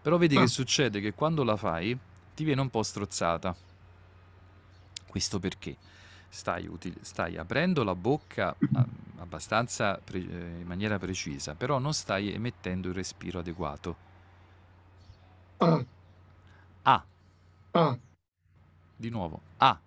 Però 0.01 0.17
vedi 0.17 0.37
A. 0.37 0.41
che 0.41 0.47
succede 0.47 0.99
che 1.01 1.13
quando 1.13 1.43
la 1.43 1.55
fai 1.57 1.97
ti 2.35 2.43
viene 2.43 2.61
un 2.61 2.69
po' 2.69 2.83
strozzata. 2.83 3.55
Questo 5.07 5.39
perché? 5.39 5.77
stai, 6.33 6.65
util- 6.65 6.97
stai 7.01 7.37
aprendo 7.37 7.83
la 7.83 7.93
bocca 7.93 8.55
abbastanza 9.19 9.99
pre- 10.03 10.17
eh, 10.17 10.59
in 10.61 10.65
maniera 10.65 10.97
precisa, 10.97 11.53
però 11.53 11.77
non 11.77 11.93
stai 11.93 12.33
emettendo 12.33 12.87
il 12.87 12.95
respiro 12.95 13.39
adeguato. 13.39 13.95
A. 15.57 15.85
A, 16.85 17.05
A. 17.71 17.97
di 18.95 19.09
nuovo, 19.09 19.41
A, 19.57 19.79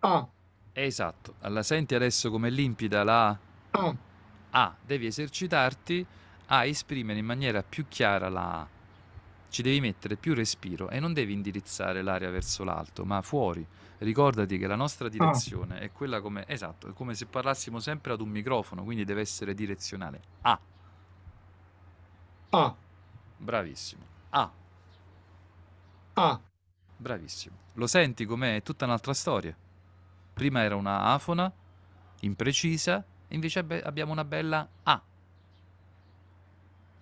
A, 0.00 0.28
Esatto. 0.74 1.34
La 1.40 1.62
senti 1.62 1.94
adesso 1.94 2.30
come 2.30 2.50
limpida 2.50 3.02
la 3.02 3.28
A, 3.70 3.94
A? 4.50 4.74
Devi 4.84 5.06
esercitarti 5.06 6.06
a 6.56 6.64
esprimere 6.64 7.18
in 7.18 7.26
maniera 7.26 7.62
più 7.62 7.86
chiara 7.88 8.28
la 8.28 8.60
A. 8.60 8.68
Ci 9.48 9.62
devi 9.62 9.80
mettere 9.80 10.16
più 10.16 10.34
respiro 10.34 10.88
e 10.88 10.98
non 10.98 11.12
devi 11.12 11.32
indirizzare 11.32 12.02
l'aria 12.02 12.30
verso 12.30 12.64
l'alto, 12.64 13.04
ma 13.04 13.22
fuori. 13.22 13.64
Ricordati 13.98 14.58
che 14.58 14.66
la 14.66 14.74
nostra 14.74 15.08
direzione 15.08 15.78
è 15.78 15.92
quella 15.92 16.20
come... 16.20 16.44
Esatto, 16.48 16.88
è 16.88 16.92
come 16.92 17.14
se 17.14 17.26
parlassimo 17.26 17.78
sempre 17.78 18.12
ad 18.12 18.20
un 18.20 18.28
microfono, 18.30 18.82
quindi 18.82 19.04
deve 19.04 19.20
essere 19.20 19.54
direzionale. 19.54 20.20
A. 20.42 20.58
A, 22.50 22.74
Bravissimo. 23.36 24.02
A. 24.30 24.50
A, 26.14 26.40
Bravissimo. 26.96 27.56
Lo 27.74 27.86
senti 27.86 28.24
com'è? 28.24 28.56
È 28.56 28.62
tutta 28.62 28.84
un'altra 28.84 29.14
storia. 29.14 29.56
Prima 30.34 30.62
era 30.62 30.74
una 30.74 31.04
afona, 31.12 31.50
imprecisa, 32.20 33.04
invece 33.28 33.60
abbiamo 33.84 34.12
una 34.12 34.24
bella 34.24 34.68
A. 34.82 35.02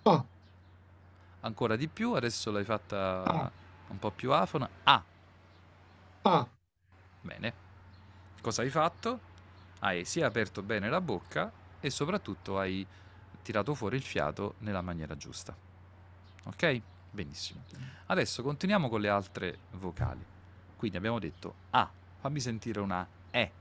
A, 0.03 0.23
Ancora 1.41 1.75
di 1.75 1.87
più, 1.87 2.13
adesso 2.13 2.51
l'hai 2.51 2.63
fatta 2.63 3.23
Ah. 3.23 3.51
un 3.89 3.99
po' 3.99 4.11
più 4.11 4.31
afona. 4.31 4.69
A. 4.83 5.03
A, 6.23 6.47
Bene. 7.21 7.53
Cosa 8.41 8.61
hai 8.61 8.69
fatto? 8.69 9.19
Hai 9.79 10.05
sia 10.05 10.25
aperto 10.27 10.61
bene 10.61 10.89
la 10.89 11.01
bocca 11.01 11.51
e 11.79 11.89
soprattutto 11.89 12.57
hai 12.59 12.85
tirato 13.41 13.73
fuori 13.75 13.97
il 13.97 14.01
fiato 14.03 14.55
nella 14.59 14.81
maniera 14.81 15.15
giusta. 15.17 15.53
Ok? 16.45 16.81
Benissimo. 17.11 17.61
Adesso 18.07 18.41
continuiamo 18.41 18.87
con 18.89 19.01
le 19.01 19.09
altre 19.09 19.57
vocali. 19.71 20.25
Quindi 20.77 20.97
abbiamo 20.97 21.19
detto 21.19 21.53
A. 21.71 21.89
Fammi 22.19 22.39
sentire 22.39 22.79
una 22.79 23.05
E. 23.31 23.51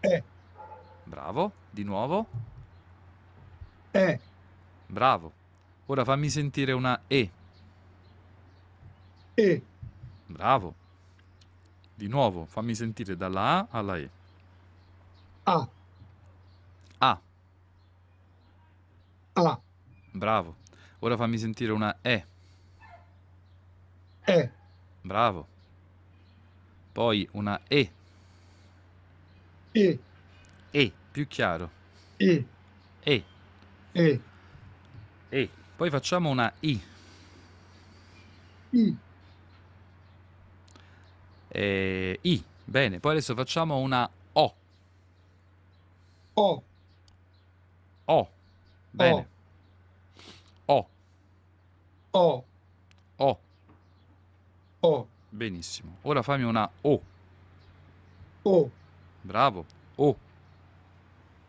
E, 0.00 0.22
Bravo. 1.04 1.52
Di 1.70 1.84
nuovo. 1.84 2.26
E, 3.90 4.20
Bravo. 4.92 5.32
Ora 5.86 6.04
fammi 6.04 6.28
sentire 6.28 6.72
una 6.72 7.00
E. 7.06 7.30
E, 9.34 9.62
Bravo. 10.26 10.74
Di 11.94 12.08
nuovo, 12.08 12.44
fammi 12.44 12.74
sentire 12.74 13.16
dalla 13.16 13.60
A 13.60 13.66
alla 13.70 13.96
E. 13.96 14.10
A, 15.44 15.68
A. 16.98 17.20
A, 19.34 19.60
Bravo. 20.12 20.56
Ora 20.98 21.16
fammi 21.16 21.38
sentire 21.38 21.72
una 21.72 21.96
E. 22.02 22.26
E, 24.26 24.50
Bravo. 25.00 25.48
Poi 26.92 27.26
una 27.32 27.58
E. 27.66 27.92
E, 29.72 29.98
E. 30.70 30.92
Più 31.10 31.26
chiaro. 31.26 31.70
E, 32.18 32.44
E. 33.00 33.24
E, 33.94 34.20
E. 35.32 35.48
Poi 35.76 35.88
facciamo 35.88 36.28
una 36.28 36.52
I. 36.60 36.78
I, 38.72 38.96
E 41.48 42.18
I. 42.20 42.44
Bene. 42.64 43.00
Poi 43.00 43.12
adesso 43.12 43.34
facciamo 43.34 43.78
una 43.78 44.08
O. 44.32 44.54
O, 46.34 46.62
O. 48.04 48.28
Bene. 48.90 49.28
O. 50.66 50.88
O, 52.12 52.44
O. 53.16 53.38
O, 54.80 55.06
Benissimo. 55.30 55.96
Ora 56.02 56.22
fammi 56.22 56.44
una 56.44 56.68
O. 56.82 57.00
O, 58.44 58.70
Bravo. 59.22 59.64
O. 59.96 60.16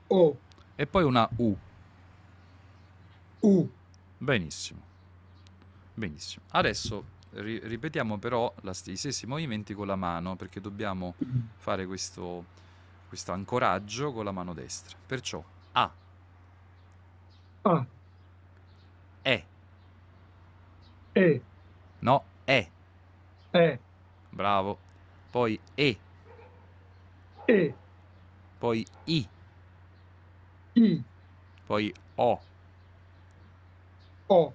O, 0.09 0.37
E 0.77 0.85
poi 0.85 1.03
una 1.03 1.29
U. 1.37 1.57
U, 3.43 3.69
Benissimo. 4.17 4.81
Benissimo. 5.95 6.45
Adesso 6.51 7.03
ri- 7.31 7.59
ripetiamo 7.63 8.17
però 8.17 8.53
st- 8.71 8.87
i 8.87 8.95
stessi 8.95 9.27
movimenti 9.27 9.73
con 9.73 9.87
la 9.87 9.95
mano 9.97 10.35
perché 10.35 10.61
dobbiamo 10.61 11.13
fare 11.57 11.85
questo, 11.85 12.45
questo 13.09 13.31
ancoraggio 13.33 14.13
con 14.13 14.23
la 14.23 14.31
mano 14.31 14.53
destra. 14.53 14.97
Perciò 15.05 15.43
A, 15.73 15.93
A, 17.63 17.85
E, 19.23 19.43
E, 21.13 21.41
no, 21.99 22.23
E, 22.45 22.71
E, 23.51 23.79
bravo. 24.29 24.77
Poi 25.31 25.59
E, 25.75 25.97
E, 27.47 27.75
poi 28.57 28.85
I, 29.05 29.27
I, 30.75 31.03
poi 31.65 31.93
O, 32.15 32.41
O, 34.29 34.53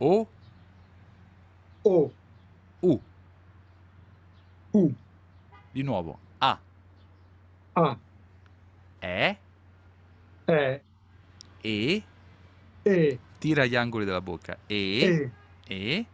O, 0.00 0.26
O, 1.84 2.10
U. 2.82 3.00
U, 4.74 4.90
Di 5.72 5.82
nuovo 5.82 6.18
A, 6.40 6.58
A, 7.74 7.96
E, 9.02 9.36
E, 10.48 10.80
E, 11.62 12.02
E, 12.84 13.18
tira 13.38 13.66
gli 13.66 13.76
angoli 13.76 14.04
della 14.04 14.20
bocca. 14.20 14.58
E, 14.66 15.04
E, 15.04 15.30
E, 15.68 16.06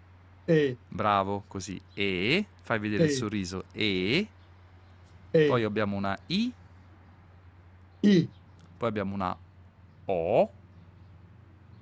E, 0.46 0.76
bravo, 0.88 1.44
così. 1.48 1.80
E, 1.94 2.44
fai 2.62 2.78
vedere 2.78 3.04
il 3.04 3.10
E. 3.10 3.12
sorriso. 3.12 3.64
E, 3.72 4.26
E, 5.32 5.46
poi 5.46 5.62
abbiamo 5.62 5.96
una 5.96 6.18
I, 6.26 6.52
I, 8.02 8.28
poi 8.76 8.88
abbiamo 8.88 9.14
una 9.14 9.36
O, 10.06 10.50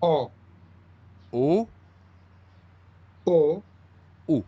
O, 0.01 0.31
O, 1.31 1.68
O, 3.24 3.62
U. 4.29 4.45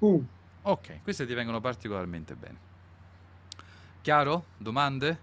U. 0.00 0.24
Ok, 0.62 1.02
queste 1.02 1.26
ti 1.26 1.34
vengono 1.34 1.60
particolarmente 1.60 2.34
bene. 2.34 2.56
Chiaro? 4.00 4.44
Domande? 4.56 5.18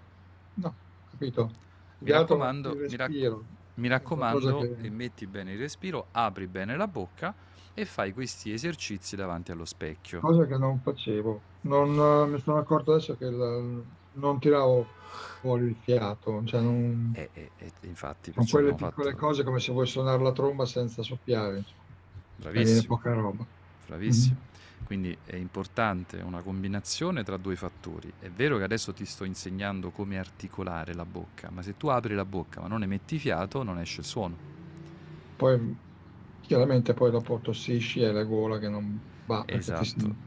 No, 0.56 0.74
capito? 1.10 1.51
Mi 1.99 2.12
Dato 2.12 2.22
raccomando, 2.22 2.76
mi 2.76 2.95
rac-. 2.95 3.41
Mi 3.76 3.88
raccomando, 3.88 4.60
che- 4.60 4.76
e 4.82 4.89
metti 4.89 5.26
bene 5.26 5.54
il 5.54 5.60
respiro, 5.60 6.08
apri 6.12 6.47
bene 6.47 6.76
la 6.78 6.88
bocca 6.88 7.34
e 7.74 7.86
fai 7.86 8.14
questi 8.14 8.51
esercizi 8.51 9.16
davanti 9.16 9.51
allo 9.51 9.66
specchio. 9.66 10.20
cosa 10.20 10.45
che 10.45 10.58
non 10.58 10.80
facevo. 10.80 11.41
Non, 11.62 11.89
eh, 11.97 12.28
mi 12.32 12.39
sono 12.39 12.58
accorto 12.60 12.93
adesso 12.93 13.18
che 13.18 13.30
la- 13.30 13.62
non 14.14 14.39
tiravo 14.39 14.86
fuori 15.39 15.66
il 15.66 15.76
fiato, 15.78 16.43
cioè 16.45 16.61
non, 16.61 17.16
E, 17.16 17.30
e- 17.34 17.51
e 17.57 17.72
infatti, 17.88 18.32
con 18.34 18.47
quelle 18.47 18.76
piccole 18.76 19.14
fatto... 19.14 19.16
cose 19.16 19.43
come 19.43 19.59
se 19.59 19.72
vuoi 19.72 19.88
suonare 19.88 20.22
la 20.22 20.32
tromba 20.34 20.66
senza 20.66 21.03
soffiare, 21.03 21.64
Bravissimo, 22.38 22.88
poca 22.88 23.14
roba. 23.14 23.47
bravissimo. 23.86 24.39
Quindi 24.84 25.18
è 25.24 25.36
importante 25.36 26.18
una 26.22 26.41
combinazione 26.41 27.24
tra 27.24 27.38
due 27.38 27.55
fattori. 27.55 28.14
È 28.20 28.30
vero 28.32 28.57
che 28.57 28.64
adesso 28.64 28.93
ti 28.93 29.05
sto 29.05 29.24
insegnando 29.24 29.91
come 29.91 30.18
articolare 30.20 30.93
la 30.93 31.05
bocca, 31.05 31.49
ma 31.51 31.61
se 31.61 31.78
tu 31.78 31.88
apri 31.88 32.14
la 32.16 32.26
bocca 32.26 32.61
ma 32.61 32.68
non 32.68 32.84
emetti 32.84 33.18
fiato, 33.20 33.64
non 33.64 33.80
esce 33.80 34.01
il 34.01 34.07
suono. 34.07 34.41
Poi 35.36 35.78
chiaramente 36.39 36.93
poi 36.93 37.11
dopo 37.11 37.39
tossisci 37.41 38.01
e 38.01 38.11
la 38.11 38.24
gola 38.24 38.59
che 38.59 38.70
non 38.70 38.99
va 39.26 39.47
ti 39.74 39.86
Esatto. 39.86 39.86
si- 39.86 40.18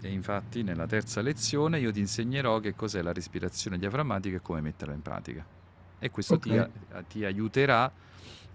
E 0.00 0.10
infatti 0.10 0.62
nella 0.62 0.86
terza 0.86 1.20
lezione 1.20 1.78
io 1.78 1.92
ti 1.92 2.00
insegnerò 2.00 2.60
che 2.60 2.74
cos'è 2.74 3.02
la 3.02 3.12
respirazione 3.12 3.78
diaframmatica 3.78 4.36
e 4.36 4.42
come 4.42 4.60
metterla 4.60 4.94
in 4.94 5.02
pratica. 5.02 5.46
E 5.98 6.10
questo 6.10 6.38
ti, 6.38 6.56
Ok. 6.56 6.70
a- 6.90 7.02
ti 7.02 7.24
aiuterà 7.24 7.90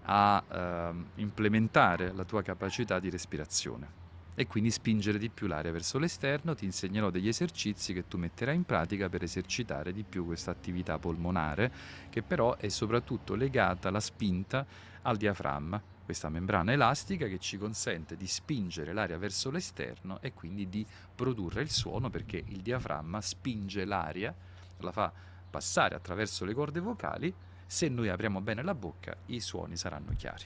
a 0.04 0.44
ehm, 0.50 1.10
implementare 1.16 2.12
la 2.12 2.24
tua 2.24 2.42
capacità 2.42 2.98
di 2.98 3.10
respirazione 3.10 4.00
e 4.34 4.46
quindi 4.46 4.70
spingere 4.70 5.18
di 5.18 5.30
più 5.30 5.46
l'aria 5.46 5.72
verso 5.72 5.98
l'esterno. 5.98 6.54
Ti 6.54 6.64
insegnerò 6.64 7.10
degli 7.10 7.28
esercizi 7.28 7.92
che 7.92 8.08
tu 8.08 8.16
metterai 8.18 8.54
in 8.56 8.64
pratica 8.64 9.08
per 9.08 9.22
esercitare 9.22 9.92
di 9.92 10.04
più 10.04 10.24
questa 10.24 10.50
attività 10.50 10.98
polmonare, 10.98 11.72
che 12.08 12.22
però 12.22 12.56
è 12.56 12.68
soprattutto 12.68 13.34
legata 13.34 13.88
alla 13.88 14.00
spinta 14.00 14.66
al 15.02 15.16
diaframma, 15.16 15.82
questa 16.12 16.28
membrana 16.28 16.72
elastica 16.72 17.26
che 17.26 17.38
ci 17.38 17.56
consente 17.56 18.18
di 18.18 18.26
spingere 18.26 18.92
l'aria 18.92 19.16
verso 19.16 19.50
l'esterno 19.50 20.20
e 20.20 20.34
quindi 20.34 20.68
di 20.68 20.86
produrre 21.14 21.62
il 21.62 21.70
suono 21.70 22.10
perché 22.10 22.36
il 22.48 22.60
diaframma 22.60 23.18
spinge 23.22 23.86
l'aria, 23.86 24.34
la 24.80 24.92
fa 24.92 25.10
passare 25.48 25.94
attraverso 25.94 26.44
le 26.44 26.52
corde 26.52 26.80
vocali. 26.80 27.32
Se 27.64 27.88
noi 27.88 28.10
apriamo 28.10 28.42
bene 28.42 28.62
la 28.62 28.74
bocca, 28.74 29.16
i 29.26 29.40
suoni 29.40 29.78
saranno 29.78 30.12
chiari. 30.14 30.44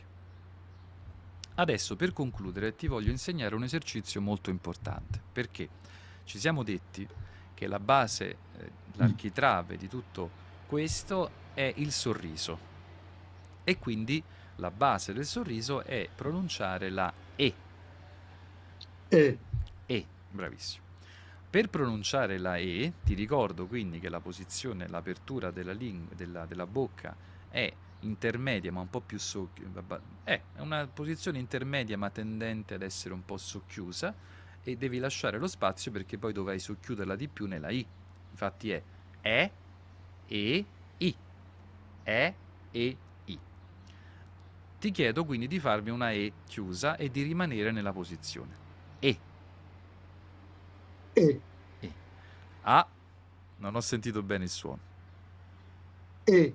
Adesso 1.57 1.97
per 1.97 2.12
concludere 2.12 2.77
ti 2.77 2.87
voglio 2.87 3.11
insegnare 3.11 3.57
un 3.57 3.64
esercizio 3.64 4.21
molto 4.21 4.51
importante 4.51 5.21
perché 5.33 5.69
ci 6.23 6.39
siamo 6.39 6.62
detti 6.62 7.09
che 7.55 7.67
la 7.67 7.81
base, 7.81 8.37
eh, 8.59 8.71
l'architrave 8.93 9.77
di 9.77 9.89
tutto 9.89 10.31
questo 10.69 11.29
è 11.55 11.73
il 11.79 11.91
sorriso 11.91 12.57
e 13.64 13.79
quindi 13.79 14.23
la 14.57 14.70
base 14.70 15.12
del 15.12 15.26
sorriso 15.26 15.82
è 15.82 16.09
pronunciare 16.14 16.90
la 16.90 17.12
E. 17.36 17.54
E, 19.09 19.38
E, 19.86 20.07
bravissimo. 20.30 20.84
Per 21.48 21.68
pronunciare 21.68 22.38
la 22.38 22.57
E, 22.57 22.92
ti 23.04 23.14
ricordo 23.14 23.66
quindi 23.66 23.98
che 24.00 24.09
la 24.09 24.20
posizione, 24.20 24.88
l'apertura 24.88 25.50
della, 25.50 25.72
ling- 25.72 26.14
della, 26.14 26.44
della 26.44 26.66
bocca 26.66 27.14
è 27.48 27.72
intermedia 28.00 28.70
ma 28.72 28.80
un 28.80 28.90
po' 28.90 29.00
più 29.00 29.18
socchiusa, 29.18 29.82
è 30.22 30.40
una 30.59 30.86
posizione 30.86 31.38
intermedia 31.38 31.96
ma 31.96 32.11
tendente 32.11 32.74
ad 32.74 32.82
essere 32.82 33.14
un 33.14 33.24
po' 33.24 33.36
socchiusa 33.38 34.14
e 34.62 34.76
devi 34.76 34.98
lasciare 34.98 35.38
lo 35.38 35.46
spazio 35.46 35.90
perché 35.92 36.18
poi 36.18 36.32
dovrai 36.32 36.59
socchiuderla 36.59 37.16
di 37.16 37.28
più 37.28 37.46
nella 37.46 37.70
I. 37.70 37.86
Infatti 38.30 38.70
è 38.70 38.82
E, 39.22 39.50
E, 40.26 40.64
I. 40.98 41.16
E, 42.02 42.34
E. 42.70 42.96
Ti 44.87 44.93
chiedo 44.93 45.24
quindi 45.24 45.49
di 45.49 45.59
farmi 45.59 45.91
una 45.91 46.12
E 46.12 46.32
chiusa 46.47 46.95
e 46.95 47.11
di 47.11 47.22
rimanere 47.22 47.72
nella 47.72 47.93
posizione. 47.93 48.55
E. 49.01 49.18
E. 51.12 51.41
E. 51.80 51.93
A. 52.62 52.87
Non 53.57 53.74
ho 53.74 53.80
sentito 53.80 54.22
bene 54.22 54.45
il 54.45 54.51
suono. 54.51 54.78
E. 56.22 56.55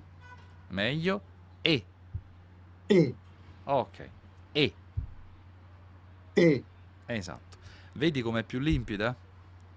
Meglio. 0.68 1.20
E. 1.60 1.84
E. 2.86 3.14
Ok. 3.64 4.10
E. 4.52 4.74
E. 6.32 6.64
Esatto. 7.04 7.58
Vedi 7.92 8.22
com'è 8.22 8.44
più 8.44 8.60
limpida? 8.60 9.14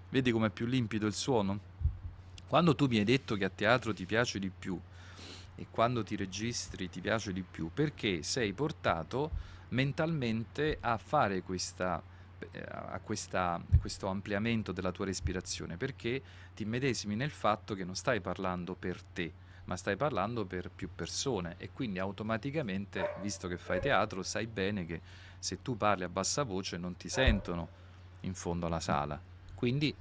Vedi 0.08 0.30
com'è 0.30 0.48
più 0.48 0.64
limpido 0.64 1.06
il 1.06 1.12
suono? 1.12 1.60
Quando 2.48 2.74
tu 2.74 2.86
mi 2.86 2.96
hai 2.96 3.04
detto 3.04 3.34
che 3.34 3.44
a 3.44 3.50
teatro 3.50 3.92
ti 3.92 4.06
piace 4.06 4.38
di 4.38 4.48
più 4.48 4.80
e 5.56 5.66
quando 5.70 6.02
ti 6.02 6.16
registri 6.16 6.88
ti 6.88 7.00
piace 7.00 7.32
di 7.32 7.42
più, 7.42 7.70
perché 7.72 8.22
sei 8.22 8.52
portato 8.52 9.30
mentalmente 9.68 10.78
a 10.80 10.96
fare 10.96 11.42
questa, 11.42 12.02
eh, 12.50 12.64
a 12.68 13.00
questa, 13.02 13.60
questo 13.80 14.06
ampliamento 14.06 14.72
della 14.72 14.92
tua 14.92 15.06
respirazione, 15.06 15.76
perché 15.76 16.22
ti 16.54 16.64
medesimi 16.64 17.16
nel 17.16 17.30
fatto 17.30 17.74
che 17.74 17.84
non 17.84 17.96
stai 17.96 18.20
parlando 18.20 18.74
per 18.74 19.02
te, 19.02 19.32
ma 19.64 19.76
stai 19.76 19.96
parlando 19.96 20.44
per 20.44 20.70
più 20.70 20.88
persone 20.94 21.56
e 21.58 21.70
quindi 21.72 21.98
automaticamente, 21.98 23.14
visto 23.20 23.48
che 23.48 23.58
fai 23.58 23.80
teatro, 23.80 24.22
sai 24.22 24.46
bene 24.46 24.86
che 24.86 25.00
se 25.38 25.60
tu 25.62 25.76
parli 25.76 26.04
a 26.04 26.08
bassa 26.08 26.44
voce 26.44 26.76
non 26.76 26.96
ti 26.96 27.08
sentono 27.08 27.68
in 28.20 28.34
fondo 28.34 28.66
alla 28.66 28.80
sala. 28.80 29.34
Quindi 29.56 29.92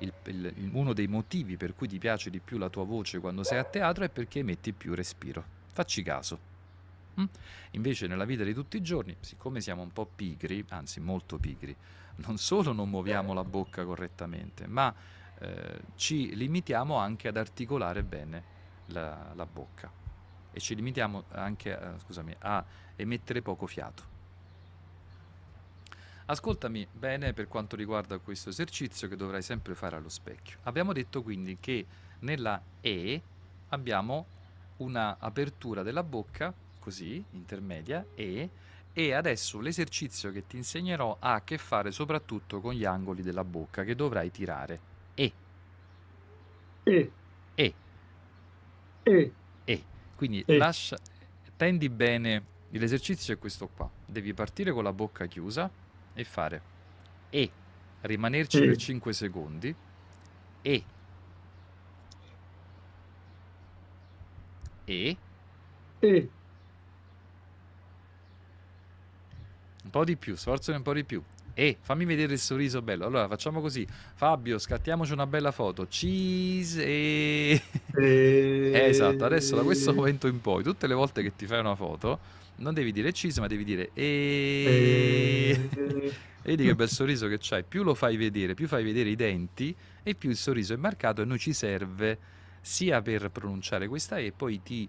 il, 0.00 0.12
il, 0.26 0.70
uno 0.72 0.92
dei 0.92 1.08
motivi 1.08 1.56
per 1.56 1.74
cui 1.74 1.88
ti 1.88 1.98
piace 1.98 2.30
di 2.30 2.38
più 2.38 2.58
la 2.58 2.68
tua 2.68 2.84
voce 2.84 3.18
quando 3.18 3.42
sei 3.42 3.58
a 3.58 3.64
teatro 3.64 4.04
è 4.04 4.08
perché 4.08 4.42
metti 4.42 4.72
più 4.72 4.94
respiro. 4.94 5.44
Facci 5.72 6.02
caso. 6.02 6.38
Mm? 7.20 7.24
Invece 7.72 8.06
nella 8.06 8.24
vita 8.24 8.44
di 8.44 8.54
tutti 8.54 8.76
i 8.76 8.82
giorni, 8.82 9.16
siccome 9.20 9.60
siamo 9.60 9.82
un 9.82 9.92
po' 9.92 10.06
pigri, 10.06 10.64
anzi 10.68 11.00
molto 11.00 11.38
pigri, 11.38 11.74
non 12.16 12.36
solo 12.36 12.72
non 12.72 12.88
muoviamo 12.90 13.32
la 13.32 13.44
bocca 13.44 13.84
correttamente, 13.84 14.66
ma 14.66 14.94
eh, 15.40 15.80
ci 15.96 16.36
limitiamo 16.36 16.96
anche 16.96 17.28
ad 17.28 17.36
articolare 17.36 18.02
bene 18.02 18.56
la, 18.86 19.32
la 19.34 19.46
bocca 19.46 19.90
e 20.52 20.60
ci 20.60 20.74
limitiamo 20.74 21.24
anche 21.30 21.78
eh, 21.78 21.98
scusami, 22.00 22.34
a 22.40 22.64
emettere 22.96 23.42
poco 23.42 23.66
fiato. 23.66 24.16
Ascoltami 26.30 26.86
bene 26.92 27.32
per 27.32 27.48
quanto 27.48 27.74
riguarda 27.74 28.18
questo 28.18 28.50
esercizio 28.50 29.08
che 29.08 29.16
dovrai 29.16 29.40
sempre 29.40 29.74
fare 29.74 29.96
allo 29.96 30.10
specchio. 30.10 30.58
Abbiamo 30.64 30.92
detto 30.92 31.22
quindi 31.22 31.56
che 31.58 31.86
nella 32.20 32.60
E 32.82 33.22
abbiamo 33.68 34.26
una 34.78 35.16
apertura 35.18 35.82
della 35.82 36.02
bocca, 36.02 36.52
così, 36.78 37.24
intermedia, 37.30 38.04
E, 38.14 38.50
e 38.92 39.12
adesso 39.14 39.58
l'esercizio 39.60 40.30
che 40.30 40.46
ti 40.46 40.56
insegnerò 40.58 41.16
ha 41.18 41.32
a 41.32 41.42
che 41.42 41.56
fare 41.56 41.90
soprattutto 41.92 42.60
con 42.60 42.74
gli 42.74 42.84
angoli 42.84 43.22
della 43.22 43.44
bocca 43.44 43.82
che 43.82 43.94
dovrai 43.94 44.30
tirare. 44.30 44.80
E. 45.14 45.32
E. 46.82 47.10
E. 47.54 47.74
E. 49.02 49.32
E. 49.64 49.84
Quindi 50.14 50.44
E. 50.46 50.56
lascia, 50.58 50.98
tendi 51.56 51.88
bene, 51.88 52.44
l'esercizio 52.68 53.32
è 53.32 53.38
questo 53.38 53.68
qua. 53.68 53.90
Devi 54.04 54.34
partire 54.34 54.72
con 54.72 54.84
la 54.84 54.92
bocca 54.92 55.24
chiusa 55.24 55.86
e 56.20 56.24
fare 56.24 56.62
E, 57.30 57.50
rimanerci 58.00 58.58
E. 58.58 58.64
per 58.64 58.76
5 58.76 59.12
secondi, 59.12 59.74
E, 60.62 60.84
E, 64.86 65.16
E. 66.00 66.32
un 69.84 69.90
po' 69.90 70.04
di 70.04 70.16
più, 70.16 70.34
sforzati 70.36 70.76
un 70.76 70.82
po' 70.82 70.92
di 70.92 71.04
più. 71.04 71.22
E, 71.54 71.78
fammi 71.80 72.04
vedere 72.04 72.34
il 72.34 72.38
sorriso 72.38 72.82
bello. 72.82 73.04
Allora 73.06 73.26
facciamo 73.26 73.60
così. 73.60 73.86
Fabio, 74.14 74.58
scattiamoci 74.58 75.12
una 75.12 75.26
bella 75.26 75.50
foto. 75.50 75.86
Cheese 75.88 76.84
e... 76.84 77.62
E. 77.94 78.70
Esatto, 78.88 79.24
adesso 79.24 79.56
da 79.56 79.62
questo 79.64 79.92
momento 79.94 80.26
in 80.28 80.40
poi, 80.40 80.62
tutte 80.62 80.86
le 80.86 80.94
volte 80.94 81.22
che 81.22 81.34
ti 81.34 81.46
fai 81.46 81.60
una 81.60 81.74
foto, 81.74 82.20
non 82.58 82.74
devi 82.74 82.92
dire 82.92 83.12
cheese, 83.12 83.40
ma 83.40 83.46
devi 83.46 83.64
dire 83.64 83.90
e... 83.92 85.68
E. 85.70 86.16
Vedi 86.42 86.64
che 86.64 86.74
bel 86.74 86.88
sorriso 86.88 87.26
che 87.28 87.36
c'hai, 87.38 87.62
più 87.62 87.82
lo 87.82 87.94
fai 87.94 88.16
vedere, 88.16 88.54
più 88.54 88.66
fai 88.68 88.82
vedere 88.82 89.10
i 89.10 89.16
denti 89.16 89.74
e 90.02 90.14
più 90.14 90.30
il 90.30 90.36
sorriso 90.36 90.72
è 90.72 90.76
marcato 90.76 91.20
e 91.20 91.24
noi 91.26 91.38
ci 91.38 91.52
serve 91.52 92.18
sia 92.60 93.02
per 93.02 93.30
pronunciare 93.30 93.86
questa 93.86 94.18
E, 94.18 94.32
poi 94.32 94.62
ti, 94.62 94.88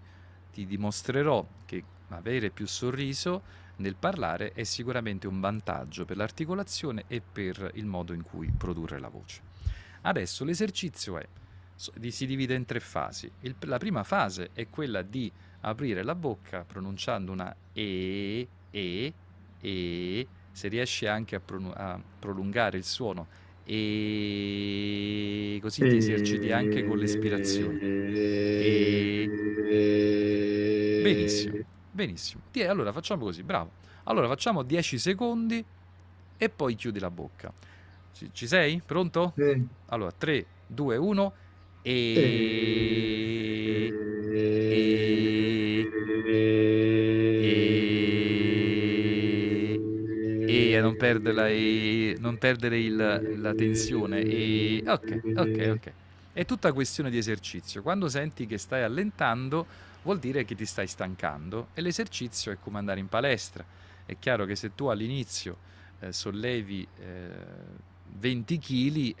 ti 0.52 0.64
dimostrerò 0.64 1.46
che 1.66 1.84
avere 2.08 2.50
più 2.50 2.66
sorriso 2.66 3.42
nel 3.76 3.96
parlare 3.96 4.52
è 4.52 4.64
sicuramente 4.64 5.26
un 5.26 5.40
vantaggio 5.40 6.04
per 6.04 6.16
l'articolazione 6.16 7.04
e 7.08 7.20
per 7.20 7.72
il 7.74 7.86
modo 7.86 8.12
in 8.12 8.22
cui 8.22 8.50
produrre 8.56 8.98
la 8.98 9.08
voce. 9.08 9.40
Adesso 10.02 10.44
l'esercizio 10.44 11.18
è, 11.18 11.26
si 12.08 12.26
divide 12.26 12.54
in 12.54 12.64
tre 12.64 12.80
fasi. 12.80 13.30
Il- 13.40 13.56
la 13.60 13.78
prima 13.78 14.02
fase 14.02 14.50
è 14.52 14.68
quella 14.68 15.02
di 15.02 15.30
aprire 15.60 16.02
la 16.02 16.14
bocca 16.14 16.64
pronunciando 16.64 17.32
una 17.32 17.56
E, 17.72 18.52
E, 18.70 19.18
E, 19.58 20.30
se 20.50 20.68
riesci 20.68 21.06
anche 21.06 21.36
a, 21.36 21.40
pronu- 21.40 21.74
a 21.76 22.02
prolungare 22.18 22.76
il 22.78 22.84
suono 22.84 23.28
E, 23.62 25.58
così 25.60 25.86
ti 25.86 25.96
eserciti 25.96 26.50
anche 26.50 26.82
con 26.82 26.98
l'espirazione. 26.98 27.82
E. 28.54 29.32
Benissimo, 30.94 31.62
benissimo. 31.88 32.44
Allora 32.68 32.92
facciamo 32.92 33.24
così, 33.24 33.42
bravo. 33.42 33.74
Allora 34.04 34.28
facciamo 34.28 34.62
10 34.62 34.98
secondi 34.98 35.66
e 36.36 36.50
poi 36.50 36.74
chiudi 36.74 36.98
la 36.98 37.10
bocca. 37.10 37.54
Ci, 38.10 38.32
ci 38.32 38.46
sei? 38.46 38.82
Pronto? 38.84 39.34
Sì. 39.34 39.68
Allora 39.86 40.12
3, 40.12 40.50
2, 40.66 40.96
1 40.96 41.34
e... 41.80 41.90
E 42.20 42.99
a 51.08 51.12
non 51.12 51.22
perdere, 51.22 51.34
la, 51.34 51.48
e 51.48 52.16
non 52.18 52.38
perdere 52.38 52.78
il- 52.80 53.36
la 53.40 53.54
tensione. 53.54 54.20
E... 54.20 54.82
Ok, 54.86 55.20
ok, 55.34 55.70
ok. 55.74 55.92
È 56.32 56.44
tutta 56.44 56.72
questione 56.72 57.10
di 57.10 57.18
esercizio. 57.18 57.82
Quando 57.82 58.08
senti 58.08 58.46
che 58.46 58.58
stai 58.58 58.82
allentando, 58.82 59.66
vuol 60.02 60.18
dire 60.18 60.44
che 60.44 60.54
ti 60.54 60.64
stai 60.64 60.86
stancando 60.86 61.68
e 61.74 61.80
l'esercizio 61.80 62.52
è 62.52 62.58
come 62.60 62.78
andare 62.78 63.00
in 63.00 63.08
palestra. 63.08 63.64
È 64.04 64.16
chiaro 64.18 64.44
che 64.44 64.56
se 64.56 64.74
tu 64.74 64.86
all'inizio 64.86 65.56
eh, 66.00 66.12
sollevi 66.12 66.86
eh, 66.98 67.28
20 68.18 68.58
kg, 68.58 69.14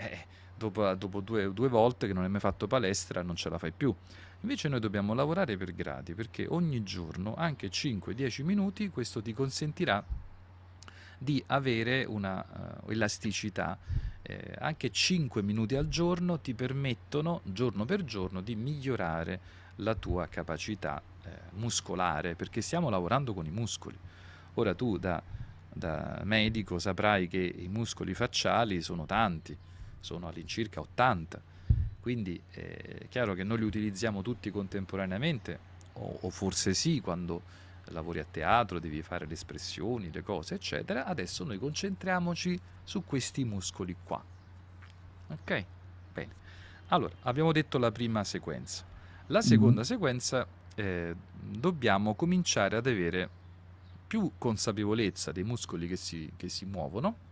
dopo, 0.56 0.94
dopo 0.94 1.20
due, 1.20 1.52
due 1.52 1.68
volte 1.68 2.06
che 2.06 2.12
non 2.12 2.24
hai 2.24 2.30
mai 2.30 2.40
fatto 2.40 2.66
palestra 2.66 3.22
non 3.22 3.36
ce 3.36 3.48
la 3.48 3.58
fai 3.58 3.72
più. 3.72 3.94
Invece 4.42 4.68
noi 4.68 4.80
dobbiamo 4.80 5.12
lavorare 5.14 5.56
per 5.56 5.74
gradi 5.74 6.14
perché 6.14 6.46
ogni 6.48 6.82
giorno, 6.82 7.34
anche 7.34 7.68
5-10 7.70 8.42
minuti, 8.42 8.88
questo 8.88 9.20
ti 9.20 9.32
consentirà 9.34 10.02
di 11.22 11.42
avere 11.48 12.04
una 12.04 12.42
eh, 12.42 12.92
elasticità. 12.92 13.76
Eh, 14.22 14.54
anche 14.58 14.90
5 14.90 15.42
minuti 15.42 15.76
al 15.76 15.88
giorno 15.88 16.40
ti 16.40 16.54
permettono, 16.54 17.42
giorno 17.44 17.84
per 17.84 18.04
giorno, 18.04 18.40
di 18.40 18.54
migliorare 18.54 19.40
la 19.76 19.94
tua 19.94 20.28
capacità 20.28 21.02
eh, 21.24 21.30
muscolare, 21.52 22.34
perché 22.36 22.62
stiamo 22.62 22.88
lavorando 22.88 23.34
con 23.34 23.44
i 23.44 23.50
muscoli. 23.50 23.98
Ora 24.54 24.74
tu 24.74 24.96
da, 24.96 25.22
da 25.70 26.22
medico 26.24 26.78
saprai 26.78 27.28
che 27.28 27.54
i 27.58 27.68
muscoli 27.68 28.14
facciali 28.14 28.80
sono 28.80 29.04
tanti, 29.04 29.54
sono 30.00 30.26
all'incirca 30.26 30.80
80, 30.80 31.42
quindi 32.00 32.40
eh, 32.52 33.00
è 33.00 33.08
chiaro 33.08 33.34
che 33.34 33.44
noi 33.44 33.58
li 33.58 33.64
utilizziamo 33.64 34.22
tutti 34.22 34.50
contemporaneamente, 34.50 35.58
o, 35.94 36.18
o 36.22 36.30
forse 36.30 36.72
sì, 36.72 37.00
quando 37.00 37.42
lavori 37.86 38.18
a 38.18 38.26
teatro, 38.28 38.78
devi 38.78 39.02
fare 39.02 39.26
le 39.26 39.34
espressioni, 39.34 40.10
le 40.12 40.22
cose, 40.22 40.54
eccetera. 40.54 41.04
Adesso 41.04 41.44
noi 41.44 41.58
concentriamoci 41.58 42.58
su 42.84 43.04
questi 43.04 43.44
muscoli 43.44 43.96
qua. 44.02 44.22
Ok? 45.28 45.64
Bene. 46.12 46.34
Allora, 46.88 47.14
abbiamo 47.22 47.52
detto 47.52 47.78
la 47.78 47.90
prima 47.90 48.24
sequenza. 48.24 48.84
La 49.26 49.42
seconda 49.42 49.84
sequenza 49.84 50.46
eh, 50.74 51.14
dobbiamo 51.38 52.14
cominciare 52.14 52.76
ad 52.76 52.86
avere 52.86 53.28
più 54.06 54.32
consapevolezza 54.38 55.30
dei 55.30 55.44
muscoli 55.44 55.86
che 55.86 55.94
si, 55.94 56.32
che 56.36 56.48
si 56.48 56.64
muovono 56.64 57.28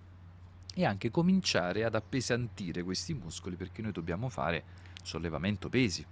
e 0.74 0.84
anche 0.84 1.10
cominciare 1.10 1.82
ad 1.84 1.96
appesantire 1.96 2.84
questi 2.84 3.14
muscoli 3.14 3.56
perché 3.56 3.82
noi 3.82 3.90
dobbiamo 3.90 4.28
fare 4.28 4.62
sollevamento 5.02 5.68
pesi. 5.68 6.06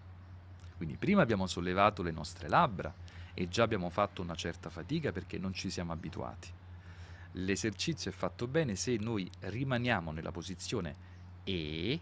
Quindi 0.76 0.97
prima 0.97 1.22
abbiamo 1.22 1.47
sollevato 1.47 2.03
le 2.03 2.11
nostre 2.11 2.49
labbra 2.49 2.93
e 3.39 3.49
già 3.49 3.64
abbiamo 3.64 3.91
fatto 3.91 4.22
una 4.22 4.34
certa 4.34 4.70
fatica 4.70 5.12
perché 5.12 5.37
non 5.39 5.53
ci 5.53 5.68
siamo 5.68 5.93
abituati. 5.93 6.49
L'esercizio 7.32 8.11
è 8.11 8.14
fatto 8.14 8.47
bene 8.47 8.76
se 8.76 8.97
noi 8.97 9.30
rimaniamo 9.41 10.11
nella 10.11 10.32
posizione 10.32 10.97
E, 11.45 12.01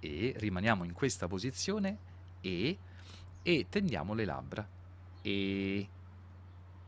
e 0.00 0.34
rimaniamo 0.36 0.82
in 0.84 0.92
questa 0.92 1.28
posizione 1.28 1.98
E 2.40 2.78
e 3.42 3.66
tendiamo 3.68 4.14
le 4.14 4.24
labbra. 4.24 4.68
E... 5.22 5.88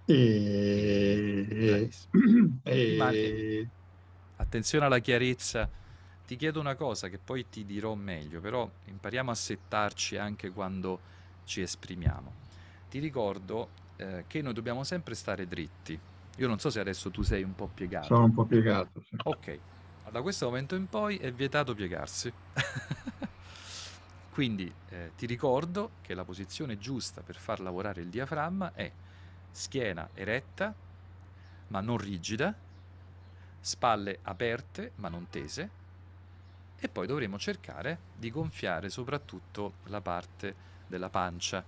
E... 0.07 1.89
e... 2.63 3.71
Attenzione 4.37 4.85
alla 4.87 4.99
chiarezza. 5.01 5.71
Ti 6.27 6.37
chiedo 6.37 6.61
una 6.61 6.75
cosa 6.75 7.09
che 7.09 7.19
poi 7.19 7.49
ti 7.49 7.65
dirò 7.65 7.95
meglio, 7.95 8.41
però 8.41 8.69
impariamo 8.87 9.31
a 9.31 9.35
settarci 9.35 10.17
anche 10.17 10.51
quando 10.51 11.01
ci 11.45 11.61
esprimiamo. 11.61 12.46
Ti 12.89 12.99
ricordo 12.99 13.70
eh, 13.97 14.24
che 14.26 14.43
noi 14.43 14.53
dobbiamo 14.53 14.84
sempre 14.84 15.14
stare 15.14 15.47
dritti. 15.47 15.99
Io 16.37 16.49
non 16.49 16.59
so 16.59 16.70
se 16.70 16.80
adesso 16.80 17.11
tu 17.11 17.22
sei 17.22 17.43
un 17.43 17.55
po' 17.55 17.68
piegato. 17.72 18.07
Sono 18.07 18.24
un 18.24 18.34
po' 18.34 18.45
piegato. 18.45 19.03
Sì. 19.03 19.16
Ok, 19.24 19.59
da 20.11 20.22
questo 20.22 20.47
momento 20.47 20.74
in 20.74 20.87
poi 20.87 21.16
è 21.16 21.32
vietato 21.32 21.74
piegarsi. 21.74 22.32
Quindi 24.30 24.72
eh, 24.91 25.12
ti 25.16 25.24
ricordo 25.24 25.93
che 26.03 26.14
la 26.14 26.24
posizione 26.24 26.78
giusta 26.78 27.22
per 27.22 27.37
far 27.37 27.61
lavorare 27.61 28.03
il 28.03 28.09
diaframma 28.09 28.74
è 28.74 28.93
schiena 29.51 30.11
eretta 30.12 30.74
ma 31.68 31.80
non 31.80 31.97
rigida, 31.97 32.55
spalle 33.59 34.18
aperte 34.22 34.93
ma 34.97 35.09
non 35.09 35.28
tese 35.30 35.70
e 36.78 36.89
poi 36.89 37.07
dovremo 37.07 37.39
cercare 37.39 37.99
di 38.14 38.30
gonfiare 38.30 38.91
soprattutto 38.91 39.76
la 39.84 40.03
parte 40.03 40.55
della 40.87 41.09
pancia 41.09 41.64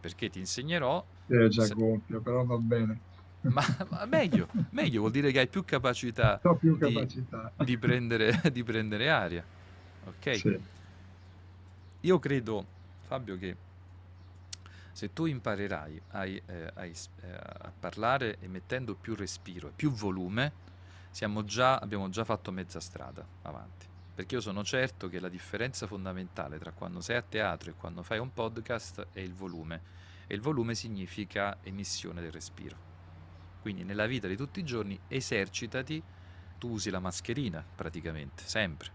perché 0.00 0.30
ti 0.30 0.38
insegnerò 0.38 1.04
è 1.26 1.46
già 1.48 1.64
se... 1.64 1.74
gonfio 1.74 2.20
però 2.20 2.44
va 2.44 2.56
bene 2.56 3.00
ma, 3.42 3.64
ma, 3.88 4.04
meglio, 4.06 4.48
meglio 4.70 5.00
vuol 5.00 5.12
dire 5.12 5.30
che 5.32 5.40
hai 5.40 5.48
più 5.48 5.64
capacità, 5.64 6.40
più 6.58 6.76
capacità. 6.76 7.52
Di, 7.56 7.64
di, 7.64 7.78
prendere, 7.78 8.40
di, 8.52 8.62
prendere, 8.62 9.08
aria 9.08 9.44
ok 10.06 10.36
sì. 10.36 10.60
io 12.00 12.18
credo 12.18 12.66
Fabio 13.06 13.38
che 13.38 13.56
se 14.92 15.12
tu 15.12 15.24
imparerai 15.24 16.02
a, 16.10 16.26
eh, 16.26 16.42
a, 16.46 16.84
eh, 16.84 16.94
a 17.22 17.72
parlare 17.78 18.36
emettendo 18.40 18.94
più 18.94 19.14
respiro 19.14 19.68
e 19.68 19.72
più 19.74 19.90
volume 19.90 20.68
già, 21.44 21.78
abbiamo 21.78 22.08
già 22.08 22.24
fatto 22.24 22.50
mezza 22.50 22.80
strada 22.80 23.24
avanti. 23.42 23.86
Perché 24.20 24.34
io 24.34 24.42
sono 24.42 24.62
certo 24.62 25.08
che 25.08 25.18
la 25.18 25.30
differenza 25.30 25.86
fondamentale 25.86 26.58
tra 26.58 26.72
quando 26.72 27.00
sei 27.00 27.16
a 27.16 27.22
teatro 27.22 27.70
e 27.70 27.74
quando 27.74 28.02
fai 28.02 28.18
un 28.18 28.34
podcast 28.34 29.06
è 29.12 29.20
il 29.20 29.32
volume. 29.32 29.80
E 30.26 30.34
il 30.34 30.42
volume 30.42 30.74
significa 30.74 31.56
emissione 31.62 32.20
del 32.20 32.30
respiro. 32.30 32.76
Quindi 33.62 33.82
nella 33.82 34.04
vita 34.04 34.28
di 34.28 34.36
tutti 34.36 34.60
i 34.60 34.62
giorni 34.62 35.00
esercitati, 35.08 36.02
tu 36.58 36.68
usi 36.68 36.90
la 36.90 36.98
mascherina 36.98 37.64
praticamente, 37.74 38.42
sempre. 38.44 38.90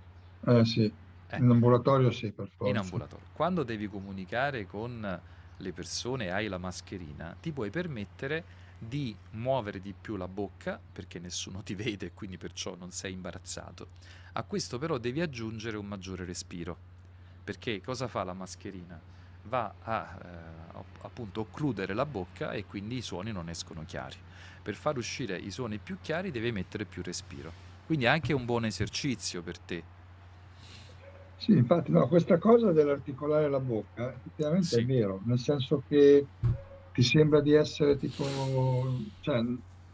Eh 0.46 0.64
sì, 0.64 0.84
eh. 0.84 1.38
in 1.38 1.50
ambulatorio 1.50 2.12
sì, 2.12 2.32
per 2.32 2.48
forza. 2.56 2.72
In 2.72 2.78
ambulatorio. 2.78 3.26
Quando 3.34 3.64
devi 3.64 3.88
comunicare 3.88 4.68
con 4.68 5.22
le 5.58 5.74
persone 5.74 6.26
e 6.26 6.30
hai 6.30 6.48
la 6.48 6.60
mascherina, 6.60 7.36
ti 7.42 7.52
puoi 7.52 7.72
permettere 7.72 8.44
di 8.78 9.16
muovere 9.32 9.82
di 9.82 9.94
più 10.00 10.16
la 10.16 10.28
bocca 10.28 10.80
perché 10.92 11.20
nessuno 11.20 11.64
ti 11.64 11.76
vede 11.76 12.08
e 12.08 12.14
quindi 12.14 12.38
perciò 12.38 12.76
non 12.76 12.92
sei 12.92 13.14
imbarazzato. 13.14 13.88
A 14.34 14.44
questo 14.44 14.78
però 14.78 14.98
devi 14.98 15.22
aggiungere 15.22 15.78
un 15.78 15.86
maggiore 15.86 16.26
respiro 16.26 16.94
perché 17.46 17.80
cosa 17.80 18.08
fa 18.08 18.24
la 18.24 18.34
mascherina? 18.34 19.00
Va 19.44 19.72
a 19.84 20.18
eh, 20.20 20.84
appunto 21.02 21.42
occludere 21.42 21.94
la 21.94 22.08
bocca 22.08 22.54
e 22.54 22.66
quindi 22.66 22.98
i 22.98 23.02
suoni 23.02 23.32
non 23.32 23.50
escono 23.50 23.84
chiari. 23.86 24.16
Per 24.64 24.74
far 24.74 24.98
uscire 24.98 25.38
i 25.38 25.52
suoni 25.52 25.78
più 25.78 25.98
chiari 26.02 26.32
devi 26.32 26.52
mettere 26.52 26.86
più 26.86 27.04
respiro. 27.04 27.52
Quindi 27.86 28.06
è 28.06 28.08
anche 28.08 28.34
un 28.34 28.46
buon 28.46 28.66
esercizio 28.66 29.44
per 29.44 29.60
te. 29.60 29.84
Sì, 31.38 31.52
infatti 31.52 31.92
no, 31.92 32.08
questa 32.08 32.40
cosa 32.40 32.72
dell'articolare 32.72 33.48
la 33.48 33.60
bocca 33.60 34.12
effettivamente 34.12 34.66
sì. 34.66 34.80
è 34.80 34.86
vero, 34.86 35.22
nel 35.26 35.38
senso 35.38 35.84
che 35.88 36.26
ti 36.96 37.04
sembra 37.04 37.42
di 37.42 37.52
essere 37.52 37.98
tipo, 37.98 38.24
cioè, 39.20 39.44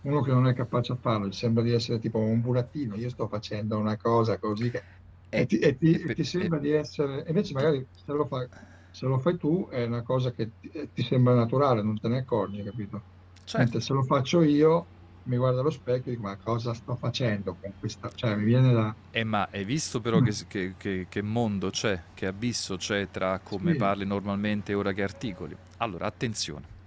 uno 0.01 0.21
che 0.21 0.31
non 0.31 0.45
è 0.45 0.53
capace 0.53 0.91
a 0.91 0.95
farlo, 0.95 1.29
ti 1.29 1.35
sembra 1.35 1.63
di 1.63 1.71
essere 1.71 1.97
tipo 1.97 2.19
un 2.19 2.41
burattino, 2.41 2.95
io 2.95 3.09
sto 3.09 3.27
facendo 3.27 3.79
una 3.79 3.97
cosa 3.97 4.37
così 4.37 4.69
che, 4.69 4.83
e, 5.27 5.47
ti, 5.47 5.57
e 5.57 5.75
ti, 5.75 5.93
e 5.93 6.13
ti 6.13 6.23
sembra 6.23 6.59
di 6.59 6.69
essere, 6.69 7.25
invece 7.27 7.53
magari 7.53 7.83
se 8.05 8.11
lo, 8.11 8.27
fai, 8.27 8.47
se 8.91 9.07
lo 9.07 9.17
fai 9.17 9.35
tu 9.37 9.67
è 9.71 9.83
una 9.85 10.03
cosa 10.03 10.31
che 10.31 10.51
ti, 10.59 10.89
ti, 10.93 11.01
sembra 11.01 11.33
naturale, 11.33 11.81
non 11.81 11.99
te 11.99 12.07
ne 12.07 12.19
accorgi, 12.19 12.61
capito? 12.61 13.01
Certo. 13.45 13.57
Mentre 13.57 13.81
se 13.81 13.93
lo 13.93 14.03
faccio 14.03 14.43
io, 14.43 14.85
mi 15.23 15.37
guardo 15.37 15.61
allo 15.61 15.71
specchio 15.71 16.11
e 16.11 16.15
dico 16.15 16.27
ma 16.27 16.35
cosa 16.35 16.75
sto 16.75 16.95
facendo 16.95 17.55
con 17.59 17.71
questa 17.79 18.09
cioè 18.15 18.35
mi 18.35 18.43
viene 18.43 18.73
da 18.73 18.95
eh 19.11 19.23
ma 19.23 19.47
hai 19.51 19.63
visto 19.63 20.01
però 20.01 20.19
mm. 20.19 20.25
che, 20.25 20.33
che, 20.47 20.73
che, 20.77 21.05
che, 21.07 21.21
mondo 21.21 21.69
c'è 21.69 22.01
che 22.15 22.25
abisso 22.25 22.75
c'è 22.77 23.07
tra 23.11 23.37
come 23.37 23.73
sì. 23.73 23.77
parli 23.77 24.03
normalmente 24.03 24.71
e 24.71 24.75
ora 24.75 24.93
che 24.93 25.03
articoli 25.03 25.55
allora 25.77 26.07
attenzione 26.07 26.79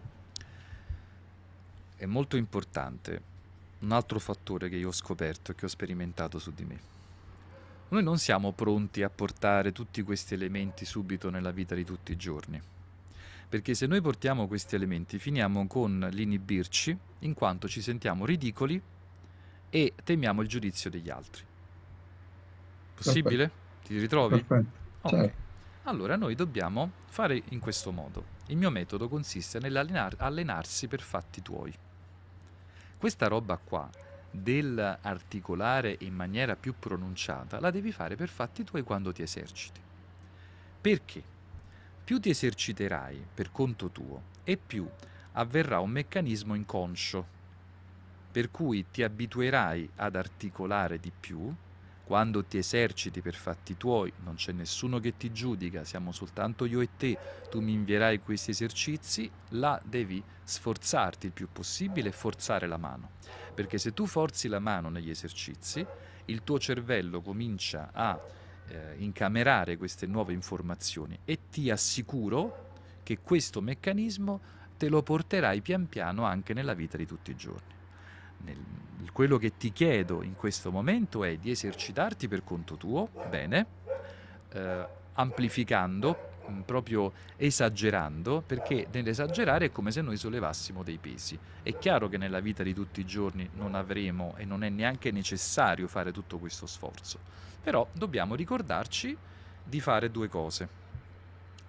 è 1.97 2.07
molto 2.07 2.37
importante 2.37 3.33
un 3.81 3.93
altro 3.93 4.19
fattore 4.19 4.69
che 4.69 4.77
io 4.77 4.89
ho 4.89 4.93
scoperto 4.93 5.53
e 5.53 5.55
che 5.55 5.67
ho 5.67 5.69
sperimentato 5.69 6.39
su 6.39 6.53
di 6.53 6.65
me. 6.65 6.81
Noi 7.89 8.03
non 8.03 8.19
siamo 8.19 8.53
pronti 8.53 9.03
a 9.03 9.11
portare 9.11 9.73
tutti 9.73 10.03
questi 10.03 10.35
elementi 10.35 10.85
subito 10.85 11.31
nella 11.31 11.51
vita 11.51 11.75
di 11.75 11.85
tutti 11.85 12.13
i 12.13 12.17
giorni, 12.17 12.61
perché 13.49 13.75
se 13.75 13.87
noi 13.87 14.01
portiamo 14.01 14.47
questi 14.49 14.75
elementi 14.75 15.19
finiamo 15.19 15.67
con 15.67 16.09
l'inibirci 16.11 16.97
in 17.21 17.35
quanto 17.35 17.69
ci 17.69 17.83
sentiamo 17.83 18.25
ridicoli 18.25 18.81
e 19.71 19.93
temiamo 20.03 20.43
il 20.43 20.49
giudizio 20.49 20.91
degli 20.91 21.11
altri. 21.11 21.45
Possibile? 22.95 23.49
Perfetto. 23.49 23.87
Ti 23.87 23.99
ritrovi? 23.99 24.43
Perfetto. 24.43 24.79
Okay. 25.03 25.21
Certo. 25.21 25.43
Allora 25.85 26.17
noi 26.17 26.35
dobbiamo 26.35 26.91
fare 27.07 27.43
in 27.51 27.59
questo 27.59 27.93
modo. 27.93 28.33
Il 28.47 28.57
mio 28.57 28.71
metodo 28.71 29.09
consiste 29.09 29.59
nell'allenarsi 29.59 30.89
per 30.89 31.03
fatti 31.03 31.43
tuoi. 31.43 31.73
Questa 33.05 33.29
roba 33.29 33.59
qua 33.59 33.87
dell'articolare 34.31 35.95
in 36.01 36.15
maniera 36.15 36.57
più 36.57 36.73
pronunciata 36.79 37.61
la 37.61 37.71
devi 37.71 37.93
fare 37.93 38.17
per 38.17 38.31
fatti 38.31 38.65
tuoi 38.65 38.83
quando 38.83 39.13
ti 39.13 39.21
eserciti. 39.21 39.79
Perché? 40.81 41.23
Più 42.03 42.19
ti 42.19 42.31
eserciterai 42.31 43.23
per 43.35 43.53
conto 43.53 43.91
tuo 43.91 44.23
e 44.43 44.57
più 44.57 44.89
avverrà 45.33 45.81
un 45.81 45.91
meccanismo 45.91 46.55
inconscio, 46.55 47.27
per 48.33 48.51
cui 48.51 48.87
ti 48.91 49.03
abituerai 49.03 49.91
ad 49.97 50.17
articolare 50.17 50.99
di 50.99 51.13
più 51.21 51.55
quando 52.05 52.45
ti 52.45 52.59
eserciti 52.59 53.23
per 53.23 53.35
fatti 53.35 53.77
tuoi, 53.77 54.13
non 54.23 54.35
c'è 54.35 54.53
nessuno 54.53 55.01
che 55.01 55.17
ti 55.17 55.33
giudica, 55.33 55.85
siamo 55.85 56.13
soltanto 56.13 56.67
io 56.67 56.81
e 56.81 56.91
te, 56.97 57.17
tu 57.51 57.61
mi 57.61 57.73
invierai 57.73 58.21
questi 58.21 58.51
esercizi, 58.51 59.31
là 59.51 59.81
devi 59.83 60.23
sforzarti 60.43 61.27
il 61.27 61.33
più 61.33 61.49
possibile 61.51 62.11
e 62.11 62.13
forzare 62.13 62.67
la 62.67 62.77
mano. 62.77 63.13
Perché 63.55 63.79
se 63.79 63.95
tu 63.95 64.07
forzi 64.07 64.49
la 64.49 64.59
mano 64.59 64.91
negli 64.91 65.09
esercizi, 65.09 65.85
il 66.27 66.45
tuo 66.45 66.59
cervello 66.59 67.23
comincia 67.23 67.91
a 67.93 68.21
eh, 68.67 68.95
incamerare 68.99 69.77
queste 69.77 70.07
nuove 70.07 70.33
informazioni 70.33 71.19
e 71.25 71.49
ti 71.51 71.71
assicuro 71.71 72.73
che 73.03 73.19
questo 73.21 73.61
meccanismo 73.61 74.41
te 74.77 74.89
lo 74.89 75.03
porterai 75.03 75.61
pian 75.61 75.89
piano 75.89 76.25
anche 76.25 76.53
nella 76.53 76.75
vita 76.75 76.97
di 76.97 77.07
tutti 77.07 77.31
i 77.31 77.37
giorni 77.37 77.75
nel, 78.45 78.59
quello 79.13 79.39
che 79.39 79.57
ti 79.57 79.73
chiedo 79.73 80.23
in 80.23 80.37
questo 80.37 80.71
momento 80.71 81.25
è 81.25 81.37
di 81.37 81.51
esercitarti 81.51 82.29
per 82.29 82.45
conto 82.45 82.77
tuo, 82.77 83.09
bene, 83.29 83.67
eh, 84.51 84.87
amplificando, 85.15 86.33
mm, 86.51 86.61
proprio 86.61 87.13
esagerando, 87.37 88.43
perché 88.45 88.87
nell'esagerare 88.91 89.67
è 89.67 89.73
come 89.73 89.91
se 89.91 90.01
noi 90.01 90.17
sollevassimo 90.17 90.83
dei 90.83 90.99
pesi. 90.99 91.39
È 91.63 91.77
chiaro 91.79 92.09
che 92.09 92.19
nella 92.19 92.41
vita 92.41 92.63
di 92.63 92.75
tutti 92.75 93.01
i 93.01 93.07
giorni 93.07 93.49
non 93.55 93.75
avremo 93.75 94.35
e 94.37 94.45
non 94.45 94.63
è 94.63 94.69
neanche 94.69 95.11
necessario 95.11 95.89
fare 95.89 96.13
tutto 96.13 96.39
questo 96.39 96.67
sforzo, 96.67 97.19
però 97.63 97.87
dobbiamo 97.93 98.35
ricordarci 98.35 99.17
di 99.65 99.81
fare 99.81 100.11
due 100.11 100.29
cose. 100.29 100.83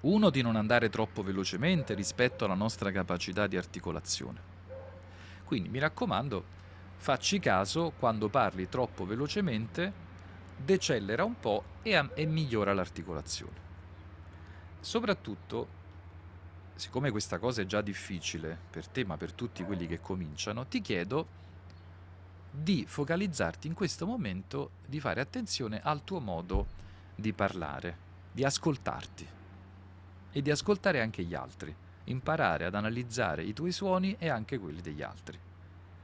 Uno, 0.02 0.30
di 0.30 0.44
non 0.44 0.56
andare 0.56 0.90
troppo 0.90 1.24
velocemente 1.24 1.96
rispetto 1.96 2.46
alla 2.46 2.54
nostra 2.54 2.92
capacità 2.92 3.48
di 3.48 3.58
articolazione. 3.58 4.54
Quindi 5.46 5.70
mi 5.70 5.80
raccomando, 5.80 6.44
facci 6.98 7.40
caso 7.40 7.94
quando 7.98 8.30
parli 8.30 8.68
troppo 8.68 9.06
velocemente, 9.06 10.04
decelera 10.58 11.24
un 11.24 11.40
po' 11.40 11.64
e, 11.82 12.10
e 12.14 12.26
migliora 12.26 12.74
l'articolazione. 12.74 13.64
Soprattutto, 14.80 15.68
siccome 16.76 17.12
questa 17.12 17.40
cosa 17.40 17.62
è 17.62 17.66
già 17.66 17.82
difficile 17.82 18.58
per 18.70 18.88
te, 18.88 19.06
ma 19.06 19.18
per 19.18 19.34
tutti 19.34 19.64
quelli 19.64 19.88
che 19.88 20.00
cominciano, 20.00 20.66
ti 20.66 20.82
chiedo 20.82 21.44
di 22.52 22.86
focalizzarti 22.88 23.68
in 23.68 23.74
questo 23.74 24.06
momento, 24.06 24.72
di 24.88 25.00
fare 25.00 25.22
attenzione 25.22 25.82
al 25.82 26.04
tuo 26.04 26.20
modo 26.20 26.68
di 27.16 27.34
parlare, 27.34 27.98
di 28.32 28.44
ascoltarti 28.44 29.28
e 30.32 30.42
di 30.42 30.52
ascoltare 30.52 31.02
anche 31.02 31.24
gli 31.24 31.34
altri, 31.34 31.76
imparare 32.06 32.66
ad 32.66 32.76
analizzare 32.76 33.44
i 33.44 33.54
tuoi 33.54 33.72
suoni 33.72 34.16
e 34.20 34.30
anche 34.30 34.58
quelli 34.58 34.82
degli 34.82 35.02
altri. 35.02 35.40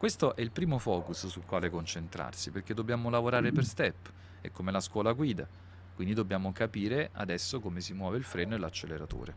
Questo 0.02 0.36
è 0.36 0.42
il 0.42 0.50
primo 0.50 0.80
focus 0.80 1.28
sul 1.28 1.46
quale 1.46 1.70
concentrarsi, 1.70 2.50
perché 2.50 2.74
dobbiamo 2.74 3.12
lavorare 3.12 3.52
per 3.52 3.64
step, 3.64 4.12
è 4.42 4.50
come 4.50 4.72
la 4.72 4.80
scuola 4.80 5.12
guida, 5.12 5.48
quindi 5.94 6.16
dobbiamo 6.16 6.52
capire 6.52 7.12
adesso 7.14 7.60
come 7.60 7.82
si 7.82 7.94
muove 7.94 8.18
il 8.18 8.24
freno 8.24 8.56
e 8.56 8.58
l'acceleratore. 8.58 9.36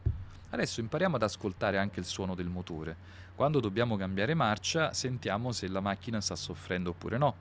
Adesso 0.48 0.80
impariamo 0.80 1.16
ad 1.16 1.22
ascoltare 1.22 1.76
anche 1.76 2.00
il 2.00 2.06
suono 2.06 2.34
del 2.34 2.46
motore. 2.46 2.96
Quando 3.34 3.60
dobbiamo 3.60 3.98
cambiare 3.98 4.32
marcia, 4.32 4.94
sentiamo 4.94 5.52
se 5.52 5.68
la 5.68 5.80
macchina 5.80 6.22
sta 6.22 6.34
soffrendo 6.34 6.88
oppure 6.88 7.18
no. 7.18 7.34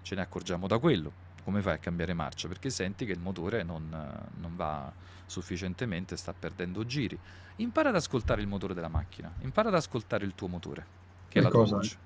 Ce 0.00 0.14
ne 0.14 0.22
accorgiamo 0.22 0.66
da 0.66 0.78
quello. 0.78 1.12
Come 1.44 1.60
fai 1.60 1.74
a 1.74 1.78
cambiare 1.78 2.14
marcia? 2.14 2.48
Perché 2.48 2.70
senti 2.70 3.04
che 3.04 3.12
il 3.12 3.20
motore 3.20 3.62
non, 3.62 3.90
non 3.90 4.56
va 4.56 4.90
sufficientemente, 5.26 6.16
sta 6.16 6.32
perdendo 6.32 6.86
giri. 6.86 7.18
Impara 7.56 7.90
ad 7.90 7.96
ascoltare 7.96 8.40
il 8.40 8.46
motore 8.46 8.72
della 8.72 8.88
macchina, 8.88 9.30
impara 9.40 9.68
ad 9.68 9.74
ascoltare 9.74 10.24
il 10.24 10.34
tuo 10.34 10.48
motore, 10.48 10.86
che 11.28 11.40
è 11.40 11.42
la 11.42 11.50
tua 11.50 11.58
cosa? 11.58 11.76
voce. 11.76 12.04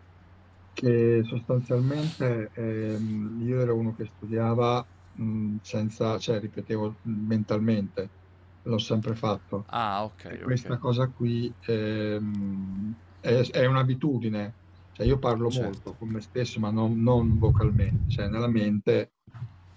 Che 0.81 1.21
sostanzialmente 1.25 2.51
ehm, 2.55 3.37
io 3.41 3.61
ero 3.61 3.77
uno 3.77 3.93
che 3.95 4.07
studiava 4.07 4.89
mh, 5.13 5.57
senza, 5.61 6.19
cioè 6.19 6.41
ripetevo 6.41 7.01
mentalmente, 7.03 8.15
l'ho 8.63 8.79
sempre 8.79 9.15
fatto. 9.15 9.69
Ah, 9.69 10.05
ok, 10.05 10.25
E 10.27 10.39
ok. 10.45 10.65
questa 10.65 10.79
cosa 10.79 11.11
qui 11.11 11.55
ehm, 11.67 12.99
è, 13.19 13.41
è 13.51 13.67
un'abitudine, 13.67 14.57
cioè 14.93 15.05
io 15.07 15.19
parlo 15.19 15.51
Certo. 15.51 15.51
molto 15.51 15.97
con 15.97 16.09
me 16.11 16.21
stesso, 16.23 16.59
ma 16.61 16.71
non, 16.71 16.99
non 17.03 17.37
vocalmente, 17.39 18.05
cioè 18.07 18.29
nella 18.29 18.49
mente, 18.49 19.17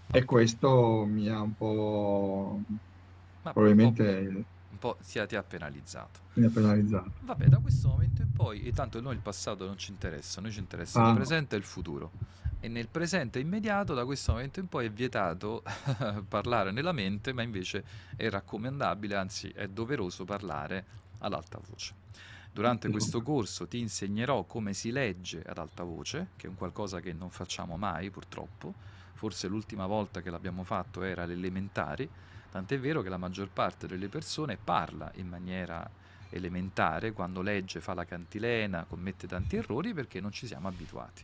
e 0.10 0.24
questo 0.26 1.06
mi 1.06 1.28
ha 1.28 1.42
un 1.42 1.54
po', 1.56 2.62
Ma 3.44 3.54
probabilmente 3.54 4.48
po' 4.84 4.98
ti, 5.08 5.26
ti 5.28 5.36
ha 5.36 5.44
penalizzato. 5.44 6.20
mi 6.34 6.46
ha 6.46 6.50
penalizzato. 6.50 7.12
Vabbè, 7.22 7.46
da 7.48 7.60
questo 7.60 7.88
momento 7.88 8.22
in 8.22 8.32
poi, 8.34 8.64
e 8.64 8.74
tanto 8.74 9.00
noi 9.00 9.14
il 9.14 9.22
passato 9.22 9.66
non 9.66 9.78
ci 9.78 9.92
interessa, 9.92 10.42
noi 10.42 10.52
ci 10.52 10.60
interessa 10.60 11.00
Ah, 11.00 11.04
il 11.06 11.10
no. 11.12 11.16
presente 11.16 11.56
e 11.56 11.58
il 11.60 11.64
futuro. 11.64 12.12
E 12.60 12.68
nel 12.68 12.88
presente 12.88 13.40
immediato, 13.40 13.94
da 13.94 14.06
questo 14.06 14.32
momento 14.34 14.60
in 14.60 14.68
poi, 14.68 14.86
è 14.88 14.92
vietato 14.92 15.64
parlare 16.28 16.72
nella 16.72 16.92
mente, 16.92 17.32
ma 17.34 17.42
invece 17.42 17.84
è 18.16 18.30
raccomandabile, 18.30 19.16
anzi 19.16 19.50
è 19.50 19.68
doveroso 19.68 20.26
parlare 20.26 20.86
ad 21.20 21.34
alta 21.34 21.60
voce. 21.68 21.94
Durante 22.54 22.90
questo 22.90 23.22
corso 23.22 23.68
ti 23.68 23.80
insegnerò 23.80 24.44
come 24.44 24.74
si 24.74 24.92
legge 24.92 25.42
ad 25.46 25.58
alta 25.58 25.84
voce, 25.84 26.28
che 26.38 26.46
è 26.46 26.50
un 26.50 26.56
qualcosa 26.56 27.00
che 27.00 27.12
non 27.12 27.30
facciamo 27.32 27.78
mai 27.78 28.10
purtroppo. 28.12 28.74
Forse 29.14 29.48
l'ultima 29.48 29.86
volta 29.88 30.22
che 30.22 30.30
l'abbiamo 30.30 30.64
fatto 30.64 31.02
era 31.04 31.24
alle 31.24 31.34
elementari, 31.34 32.08
tant'è 32.54 32.80
vero 32.80 33.02
che 33.02 33.10
la 33.10 33.18
maggior 33.18 33.50
parte 33.50 33.88
delle 33.88 34.10
persone 34.10 34.60
parla 34.64 35.12
in 35.16 35.28
maniera 35.28 35.90
elementare, 36.30 37.12
quando 37.12 37.42
legge 37.42 37.82
fa 37.82 37.96
la 37.96 38.06
cantilena, 38.06 38.86
commette 38.88 39.26
tanti 39.26 39.56
errori 39.56 39.92
perché 39.96 40.22
non 40.22 40.32
ci 40.32 40.46
siamo 40.46 40.68
abituati. 40.68 41.24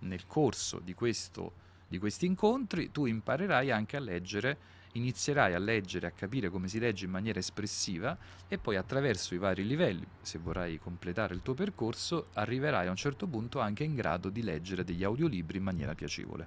Nel 0.00 0.28
corso 0.28 0.78
di, 0.78 0.94
questo, 0.94 1.54
di 1.88 1.98
questi 1.98 2.26
incontri 2.26 2.92
tu 2.92 3.06
imparerai 3.06 3.72
anche 3.72 3.96
a 3.96 4.00
leggere, 4.00 4.56
inizierai 4.92 5.54
a 5.54 5.58
leggere, 5.58 6.06
a 6.06 6.12
capire 6.12 6.50
come 6.50 6.68
si 6.68 6.78
legge 6.78 7.04
in 7.04 7.10
maniera 7.10 7.40
espressiva 7.40 8.16
e 8.46 8.56
poi 8.56 8.76
attraverso 8.76 9.34
i 9.34 9.38
vari 9.38 9.66
livelli, 9.66 10.06
se 10.22 10.38
vorrai 10.38 10.78
completare 10.78 11.34
il 11.34 11.42
tuo 11.42 11.54
percorso, 11.54 12.28
arriverai 12.34 12.86
a 12.86 12.90
un 12.90 12.96
certo 12.96 13.26
punto 13.26 13.58
anche 13.58 13.82
in 13.82 13.96
grado 13.96 14.28
di 14.28 14.44
leggere 14.44 14.84
degli 14.84 15.02
audiolibri 15.02 15.58
in 15.58 15.64
maniera 15.64 15.96
piacevole. 15.96 16.46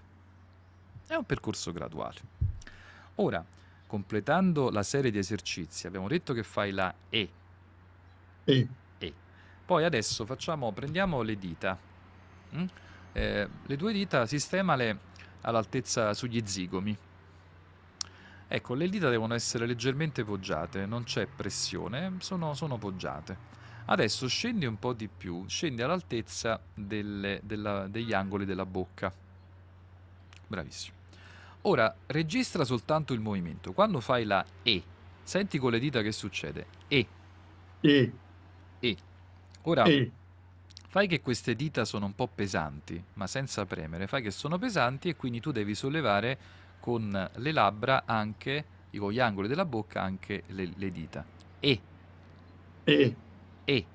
È 1.08 1.14
un 1.14 1.26
percorso 1.26 1.74
graduale. 1.74 2.22
Ora, 3.16 3.46
completando 3.94 4.72
la 4.72 4.82
serie 4.82 5.12
di 5.12 5.20
esercizi, 5.20 5.86
abbiamo 5.86 6.08
detto 6.08 6.34
che 6.34 6.42
fai 6.42 6.72
la 6.72 6.92
E, 7.12 7.30
E, 8.44 8.68
e. 8.98 9.14
Poi 9.64 9.84
adesso 9.84 10.26
facciamo, 10.26 10.72
prendiamo 10.72 11.22
le 11.22 11.38
dita. 11.38 11.78
mm? 12.56 12.66
Eh, 13.14 13.50
le 13.68 13.78
due 13.78 13.94
dita 13.94 14.26
sistemale 14.26 14.98
all'altezza 15.42 16.16
sugli 16.16 16.42
zigomi. 16.44 16.98
Ecco, 18.48 18.74
le 18.74 18.90
dita 18.90 19.10
devono 19.12 19.36
essere 19.36 19.68
leggermente 19.68 20.24
poggiate, 20.24 20.88
non 20.88 21.04
c'è 21.04 21.28
pressione, 21.28 22.16
sono, 22.20 22.56
sono 22.56 22.80
poggiate. 22.80 23.38
Adesso 23.86 24.28
scendi 24.28 24.66
un 24.66 24.80
po' 24.80 24.94
di 24.94 25.08
più, 25.08 25.46
scendi 25.48 25.84
all'altezza 25.84 26.60
delle- 26.74 27.42
della- 27.44 27.88
degli 27.88 28.12
angoli 28.14 28.46
della 28.46 28.66
bocca. 28.66 29.14
Bravissimo. 30.48 31.03
Ora 31.66 31.94
registra 32.08 32.66
soltanto 32.66 33.14
il 33.14 33.20
movimento. 33.20 33.74
Quando 33.74 34.00
fai 34.02 34.26
la 34.26 34.46
E, 34.62 34.84
senti 35.22 35.58
con 35.58 35.72
le 35.72 35.80
dita 35.80 36.02
che 36.02 36.12
succede. 36.12 36.68
E, 36.88 37.08
E, 37.82 38.14
E. 38.80 38.98
Ora 39.64 39.88
E, 39.88 40.12
fai 40.90 41.08
che 41.08 41.22
queste 41.22 41.56
dita 41.56 41.86
sono 41.86 42.06
un 42.06 42.16
po' 42.16 42.28
pesanti, 42.28 43.04
ma 43.14 43.28
senza 43.28 43.66
premere. 43.66 44.08
Fai 44.08 44.22
che 44.22 44.32
sono 44.32 44.58
pesanti 44.58 45.10
e 45.10 45.16
quindi 45.16 45.40
tu 45.40 45.52
devi 45.52 45.76
sollevare 45.76 46.40
con 46.80 47.30
le 47.34 47.52
labbra 47.52 48.04
anche, 48.06 48.66
con 48.98 49.12
gli 49.12 49.20
angoli 49.20 49.48
della 49.48 49.66
bocca, 49.66 50.02
anche 50.02 50.44
le, 50.48 50.72
le 50.76 50.92
dita. 50.92 51.26
E, 51.60 51.86
E, 52.86 53.18
E. 53.66 53.88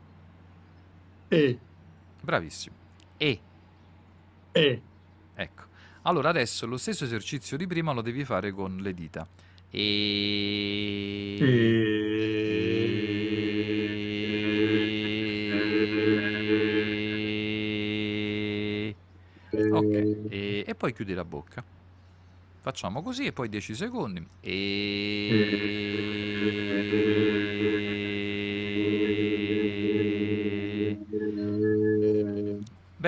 E, 1.30 1.60
Bravissimo. 2.20 2.76
E. 3.16 3.44
E, 4.54 4.82
Ecco. 5.34 5.67
Allora 6.09 6.30
adesso 6.30 6.66
lo 6.66 6.78
stesso 6.78 7.04
esercizio 7.04 7.59
di 7.59 7.66
prima 7.66 7.92
lo 7.92 8.00
devi 8.00 8.24
fare 8.24 8.50
con 8.50 8.78
le 8.78 8.94
dita. 8.94 9.28
E. 9.70 11.36
E. 19.50 19.68
Ok, 19.70 20.26
e, 20.30 20.64
e 20.66 20.74
poi 20.74 20.94
chiudi 20.94 21.12
la 21.12 21.26
bocca. 21.26 21.62
Facciamo 22.61 23.02
così 23.02 23.26
e 23.26 23.32
poi 23.32 23.50
10 23.50 23.74
secondi. 23.74 24.26
E... 24.40 26.17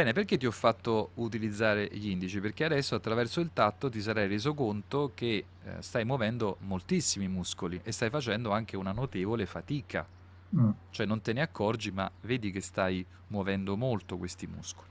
Bene, 0.01 0.15
perché 0.15 0.39
ti 0.39 0.47
ho 0.47 0.51
fatto 0.51 1.11
utilizzare 1.17 1.87
gli 1.93 2.09
indici? 2.09 2.41
Perché 2.41 2.65
adesso 2.65 2.95
attraverso 2.95 3.41
il 3.41 3.51
tatto 3.53 3.91
ti 3.91 4.01
sarai 4.01 4.29
reso 4.29 4.55
conto 4.55 5.13
che 5.15 5.45
eh, 5.63 5.83
stai 5.83 6.07
muovendo 6.07 6.57
moltissimi 6.61 7.29
muscoli 7.29 7.79
e 7.85 7.93
stai 7.93 8.09
facendo 8.09 8.51
anche 8.51 8.79
una 8.79 8.93
notevole 8.93 9.45
fatica. 9.45 10.09
Mm. 10.57 10.71
Cioè 10.89 11.05
non 11.05 11.21
te 11.21 11.35
ne 11.35 11.43
accorgi, 11.43 11.91
ma 11.91 12.11
vedi 12.23 12.51
che 12.51 12.63
stai 12.63 13.05
muovendo 13.27 13.77
molto 13.77 14.17
questi 14.17 14.47
muscoli. 14.47 14.89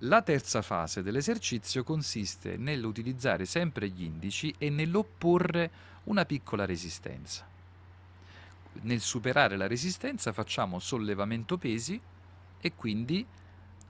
La 0.00 0.20
terza 0.20 0.60
fase 0.60 1.02
dell'esercizio 1.02 1.82
consiste 1.82 2.58
nell'utilizzare 2.58 3.46
sempre 3.46 3.88
gli 3.88 4.02
indici 4.02 4.54
e 4.58 4.68
nell'opporre 4.68 5.70
una 6.04 6.26
piccola 6.26 6.66
resistenza. 6.66 7.48
Nel 8.82 9.00
superare 9.00 9.56
la 9.56 9.66
resistenza 9.66 10.34
facciamo 10.34 10.78
sollevamento 10.78 11.56
pesi 11.56 11.98
e 12.60 12.74
quindi 12.74 13.26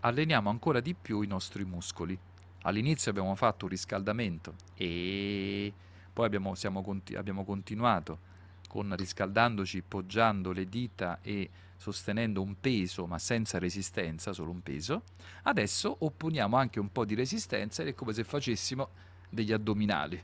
alleniamo 0.09 0.51
ancora 0.51 0.81
di 0.81 0.95
più 0.95 1.21
i 1.21 1.27
nostri 1.27 1.65
muscoli. 1.65 2.19
All'inizio 2.63 3.11
abbiamo 3.11 3.35
fatto 3.35 3.67
un 3.67 3.71
riscaldamento 3.71 4.55
e 4.75 5.73
poi 6.13 6.27
abbiamo, 6.27 6.55
conti- 6.83 7.15
abbiamo 7.15 7.45
continuato 7.45 8.27
con 8.69 8.95
riscaldandoci, 8.97 9.83
poggiando 9.83 10.53
le 10.53 10.69
dita 10.69 11.21
e 11.23 11.49
sostenendo 11.77 12.43
un 12.43 12.59
peso 12.59 13.07
ma 13.07 13.19
senza 13.19 13.59
resistenza, 13.59 14.33
solo 14.33 14.51
un 14.51 14.63
peso. 14.63 15.03
Adesso 15.45 15.97
opponiamo 16.01 16.57
anche 16.57 16.81
un 16.81 16.91
po' 16.91 17.05
di 17.05 17.15
resistenza 17.15 17.83
ed 17.83 17.89
è 17.89 17.95
come 17.95 18.13
se 18.13 18.25
facessimo 18.25 18.89
degli 19.29 19.53
addominali. 19.53 20.23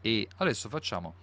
E 0.00 0.28
adesso 0.36 0.68
facciamo, 0.68 1.14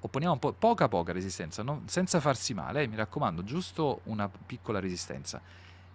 opponiamo 0.00 0.34
un 0.34 0.38
po', 0.38 0.52
poca 0.52 0.88
poca 0.88 1.12
resistenza, 1.12 1.62
non- 1.62 1.88
senza 1.88 2.20
farsi 2.20 2.54
male, 2.54 2.82
eh, 2.82 2.86
mi 2.86 2.96
raccomando, 2.96 3.42
giusto 3.42 4.00
una 4.04 4.28
piccola 4.28 4.80
resistenza. 4.80 5.40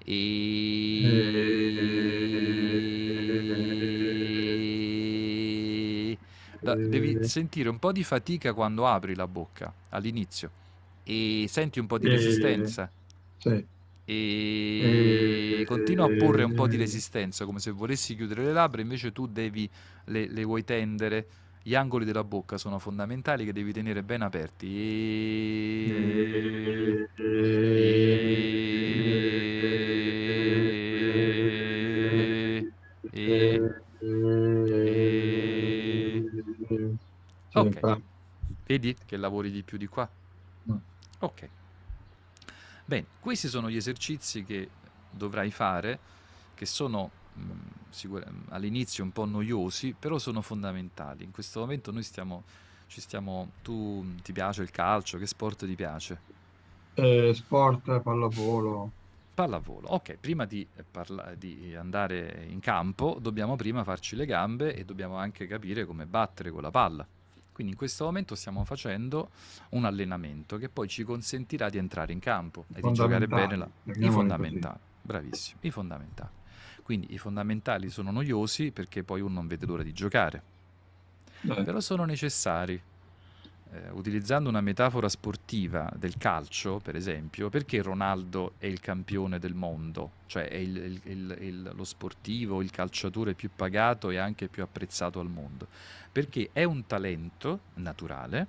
E... 0.05 1.27
Da- 6.61 6.75
devi 6.75 7.27
sentire 7.27 7.69
un 7.69 7.79
po' 7.79 7.91
di 7.91 8.03
fatica 8.03 8.53
quando 8.53 8.87
apri 8.87 9.15
la 9.15 9.27
bocca 9.27 9.71
all'inizio. 9.89 10.49
E 11.03 11.45
senti 11.47 11.79
un 11.79 11.87
po' 11.87 11.97
di 11.97 12.07
E- 12.07 12.09
resistenza. 12.09 12.89
Sì. 13.37 13.65
e 14.07 15.59
E- 15.61 15.65
continua 15.65 16.05
a 16.05 16.09
porre 16.09 16.43
un 16.43 16.53
po' 16.53 16.67
di 16.67 16.77
resistenza 16.77 17.45
come 17.45 17.59
se 17.59 17.71
volessi 17.71 18.15
chiudere 18.15 18.43
le 18.43 18.53
labbra 18.53 18.81
invece 18.81 19.11
tu 19.11 19.27
devi 19.27 19.69
le, 20.05 20.27
le 20.27 20.43
vuoi 20.43 20.63
tendere. 20.63 21.27
Gli 21.61 21.73
angoli 21.73 22.05
della 22.05 22.23
bocca 22.23 22.57
sono 22.57 22.77
fondamentali 22.77 23.43
che 23.45 23.51
devi 23.53 23.71
tenere 23.73 24.03
ben 24.03 24.21
aperti. 24.21 24.67
E... 25.87 27.09
Ok. 37.55 37.77
Vedi 38.65 38.95
che 39.05 39.17
lavori 39.17 39.51
di 39.51 39.63
più 39.63 39.77
di 39.77 39.87
qua? 39.87 40.09
No. 40.65 40.81
Ok. 41.19 41.49
Bene, 42.85 43.07
questi 43.19 43.47
sono 43.47 43.69
gli 43.69 43.75
esercizi 43.75 44.43
che 44.43 44.73
dovrai 45.09 45.51
fare, 45.51 46.03
che 46.53 46.65
sono 46.65 47.15
mh, 47.33 47.53
sicur- 47.89 48.27
all'inizio 48.49 49.03
un 49.03 49.11
po' 49.11 49.25
noiosi, 49.25 49.93
però 49.95 50.17
sono 50.19 50.41
fondamentali. 50.41 51.23
In 51.23 51.31
questo 51.31 51.59
momento 51.59 51.91
noi 51.91 52.03
stiamo, 52.03 52.45
ci 52.87 53.01
stiamo... 53.01 53.53
Tu 53.61 54.19
ti 54.21 54.31
piace 54.33 54.61
il 54.61 54.71
calcio? 54.71 55.17
Che 55.17 55.25
sport 55.27 55.65
ti 55.65 55.75
piace? 55.75 56.23
Eh, 56.97 57.33
sport, 57.33 58.01
pallavolo. 58.03 58.91
Pallavolo. 59.35 59.89
Ok, 59.89 60.17
prima 60.17 60.45
di, 60.45 60.67
parla- 60.89 61.35
di 61.35 61.75
andare 61.75 62.45
in 62.49 62.59
campo 62.59 63.17
dobbiamo 63.19 63.55
prima 63.55 63.83
farci 63.83 64.15
le 64.15 64.25
gambe 64.25 64.73
e 64.75 64.83
dobbiamo 64.85 65.15
anche 65.17 65.45
capire 65.45 65.85
come 65.85 66.07
battere 66.07 66.51
con 66.51 66.61
la 66.61 66.71
palla. 66.71 67.07
Quindi 67.55 67.71
in 67.71 67.79
questo 67.79 68.03
momento 68.03 68.35
stiamo 68.35 68.65
facendo 68.65 69.29
un 69.69 69.85
allenamento 69.85 70.57
che 70.57 70.67
poi 70.67 70.89
ci 70.89 71.05
consentirà 71.05 71.69
di 71.69 71.77
entrare 71.77 72.11
in 72.11 72.19
campo 72.19 72.65
e 72.73 72.81
di 72.81 72.91
giocare 72.91 73.27
bene 73.27 73.55
la... 73.55 73.69
i 73.85 74.09
fondamentali. 74.09 74.77
Bravissimo, 75.01 75.59
i 75.61 75.71
fondamentali. 75.71 76.29
Quindi 76.83 77.13
i 77.13 77.17
fondamentali 77.17 77.89
sono 77.89 78.11
noiosi 78.11 78.71
perché 78.71 79.03
poi 79.03 79.21
uno 79.21 79.35
non 79.35 79.47
vede 79.47 79.65
l'ora 79.65 79.83
di 79.83 79.93
giocare, 79.93 80.43
Eh, 81.43 81.63
però 81.63 81.79
sono 81.79 82.03
necessari. 82.03 82.81
Eh, 83.75 83.89
utilizzando 83.91 84.47
una 84.47 84.61
metafora 84.61 85.09
sportiva 85.09 85.91
del 85.97 86.17
calcio, 86.17 86.79
per 86.79 86.95
esempio, 86.95 87.49
perché 87.49 87.81
Ronaldo 87.81 88.53
è 88.57 88.67
il 88.67 88.79
campione 88.79 89.37
del 89.37 89.53
mondo, 89.53 90.11
cioè 90.27 90.47
è 90.47 90.55
il- 90.55 91.01
il- 91.03 91.37
il- 91.41 91.71
lo 91.75 91.83
sportivo, 91.83 92.61
il 92.61 92.71
calciatore 92.71 93.33
più 93.33 93.49
pagato 93.53 94.11
e 94.11 94.17
anche 94.17 94.47
più 94.47 94.63
apprezzato 94.63 95.19
al 95.19 95.27
mondo? 95.29 95.67
Perché 96.09 96.51
è 96.53 96.63
un 96.63 96.85
talento 96.85 97.59
naturale, 97.75 98.47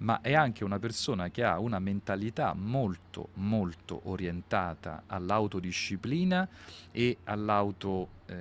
ma 0.00 0.20
è 0.20 0.34
anche 0.34 0.64
una 0.64 0.78
persona 0.78 1.28
che 1.30 1.44
ha 1.44 1.58
una 1.58 1.78
mentalità 1.78 2.54
molto, 2.54 3.28
molto 3.34 4.00
orientata 4.04 5.02
all'autodisciplina 5.06 6.48
e 6.90 7.18
all'auto, 7.24 8.08
eh, 8.26 8.34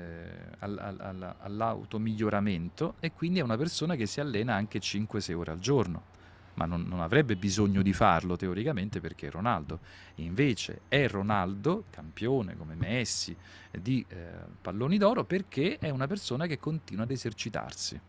al- 0.60 0.78
al- 0.78 0.99
al- 0.99 1.36
all'automiglioramento 1.39 2.95
e 2.99 3.12
quindi 3.12 3.39
è 3.39 3.43
una 3.43 3.57
persona 3.57 3.95
che 3.95 4.05
si 4.05 4.22
allena 4.22 4.55
anche 4.55 4.80
5-6 4.80 5.34
ore 5.34 5.51
al 5.51 5.60
giorno. 5.60 6.18
Ma 6.55 6.66
non, 6.66 6.84
non 6.84 6.99
avrebbe 6.99 7.38
bisogno 7.38 7.82
di 7.82 7.93
farlo 7.93 8.36
teoricamente 8.36 8.99
perché 8.99 9.28
è 9.28 9.32
Ronaldo. 9.32 9.80
Invece 10.16 10.82
è 10.89 11.07
Ronaldo, 11.07 11.86
campione 11.89 12.57
come 12.57 12.76
Messi 12.76 13.36
di 13.72 14.05
eh, 14.10 14.28
palloni 14.62 14.97
d'oro, 14.97 15.24
perché 15.24 15.78
è 15.78 15.89
una 15.89 16.07
persona 16.07 16.47
che 16.47 16.60
continua 16.60 17.03
ad 17.03 17.12
esercitarsi. 17.12 17.99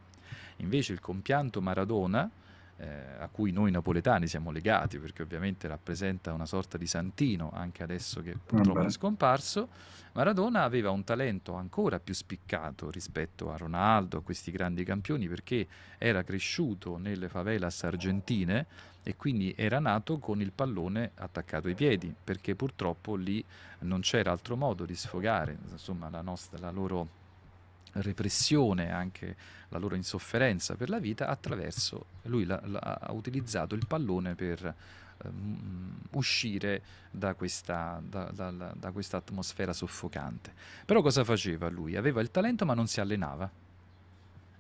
Invece 0.57 0.93
il 0.93 1.01
compianto 1.01 1.61
Maradona, 1.61 2.29
a 3.19 3.29
cui 3.29 3.53
noi 3.53 3.71
napoletani 3.71 4.27
siamo 4.27 4.51
legati 4.51 4.99
perché 4.99 5.23
ovviamente 5.23 5.69
rappresenta 5.69 6.33
una 6.33 6.47
sorta 6.47 6.79
di 6.79 6.87
santino 6.87 7.51
anche 7.53 7.83
adesso 7.83 8.23
che 8.23 8.33
purtroppo 8.33 8.79
Vabbè. 8.79 8.89
è 8.89 8.91
scomparso, 8.91 9.69
Maradona 10.13 10.65
aveva 10.65 10.91
un 10.91 11.05
talento 11.05 11.55
ancora 11.55 12.01
più 12.01 12.15
spiccato 12.15 12.91
rispetto 12.91 13.53
a 13.53 13.57
Ronaldo, 13.57 14.19
a 14.19 14.23
questi 14.23 14.51
grandi 14.51 14.83
campioni, 14.83 15.29
perché 15.29 15.67
era 15.99 16.25
cresciuto 16.25 16.97
nelle 16.97 17.29
favelas 17.29 17.85
argentine 17.85 18.67
e 19.03 19.17
quindi 19.17 19.55
era 19.57 19.79
nato 19.79 20.19
con 20.19 20.41
il 20.41 20.51
pallone 20.53 21.13
attaccato 21.15 21.69
ai 21.69 21.75
piedi, 21.75 22.13
perché 22.23 22.57
purtroppo 22.57 23.15
lì 23.15 23.45
non 23.81 24.01
c'era 24.01 24.33
altro 24.33 24.57
modo 24.57 24.85
di 24.85 24.95
sfogare 24.95 25.57
insomma, 25.71 26.11
la, 26.11 26.23
nostra, 26.23 26.59
la 26.59 26.71
loro 26.71 27.19
repressione, 27.93 28.93
anche 28.93 29.37
la 29.69 29.79
loro 29.79 29.95
insofferenza 29.95 30.75
per 30.75 30.89
la 30.89 30.99
vita, 30.99 31.29
attraverso 31.29 32.07
lui 32.23 32.45
la- 32.45 32.61
la- 32.65 32.99
ha 33.01 33.13
utilizzato 33.13 33.75
il 33.75 33.87
pallone 33.87 34.35
per 34.35 34.75
ehm, 35.23 35.99
uscire 36.13 36.83
da 37.11 37.35
questa, 37.35 38.01
da, 38.03 38.31
da- 38.33 38.51
da- 38.51 38.91
questa 38.91 39.19
atmosfera 39.19 39.73
soffocante. 39.73 40.53
Però 40.87 41.03
cosa 41.03 41.25
faceva 41.25 41.69
lui? 41.69 41.97
Aveva 41.97 42.21
il 42.21 42.31
talento 42.31 42.65
ma 42.65 42.75
non 42.75 42.87
si 42.87 43.01
allenava. 43.01 43.51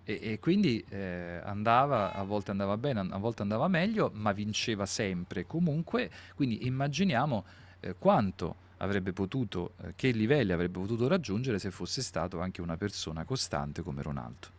E, 0.05 0.19
e 0.23 0.39
quindi 0.41 0.85
eh, 0.89 1.41
andava, 1.45 2.13
a 2.13 2.23
volte 2.25 2.51
andava 2.51 2.77
bene, 2.77 3.01
a 3.11 3.19
volte 3.19 3.43
andava 3.43 3.69
meglio, 3.69 4.11
ma 4.15 4.33
vinceva 4.33 4.87
sempre 4.87 5.47
comunque. 5.47 6.11
Quindi 6.35 6.67
immaginiamo 6.67 7.45
eh, 7.81 7.95
quanto 7.99 8.69
avrebbe 8.81 9.13
potuto, 9.13 9.75
eh, 9.83 9.93
che 9.97 10.11
livelli 10.11 10.53
avrebbe 10.53 10.79
potuto 10.79 11.09
raggiungere 11.09 11.59
se 11.59 11.71
fosse 11.71 12.03
stato 12.03 12.41
anche 12.41 12.61
una 12.61 12.77
persona 12.77 13.25
costante 13.25 13.83
come 13.83 14.03
Ronaldo. 14.03 14.59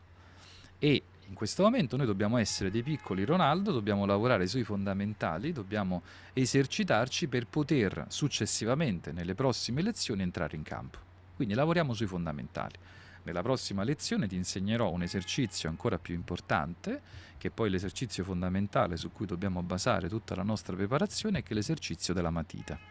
E 0.79 1.03
in 1.27 1.33
questo 1.33 1.63
momento 1.63 1.95
noi 1.95 2.05
dobbiamo 2.05 2.37
essere 2.37 2.71
dei 2.71 2.83
piccoli 2.83 3.23
Ronaldo, 3.23 3.71
dobbiamo 3.71 4.05
lavorare 4.05 4.47
sui 4.47 4.63
fondamentali, 4.63 5.53
dobbiamo 5.53 6.01
esercitarci 6.33 7.27
per 7.27 7.47
poter 7.47 8.05
successivamente 8.09 9.11
nelle 9.11 9.33
prossime 9.33 9.81
lezioni 9.81 10.23
entrare 10.23 10.55
in 10.55 10.63
campo. 10.63 10.97
Quindi 11.35 11.53
lavoriamo 11.53 11.93
sui 11.93 12.07
fondamentali. 12.07 12.75
Nella 13.23 13.41
prossima 13.41 13.83
lezione 13.83 14.27
ti 14.27 14.35
insegnerò 14.35 14.91
un 14.91 15.03
esercizio 15.03 15.69
ancora 15.69 15.97
più 15.97 16.15
importante, 16.15 17.01
che 17.37 17.47
è 17.47 17.51
poi 17.51 17.69
l'esercizio 17.69 18.23
fondamentale 18.23 18.97
su 18.97 19.11
cui 19.11 19.25
dobbiamo 19.25 19.61
basare 19.63 20.09
tutta 20.09 20.35
la 20.35 20.43
nostra 20.43 20.75
preparazione, 20.75 21.43
che 21.43 21.51
è 21.51 21.53
l'esercizio 21.53 22.13
della 22.13 22.31
matita. 22.31 22.90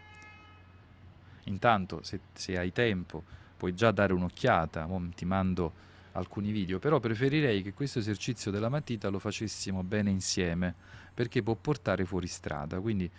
Intanto, 1.51 2.03
se, 2.03 2.21
se 2.33 2.57
hai 2.57 2.73
tempo, 2.73 3.25
puoi 3.57 3.75
già 3.75 3.91
dare 3.91 4.13
un'occhiata, 4.13 4.89
ti 5.15 5.25
mando 5.25 5.73
alcuni 6.13 6.51
video, 6.51 6.79
però 6.79 6.99
preferirei 7.01 7.63
che 7.63 7.73
questo 7.73 7.99
esercizio 7.99 8.51
della 8.51 8.69
matita 8.69 9.09
lo 9.09 9.19
facessimo 9.19 9.83
bene 9.85 10.11
insieme, 10.11 10.75
perché 11.15 11.43
può 11.43 11.55
portare 11.57 12.05
fuori 12.05 12.27
strada. 12.27 12.81
Quindi 12.81 13.11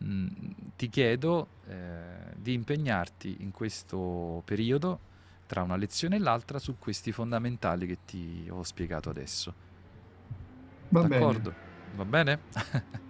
mh, 0.00 0.72
ti 0.76 0.88
chiedo 0.88 1.54
eh, 1.66 2.32
di 2.36 2.52
impegnarti 2.54 3.42
in 3.42 3.50
questo 3.50 4.42
periodo, 4.44 5.00
tra 5.46 5.62
una 5.62 5.76
lezione 5.76 6.16
e 6.16 6.18
l'altra, 6.18 6.58
su 6.58 6.78
questi 6.78 7.12
fondamentali 7.12 7.86
che 7.86 7.98
ti 8.04 8.46
ho 8.50 8.62
spiegato 8.62 9.10
adesso. 9.10 9.54
Va 10.90 11.02
bene, 11.04 11.36
D'accordo? 11.36 11.54
Va 11.90 12.04
bene? 12.04 12.42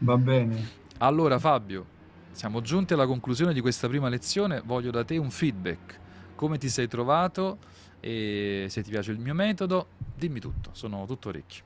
va 0.00 0.16
bene. 0.16 0.56
Allora 0.98 1.38
Fabio, 1.38 1.90
siamo 2.38 2.60
giunti 2.60 2.92
alla 2.92 3.04
conclusione 3.06 3.52
di 3.52 3.60
questa 3.60 3.88
prima 3.88 4.08
lezione, 4.08 4.62
voglio 4.64 4.92
da 4.92 5.04
te 5.04 5.16
un 5.16 5.28
feedback. 5.28 5.98
Come 6.36 6.56
ti 6.56 6.68
sei 6.68 6.86
trovato? 6.86 7.58
E 7.98 8.66
se 8.68 8.82
ti 8.84 8.90
piace 8.90 9.10
il 9.10 9.18
mio 9.18 9.34
metodo, 9.34 9.88
dimmi 10.14 10.38
tutto, 10.38 10.70
sono 10.72 11.04
tutto 11.04 11.30
orecchi. 11.30 11.60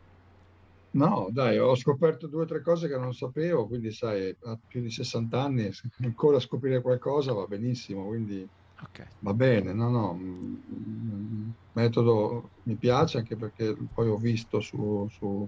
No, 0.95 1.29
dai, 1.33 1.59
ho 1.59 1.75
scoperto 1.75 2.27
due 2.29 2.43
o 2.43 2.45
tre 2.45 2.61
cose 2.61 2.87
che 2.87 2.99
non 2.99 3.15
sapevo, 3.15 3.67
quindi 3.67 3.91
sai, 3.93 4.35
a 4.41 4.59
più 4.67 4.83
di 4.83 4.91
60 4.91 5.43
anni, 5.43 5.71
ancora 6.03 6.39
scoprire 6.39 6.83
qualcosa 6.83 7.33
va 7.33 7.47
benissimo, 7.47 8.07
quindi 8.07 8.47
Ok, 8.83 9.01
va 9.21 9.33
bene, 9.33 9.73
no, 9.73 9.89
no, 9.89 10.15
mm, 10.15 11.51
metodo 11.73 12.53
mi 12.65 12.77
piace 12.77 13.17
anche 13.19 13.37
perché 13.37 13.75
poi 13.93 14.09
ho 14.09 14.19
visto 14.19 14.61
su, 14.61 15.07
su- 15.09 15.47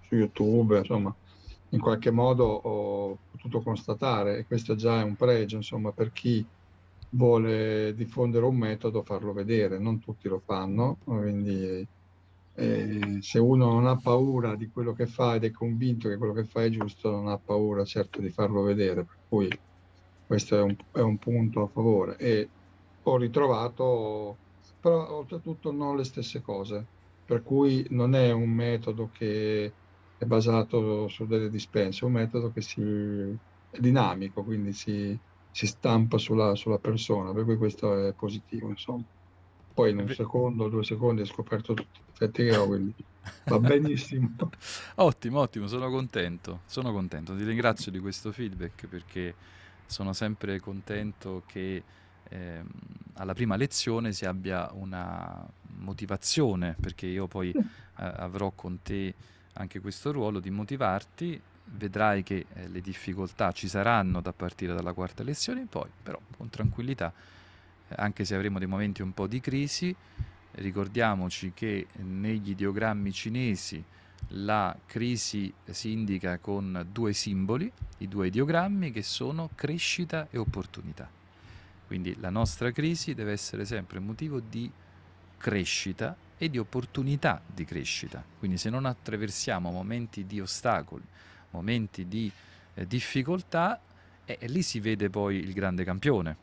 su 0.00 0.14
YouTube, 0.16 0.76
insomma, 0.78 1.16
in 1.74 1.80
qualche 1.80 2.12
modo 2.12 2.44
ho 2.44 3.18
potuto 3.32 3.60
constatare, 3.60 4.38
e 4.38 4.46
questo 4.46 4.76
già 4.76 5.00
è 5.00 5.02
un 5.02 5.16
pregio, 5.16 5.56
insomma, 5.56 5.90
per 5.90 6.12
chi 6.12 6.44
vuole 7.10 7.94
diffondere 7.94 8.44
un 8.44 8.56
metodo, 8.56 9.02
farlo 9.02 9.32
vedere, 9.32 9.78
non 9.78 9.98
tutti 9.98 10.28
lo 10.28 10.40
fanno, 10.44 10.98
quindi 11.04 11.86
eh, 12.54 13.18
se 13.20 13.38
uno 13.40 13.72
non 13.72 13.86
ha 13.86 13.96
paura 13.96 14.54
di 14.54 14.70
quello 14.72 14.92
che 14.92 15.06
fa 15.06 15.34
ed 15.34 15.44
è 15.44 15.50
convinto 15.50 16.08
che 16.08 16.16
quello 16.16 16.32
che 16.32 16.44
fa 16.44 16.62
è 16.62 16.70
giusto, 16.70 17.10
non 17.10 17.26
ha 17.28 17.38
paura 17.38 17.84
certo 17.84 18.20
di 18.20 18.30
farlo 18.30 18.62
vedere, 18.62 19.04
per 19.04 19.16
cui 19.28 19.48
questo 20.26 20.56
è 20.56 20.62
un, 20.62 20.76
è 20.92 21.00
un 21.00 21.18
punto 21.18 21.62
a 21.62 21.66
favore. 21.66 22.16
E 22.18 22.48
ho 23.02 23.16
ritrovato, 23.16 24.36
però 24.80 25.18
oltretutto 25.18 25.72
non 25.72 25.96
le 25.96 26.04
stesse 26.04 26.40
cose, 26.40 26.84
per 27.24 27.42
cui 27.42 27.84
non 27.90 28.14
è 28.14 28.30
un 28.30 28.50
metodo 28.50 29.10
che 29.12 29.72
è 30.16 30.24
basato 30.24 31.08
su 31.08 31.26
delle 31.26 31.50
dispense, 31.50 32.00
è 32.02 32.04
un 32.04 32.12
metodo 32.12 32.50
che 32.52 32.60
si, 32.62 32.80
è 33.68 33.78
dinamico, 33.78 34.44
quindi 34.44 34.72
si, 34.72 35.20
si 35.50 35.66
stampa 35.66 36.18
sulla, 36.18 36.54
sulla 36.54 36.78
persona, 36.78 37.32
per 37.32 37.44
cui 37.44 37.56
questo 37.56 38.08
è 38.08 38.14
positivo, 38.14 38.68
insomma. 38.68 39.04
Poi 39.72 39.90
in 39.90 39.98
un 39.98 40.08
secondo, 40.08 40.68
due 40.68 40.84
secondi 40.84 41.22
hai 41.22 41.26
scoperto 41.26 41.74
tutti 41.74 42.00
i 42.00 42.04
difetti 42.06 42.44
che 42.44 42.56
ho, 42.56 42.66
quindi 42.66 42.94
va 43.46 43.58
benissimo. 43.60 44.34
Ottimo, 44.96 45.40
ottimo, 45.40 45.66
sono 45.66 45.90
contento, 45.90 46.62
sono 46.66 46.92
contento. 46.92 47.36
Ti 47.36 47.44
ringrazio 47.44 47.90
di 47.90 47.98
questo 47.98 48.32
feedback 48.32 48.86
perché 48.86 49.36
sono 49.86 50.12
sempre 50.12 50.60
contento 50.60 51.42
che 51.46 51.84
ehm, 52.22 52.66
alla 53.14 53.34
prima 53.34 53.56
lezione 53.56 54.12
si 54.12 54.24
abbia 54.24 54.70
una 54.72 55.46
motivazione, 55.78 56.76
perché 56.80 57.06
io 57.06 57.26
poi 57.26 57.50
eh, 57.50 57.56
avrò 57.96 58.52
con 58.52 58.80
te 58.82 59.14
anche 59.54 59.80
questo 59.80 60.12
ruolo 60.12 60.40
di 60.40 60.50
motivarti. 60.50 61.40
Vedrai 61.66 62.22
che 62.22 62.46
eh, 62.52 62.68
le 62.68 62.80
difficoltà 62.80 63.52
ci 63.52 63.68
saranno 63.68 64.20
da 64.20 64.32
partire 64.32 64.74
dalla 64.74 64.92
quarta 64.92 65.22
lezione 65.22 65.60
in 65.60 65.68
poi, 65.68 65.88
però 66.02 66.20
con 66.36 66.50
tranquillità, 66.50 67.12
eh, 67.88 67.94
anche 67.98 68.24
se 68.24 68.34
avremo 68.34 68.58
dei 68.58 68.68
momenti 68.68 69.00
un 69.00 69.14
po' 69.14 69.26
di 69.26 69.40
crisi, 69.40 69.94
ricordiamoci 70.52 71.52
che 71.54 71.86
negli 71.96 72.50
ideogrammi 72.50 73.12
cinesi 73.12 73.82
la 74.28 74.76
crisi 74.86 75.52
si 75.64 75.92
indica 75.92 76.38
con 76.38 76.86
due 76.90 77.12
simboli, 77.12 77.70
i 77.98 78.08
due 78.08 78.26
ideogrammi 78.26 78.90
che 78.90 79.02
sono 79.02 79.50
crescita 79.54 80.28
e 80.30 80.38
opportunità. 80.38 81.08
Quindi 81.86 82.16
la 82.20 82.30
nostra 82.30 82.70
crisi 82.72 83.14
deve 83.14 83.32
essere 83.32 83.64
sempre 83.64 84.00
motivo 84.00 84.40
di 84.40 84.70
crescita 85.38 86.16
e 86.36 86.50
di 86.50 86.58
opportunità 86.58 87.40
di 87.46 87.64
crescita. 87.64 88.22
Quindi 88.38 88.56
se 88.58 88.70
non 88.70 88.86
attraversiamo 88.86 89.70
momenti 89.70 90.26
di 90.26 90.40
ostacoli, 90.40 91.04
momenti 91.50 92.06
di 92.08 92.30
eh, 92.74 92.86
difficoltà, 92.86 93.80
eh, 94.24 94.38
lì 94.46 94.62
si 94.62 94.80
vede 94.80 95.10
poi 95.10 95.36
il 95.36 95.52
grande 95.52 95.84
campione, 95.84 96.36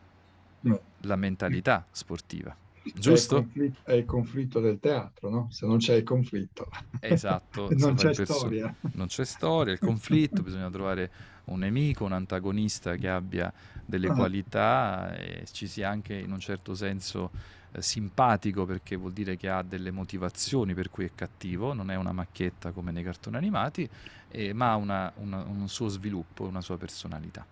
no. 0.62 0.82
la 1.02 1.16
mentalità 1.16 1.86
sportiva. 1.92 2.56
Giusto? 2.96 3.38
È 3.38 3.40
il, 3.40 3.46
conflitto, 3.46 3.80
è 3.84 3.94
il, 3.94 4.06
conflitto, 4.06 4.60
del 4.60 4.80
teatro, 4.80 5.30
no? 5.30 5.48
Se 5.52 5.68
non 5.68 5.78
c'è 5.78 5.96
il 5.96 6.04
conflitto. 6.04 6.68
Esatto. 7.00 7.70
non 7.78 7.94
c'è 7.94 8.14
storia. 8.14 8.74
Non 8.94 9.08
c'è 9.08 9.24
storia, 9.24 9.74
il 9.74 9.80
conflitto, 9.80 10.42
bisogna 10.42 10.70
trovare 10.72 11.12
un 11.46 11.60
nemico, 11.60 12.06
un 12.06 12.14
antagonista 12.14 12.96
che 12.96 13.08
abbia 13.08 13.54
delle 13.86 14.08
ah. 14.08 14.14
qualità 14.14 15.16
e 15.16 15.46
ci 15.52 15.68
sia 15.68 15.90
anche 15.90 16.16
in 16.16 16.32
un 16.32 16.40
certo 16.40 16.74
senso 16.74 17.30
eh, 17.72 17.82
simpatico 17.82 18.66
perché 18.66 18.96
vuol 18.96 19.14
dire 19.14 19.38
che 19.38 19.50
ha 19.50 19.62
delle 19.64 19.92
motivazioni 19.92 20.74
per 20.74 20.90
cui 20.90 21.06
è 21.06 21.12
cattivo, 21.16 21.74
non 21.74 21.92
è 21.92 21.96
una 21.96 22.12
macchietta 22.12 22.72
come 22.72 22.92
nei 22.92 23.04
cartoni 23.04 23.38
animati, 23.38 23.90
eh, 24.30 24.54
ma 24.54 24.72
ha 24.72 24.76
una, 24.76 25.12
una, 25.18 25.44
un 25.44 25.68
suo 25.68 25.88
sviluppo, 25.88 26.46
una 26.46 26.62
sua 26.62 26.78
personalità. 26.78 27.46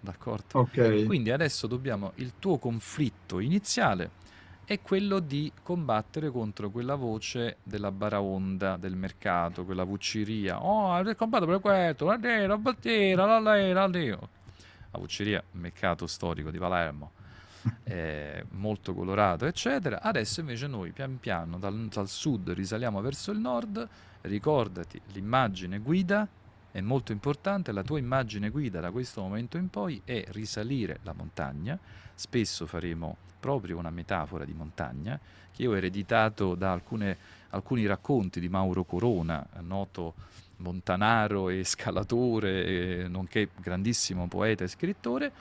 D'accordo? 0.00 0.60
Ok. 0.60 1.04
Quindi 1.04 1.30
adesso 1.30 1.66
dobbiamo, 1.66 2.12
il 2.16 2.32
tuo 2.38 2.58
conflitto 2.58 3.38
iniziale 3.38 4.18
è 4.64 4.80
quello 4.80 5.18
di 5.18 5.50
combattere 5.62 6.30
contro 6.30 6.70
quella 6.70 6.94
voce 6.94 7.56
della 7.64 7.90
baraonda 7.90 8.76
del 8.76 8.94
mercato, 8.94 9.64
quella 9.64 9.82
vucceria. 9.82 10.62
Oh, 10.62 10.92
hai 10.92 11.16
combattuto 11.16 11.50
per 11.50 11.60
questo, 11.60 12.04
la 12.04 12.16
nera, 12.16 12.56
battiera, 12.56 13.26
la 13.26 13.40
lera, 13.40 13.86
la 13.88 14.18
La 14.92 14.98
vucceria, 14.98 15.42
mercato 15.52 16.06
storico 16.06 16.50
di 16.50 16.58
Palermo, 16.58 17.10
è 17.82 18.44
molto 18.52 18.94
colorato, 18.94 19.46
eccetera. 19.46 20.02
Adesso 20.02 20.40
invece 20.40 20.66
noi 20.66 20.92
pian 20.92 21.18
piano 21.18 21.58
dal, 21.58 21.88
dal 21.88 22.08
sud 22.08 22.50
risaliamo 22.50 23.00
verso 23.00 23.30
il 23.30 23.38
nord. 23.38 23.88
Ricordati, 24.22 25.00
l'immagine 25.12 25.78
guida 25.78 26.28
è 26.70 26.80
molto 26.80 27.12
importante, 27.12 27.72
la 27.72 27.82
tua 27.82 27.98
immagine 27.98 28.50
guida 28.50 28.80
da 28.80 28.90
questo 28.90 29.20
momento 29.22 29.56
in 29.56 29.68
poi 29.70 30.00
è 30.04 30.24
risalire 30.28 31.00
la 31.02 31.12
montagna. 31.12 31.78
Spesso 32.14 32.66
faremo 32.66 33.16
proprio 33.40 33.78
una 33.78 33.90
metafora 33.90 34.44
di 34.44 34.52
montagna 34.52 35.18
che 35.52 35.62
io 35.62 35.72
ho 35.72 35.76
ereditato 35.76 36.54
da 36.54 36.72
alcune, 36.72 37.16
alcuni 37.50 37.86
racconti 37.86 38.38
di 38.38 38.48
Mauro 38.48 38.84
Corona, 38.84 39.44
noto 39.60 40.14
montanaro 40.60 41.48
e 41.48 41.64
scalatore, 41.64 43.08
nonché 43.08 43.48
grandissimo 43.60 44.28
poeta 44.28 44.64
e 44.64 44.68
scrittore, 44.68 45.32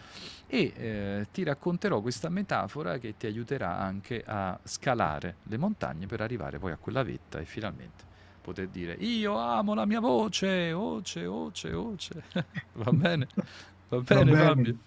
e 0.48 0.74
eh, 0.76 1.28
ti 1.32 1.44
racconterò 1.44 2.02
questa 2.02 2.30
metafora 2.30 2.98
che 2.98 3.16
ti 3.18 3.28
aiuterà 3.28 3.78
anche 3.78 4.24
a 4.26 4.60
scalare 4.64 5.38
le 5.44 5.58
montagne 5.58 6.08
per 6.08 6.22
arrivare 6.22 6.58
poi 6.58 6.72
a 6.72 6.78
quella 6.78 7.04
vetta 7.04 7.40
e 7.40 7.46
finalmente 7.46 8.08
poter 8.42 8.68
dire 8.70 8.94
io 8.94 9.38
amo 9.38 9.74
la 9.74 9.86
mia 9.86 10.00
voce, 10.00 10.72
voce, 10.74 11.26
voce, 11.26 11.72
voce. 11.72 12.24
Va 12.74 12.92
bene? 12.92 13.28
Va 13.90 14.00
bene, 14.00 14.32
Va 14.32 14.38
bene. 14.38 14.46
Fabio? 14.48 14.78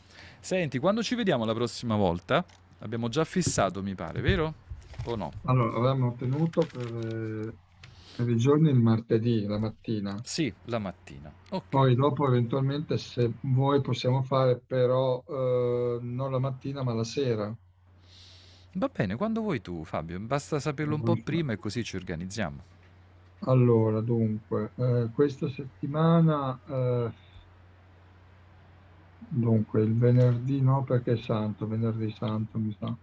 Senti, 0.41 0.79
quando 0.79 1.03
ci 1.03 1.15
vediamo 1.15 1.45
la 1.45 1.55
prossima 1.55 1.95
volta? 1.95 2.45
Abbiamo 2.81 3.09
già 3.09 3.25
fissato, 3.25 3.83
mi 3.83 3.95
pare, 3.95 4.21
vero? 4.21 4.55
O 5.05 5.15
no? 5.15 5.31
Allora, 5.45 5.77
avevamo 5.77 6.15
tenuto 6.15 6.63
per, 6.63 7.55
per 8.17 8.29
i 8.29 8.37
giorni 8.37 8.71
il 8.71 8.79
martedì, 8.79 9.45
la 9.47 9.59
mattina. 9.59 10.19
Sì, 10.23 10.53
la 10.67 10.79
mattina. 10.79 11.33
Okay. 11.49 11.69
Poi 11.69 11.95
dopo 11.95 12.27
eventualmente 12.27 12.99
se 12.99 13.33
vuoi 13.41 13.81
possiamo 13.81 14.23
fare 14.23 14.61
però 14.65 15.23
eh, 15.27 15.99
non 16.01 16.31
la 16.31 16.39
mattina 16.39 16.83
ma 16.83 16.95
la 16.95 17.05
sera. 17.05 17.55
Va 18.75 18.89
bene, 18.89 19.17
quando 19.17 19.43
vuoi 19.43 19.61
tu 19.61 19.85
Fabio, 19.85 20.19
basta 20.21 20.59
saperlo 20.59 20.95
un 20.95 21.03
po' 21.03 21.17
prima 21.23 21.53
e 21.53 21.57
così 21.59 21.85
ci 21.85 21.97
organizziamo. 21.97 22.71
Allora, 23.45 24.01
dunque, 24.01 24.71
eh, 24.77 25.09
questa 25.13 25.49
settimana 25.49 26.59
eh, 26.67 27.11
Dunque, 29.35 29.81
il 29.83 29.97
venerdì 29.97 30.61
no 30.61 30.85
perché 30.85 31.13
è 31.13 31.17
santo, 31.17 31.67
venerdì 31.67 32.11
santo 32.11 32.59
mi 32.59 32.77
sa. 32.79 32.95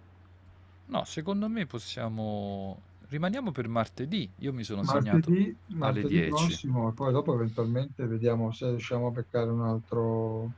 No, 0.86 1.04
secondo 1.06 1.50
me 1.50 1.66
possiamo... 1.66 2.89
Rimaniamo 3.10 3.52
per 3.52 3.68
martedì. 3.68 4.32
Io 4.38 4.54
mi 4.54 4.64
sono 4.64 4.84
segnato 4.84 5.30
Martedì, 5.32 5.56
alle 5.80 6.04
martedì 6.04 6.06
10. 6.06 6.28
prossimo, 6.28 6.90
e 6.90 6.94
poi 6.94 7.12
dopo 7.14 7.34
eventualmente 7.34 8.06
vediamo 8.08 8.52
se 8.52 8.70
riusciamo 8.70 9.08
a 9.08 9.12
beccare 9.12 9.50
un 9.52 9.62
altro 9.62 10.52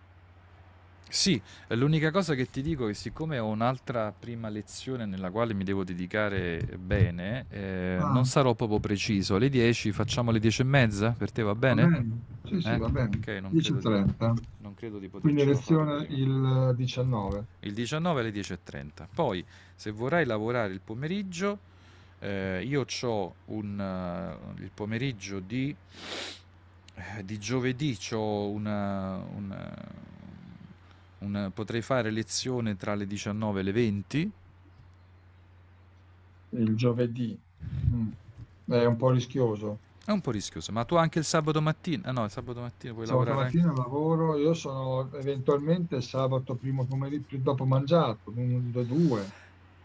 sì, 1.14 1.42
l'unica 1.70 2.10
cosa 2.10 2.36
che 2.36 2.50
ti 2.50 2.62
dico 2.62 2.86
è 2.86 2.88
che 2.88 2.94
siccome 2.94 3.38
ho 3.38 3.48
un'altra 3.48 4.14
prima 4.18 4.48
lezione 4.48 5.06
nella 5.06 5.30
quale 5.30 5.54
mi 5.54 5.66
devo 5.66 5.84
dedicare 5.84 6.78
bene, 6.80 7.48
eh, 7.50 8.04
Ah, 8.04 8.06
non 8.08 8.24
sarò 8.26 8.56
proprio 8.56 8.80
preciso. 8.80 9.36
Alle 9.36 9.50
10 9.50 9.92
facciamo 9.92 10.32
le 10.32 10.40
10 10.40 10.62
e 10.62 10.66
mezza? 10.66 11.12
Per 11.12 11.32
te 11.34 11.42
va 11.44 11.54
va 11.68 11.76
bene? 11.76 11.82
bene? 11.88 12.20
Sì, 12.44 12.62
sì, 12.62 12.76
Eh? 12.76 12.76
va 12.76 12.90
bene. 12.90 13.18
Ok, 13.18 13.28
non 13.42 13.54
credo 13.56 13.82
di, 13.82 13.90
10.30. 13.90 14.34
non 14.58 14.74
credo 14.74 15.00
di 15.00 15.10
Quindi 15.10 15.42
potercelo 15.42 15.60
fare 15.60 15.84
lezione 15.84 16.06
il 16.10 16.74
19. 16.76 17.46
Il 17.60 17.74
19 17.74 18.22
alle 18.22 18.32
10.30. 18.32 19.08
Poi, 19.14 19.46
se 19.76 19.92
vorrai 19.92 20.26
lavorare 20.26 20.74
il 20.74 20.82
pomeriggio, 20.82 21.60
eh, 22.22 22.64
io 22.64 22.86
ho 23.02 23.36
un, 23.46 23.80
uh, 23.80 24.62
il 24.62 24.70
pomeriggio 24.72 25.40
di, 25.40 25.76
eh, 26.94 27.26
di 27.26 27.40
giovedì 27.40 27.98
c'ho 27.98 28.48
una, 28.50 29.18
eh, 29.18 29.36
una, 29.36 29.78
una, 31.20 31.50
potrei 31.50 31.82
fare 31.82 32.12
lezione 32.12 32.78
tra 32.78 32.94
le 32.94 33.08
19 33.08 33.60
e 33.60 33.64
le 33.64 33.72
20 33.72 34.32
il 36.50 36.76
giovedì 36.76 37.38
mm. 37.66 38.12
è 38.68 38.86
un 38.86 38.98
po' 38.98 39.10
rischioso 39.10 39.90
è 40.04 40.10
un 40.10 40.20
po' 40.20 40.32
rischioso, 40.32 40.72
ma 40.72 40.84
tu 40.84 40.96
anche 40.96 41.20
il 41.20 41.26
sabato 41.26 41.62
mattina? 41.62 42.10
Ah 42.10 42.12
no, 42.12 42.24
il 42.24 42.32
sabato 42.32 42.60
mattina 42.60 42.92
puoi 42.92 43.06
sabato 43.06 43.24
lavorare. 43.24 43.52
Sabato 43.52 43.68
mattina 43.68 43.84
lavoro, 43.84 44.36
io 44.36 44.54
sono 44.56 45.14
eventualmente 45.14 46.02
sabato 46.02 46.56
primo 46.56 46.86
pomeriggio 46.86 47.38
dopo 47.38 47.66
mangiato, 47.66 48.32
1, 48.34 48.82
2. 48.82 49.32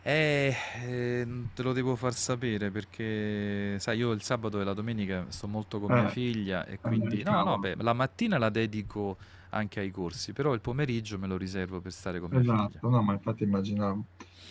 Eh, 0.09 0.55
eh, 0.85 1.27
te 1.53 1.63
lo 1.65 1.73
devo 1.73 1.97
far 1.97 2.15
sapere 2.15 2.71
perché, 2.71 3.77
sai, 3.81 3.99
io 3.99 4.13
il 4.13 4.23
sabato 4.23 4.61
e 4.61 4.65
la 4.65 4.73
domenica 4.73 5.25
sto 5.31 5.49
molto 5.49 5.81
con 5.81 5.91
mia 5.93 6.07
eh. 6.07 6.11
figlia 6.11 6.65
e 6.65 6.75
eh, 6.75 6.79
quindi... 6.79 7.25
No, 7.25 7.43
no, 7.43 7.59
beh, 7.59 7.75
la 7.81 7.93
mattina 7.93 8.39
la 8.39 8.49
dedico 8.49 9.17
anche 9.49 9.81
ai 9.81 9.91
corsi, 9.91 10.33
però 10.33 10.55
il 10.55 10.61
pomeriggio 10.61 11.19
me 11.19 11.27
lo 11.27 11.37
riservo 11.37 11.81
per 11.81 11.91
stare 11.91 12.21
con 12.21 12.31
mia 12.31 12.39
figlia. 12.39 12.55
Esatto, 12.55 12.89
no, 12.89 13.03
ma 13.03 13.15
infatti 13.15 13.43
immaginavo. 13.43 14.05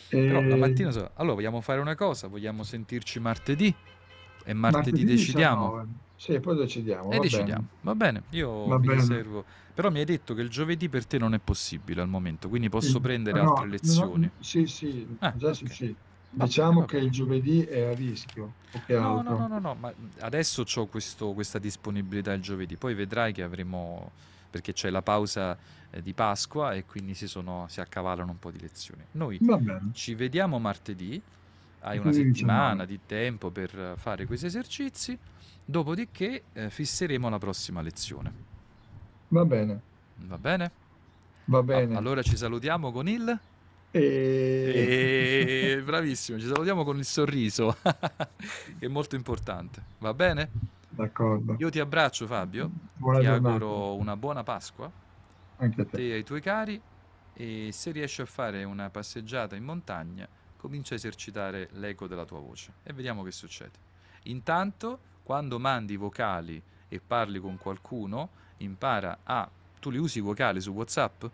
Però 0.09 0.41
la 0.41 0.45
ehm, 0.45 0.59
mattina... 0.59 0.89
Allora, 1.13 1.35
vogliamo 1.35 1.61
fare 1.61 1.79
una 1.79 1.95
cosa? 1.95 2.27
Vogliamo 2.27 2.63
sentirci 2.63 3.21
martedì? 3.21 3.73
E 4.43 4.53
martedì 4.53 4.91
martedì 4.91 5.05
decidiamo. 5.05 5.67
19. 5.69 6.04
Sì, 6.17 6.39
poi 6.41 6.55
decidiamo, 6.57 7.13
E 7.13 7.19
va 7.19 7.19
decidiamo. 7.19 7.63
bene. 7.63 7.69
Va 7.81 7.93
bene, 7.95 8.25
io 8.31 8.73
Va 8.73 8.77
mi 8.77 8.87
bene. 8.87 9.23
riservo. 9.27 9.45
Però 9.73 9.91
mi 9.91 9.99
hai 9.99 10.05
detto 10.05 10.33
che 10.33 10.41
il 10.41 10.49
giovedì 10.49 10.89
per 10.89 11.05
te 11.05 11.17
non 11.19 11.33
è 11.35 11.39
possibile 11.39 12.01
al 12.01 12.07
momento, 12.07 12.49
quindi 12.49 12.67
posso 12.69 12.99
Il- 12.99 12.99
prendere 12.99 13.39
no, 13.39 13.39
altre 13.39 13.67
no, 13.81 14.07
lezioni. 14.07 14.31
sì, 14.37 14.65
sì, 14.65 15.05
Ah, 15.19 15.37
adesso 15.37 15.67
ok. 15.67 15.67
sì. 15.67 15.97
Bene, 16.33 16.53
Diciamo 16.53 16.85
che 16.85 16.97
il 16.97 17.09
giovedì 17.11 17.61
è 17.63 17.81
a 17.83 17.93
rischio, 17.93 18.57
No, 18.97 19.21
no, 19.21 19.35
no, 19.35 19.47
no, 19.47 19.59
no, 19.59 19.75
ma 19.75 19.93
adesso 20.19 20.63
ho 20.75 20.87
questa 20.87 21.59
disponibilità 21.59 22.31
il 22.33 22.41
giovedì, 22.41 22.77
poi 22.77 22.93
vedrai 22.93 23.33
che 23.33 23.43
avremo, 23.43 24.13
perché 24.49 24.71
c'è 24.71 24.89
la 24.89 25.01
pausa 25.01 25.57
eh, 25.89 26.01
di 26.01 26.13
Pasqua 26.13 26.73
e 26.73 26.85
quindi 26.85 27.13
si, 27.13 27.27
sono, 27.27 27.67
si 27.67 27.81
accavallano 27.81 28.31
un 28.31 28.39
po' 28.39 28.51
di 28.51 28.59
lezioni. 28.59 29.05
Noi 29.11 29.43
ci 29.91 30.15
vediamo 30.15 30.59
martedì, 30.59 31.21
hai 31.79 31.97
una 31.97 32.13
settimana 32.13 32.85
19. 32.85 32.85
di 32.85 33.05
tempo 33.05 33.51
per 33.51 33.95
fare 33.97 34.25
questi 34.25 34.45
esercizi, 34.45 35.19
dopodiché 35.65 36.47
eh, 36.53 36.69
fisseremo 36.69 37.29
la 37.29 37.37
prossima 37.39 37.81
lezione. 37.81 38.33
Va 39.27 39.45
bene, 39.45 39.83
Va 40.17 40.37
bene? 40.37 40.71
va 41.45 41.61
A- 41.69 41.81
bene. 41.83 41.95
allora 41.97 42.23
ci 42.23 42.37
salutiamo 42.37 42.91
con 42.91 43.07
il... 43.07 43.41
E... 43.91 45.77
E... 45.77 45.81
Bravissimo, 45.83 46.39
ci 46.39 46.47
salutiamo 46.47 46.83
con 46.83 46.97
il 46.97 47.05
sorriso, 47.05 47.77
che 47.81 48.85
è 48.85 48.87
molto 48.87 49.15
importante. 49.15 49.89
Va 49.99 50.13
bene? 50.13 50.51
D'accordo. 50.89 51.53
Io 51.55 51.69
ti 51.69 51.79
abbraccio 51.79 52.27
Fabio, 52.27 52.71
Buona 52.93 53.19
ti 53.19 53.25
giornata 53.25 53.67
auguro 53.67 53.95
una 53.95 54.17
buona 54.17 54.43
Pasqua 54.43 54.91
anche 55.57 55.81
a 55.81 55.83
a 55.83 55.85
te. 55.85 55.97
te 55.97 56.09
e 56.11 56.13
ai 56.15 56.23
tuoi 56.23 56.41
cari 56.41 56.81
e 57.33 57.69
se 57.71 57.91
riesci 57.91 58.21
a 58.21 58.25
fare 58.25 58.63
una 58.63 58.89
passeggiata 58.89 59.55
in 59.55 59.63
montagna, 59.63 60.29
comincia 60.55 60.93
a 60.93 60.97
esercitare 60.97 61.69
l'eco 61.73 62.07
della 62.07 62.25
tua 62.25 62.39
voce 62.39 62.77
e 62.83 62.93
vediamo 62.93 63.23
che 63.23 63.31
succede. 63.31 63.79
Intanto, 64.23 65.01
quando 65.25 65.57
mandi 65.57 65.95
vocali 65.95 66.61
e 66.87 67.01
parli 67.05 67.39
con 67.39 67.57
qualcuno, 67.57 68.29
impara 68.57 69.17
a... 69.23 69.49
Tu 69.79 69.89
li 69.89 69.97
usi 69.97 70.19
i 70.19 70.21
vocali 70.21 70.61
su 70.61 70.71
WhatsApp? 70.71 71.25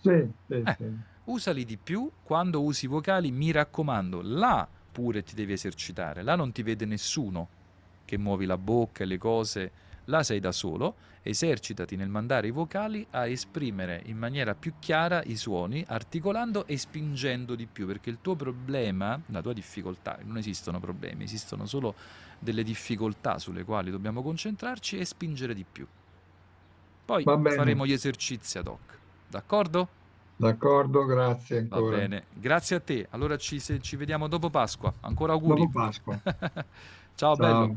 Sì, 0.00 0.28
sì, 0.48 0.54
Eh, 0.64 0.74
sì. 0.76 0.84
usali 1.24 1.64
di 1.64 1.76
più 1.76 2.10
quando 2.24 2.62
usi 2.62 2.86
i 2.86 2.88
vocali, 2.88 3.30
mi 3.30 3.52
raccomando, 3.52 4.20
là 4.22 4.66
pure 4.90 5.22
ti 5.22 5.36
devi 5.36 5.52
esercitare, 5.52 6.22
là 6.24 6.34
non 6.34 6.50
ti 6.50 6.62
vede 6.64 6.84
nessuno. 6.84 7.48
che 8.04 8.18
muovi 8.18 8.44
la 8.44 8.58
bocca 8.58 9.04
e 9.04 9.06
le 9.06 9.16
cose, 9.16 9.70
là 10.06 10.22
sei 10.22 10.40
da 10.40 10.52
solo, 10.52 10.96
esercitati 11.22 11.96
nel 11.96 12.08
mandare 12.08 12.48
i 12.48 12.50
vocali 12.50 13.06
a 13.10 13.26
esprimere 13.26 14.02
in 14.06 14.18
maniera 14.18 14.54
più 14.54 14.74
chiara 14.78 15.22
i 15.24 15.36
suoni, 15.36 15.84
articolando 15.86 16.66
e 16.66 16.76
spingendo 16.76 17.54
di 17.54 17.66
più, 17.66 17.86
perché 17.86 18.10
il 18.10 18.18
tuo 18.20 18.34
problema, 18.34 19.20
la 19.26 19.40
tua 19.40 19.52
difficoltà, 19.52 20.18
non 20.24 20.36
esistono 20.38 20.80
problemi, 20.80 21.24
esistono 21.24 21.66
solo 21.66 21.94
delle 22.38 22.64
difficoltà 22.64 23.38
sulle 23.38 23.64
quali 23.64 23.90
dobbiamo 23.90 24.22
concentrarci 24.22 24.98
e 24.98 25.04
spingere 25.04 25.54
di 25.54 25.64
più. 25.70 25.86
Poi 27.04 27.24
faremo 27.24 27.86
gli 27.86 27.92
esercizi 27.92 28.58
ad 28.58 28.66
hoc, 28.66 28.98
d'accordo? 29.28 29.88
D'accordo, 30.36 31.04
grazie 31.04 31.58
ancora. 31.58 31.96
Va 31.96 31.96
bene, 32.02 32.24
grazie 32.32 32.76
a 32.76 32.80
te. 32.80 33.06
Allora 33.10 33.36
ci, 33.36 33.60
se, 33.60 33.80
ci 33.80 33.94
vediamo 33.94 34.26
dopo 34.26 34.50
Pasqua. 34.50 34.92
Ancora 35.00 35.34
auguri. 35.34 35.60
Dopo 35.60 35.78
Pasqua. 35.78 36.20
ciao, 36.20 36.64
ciao, 37.14 37.36
bello. 37.36 37.76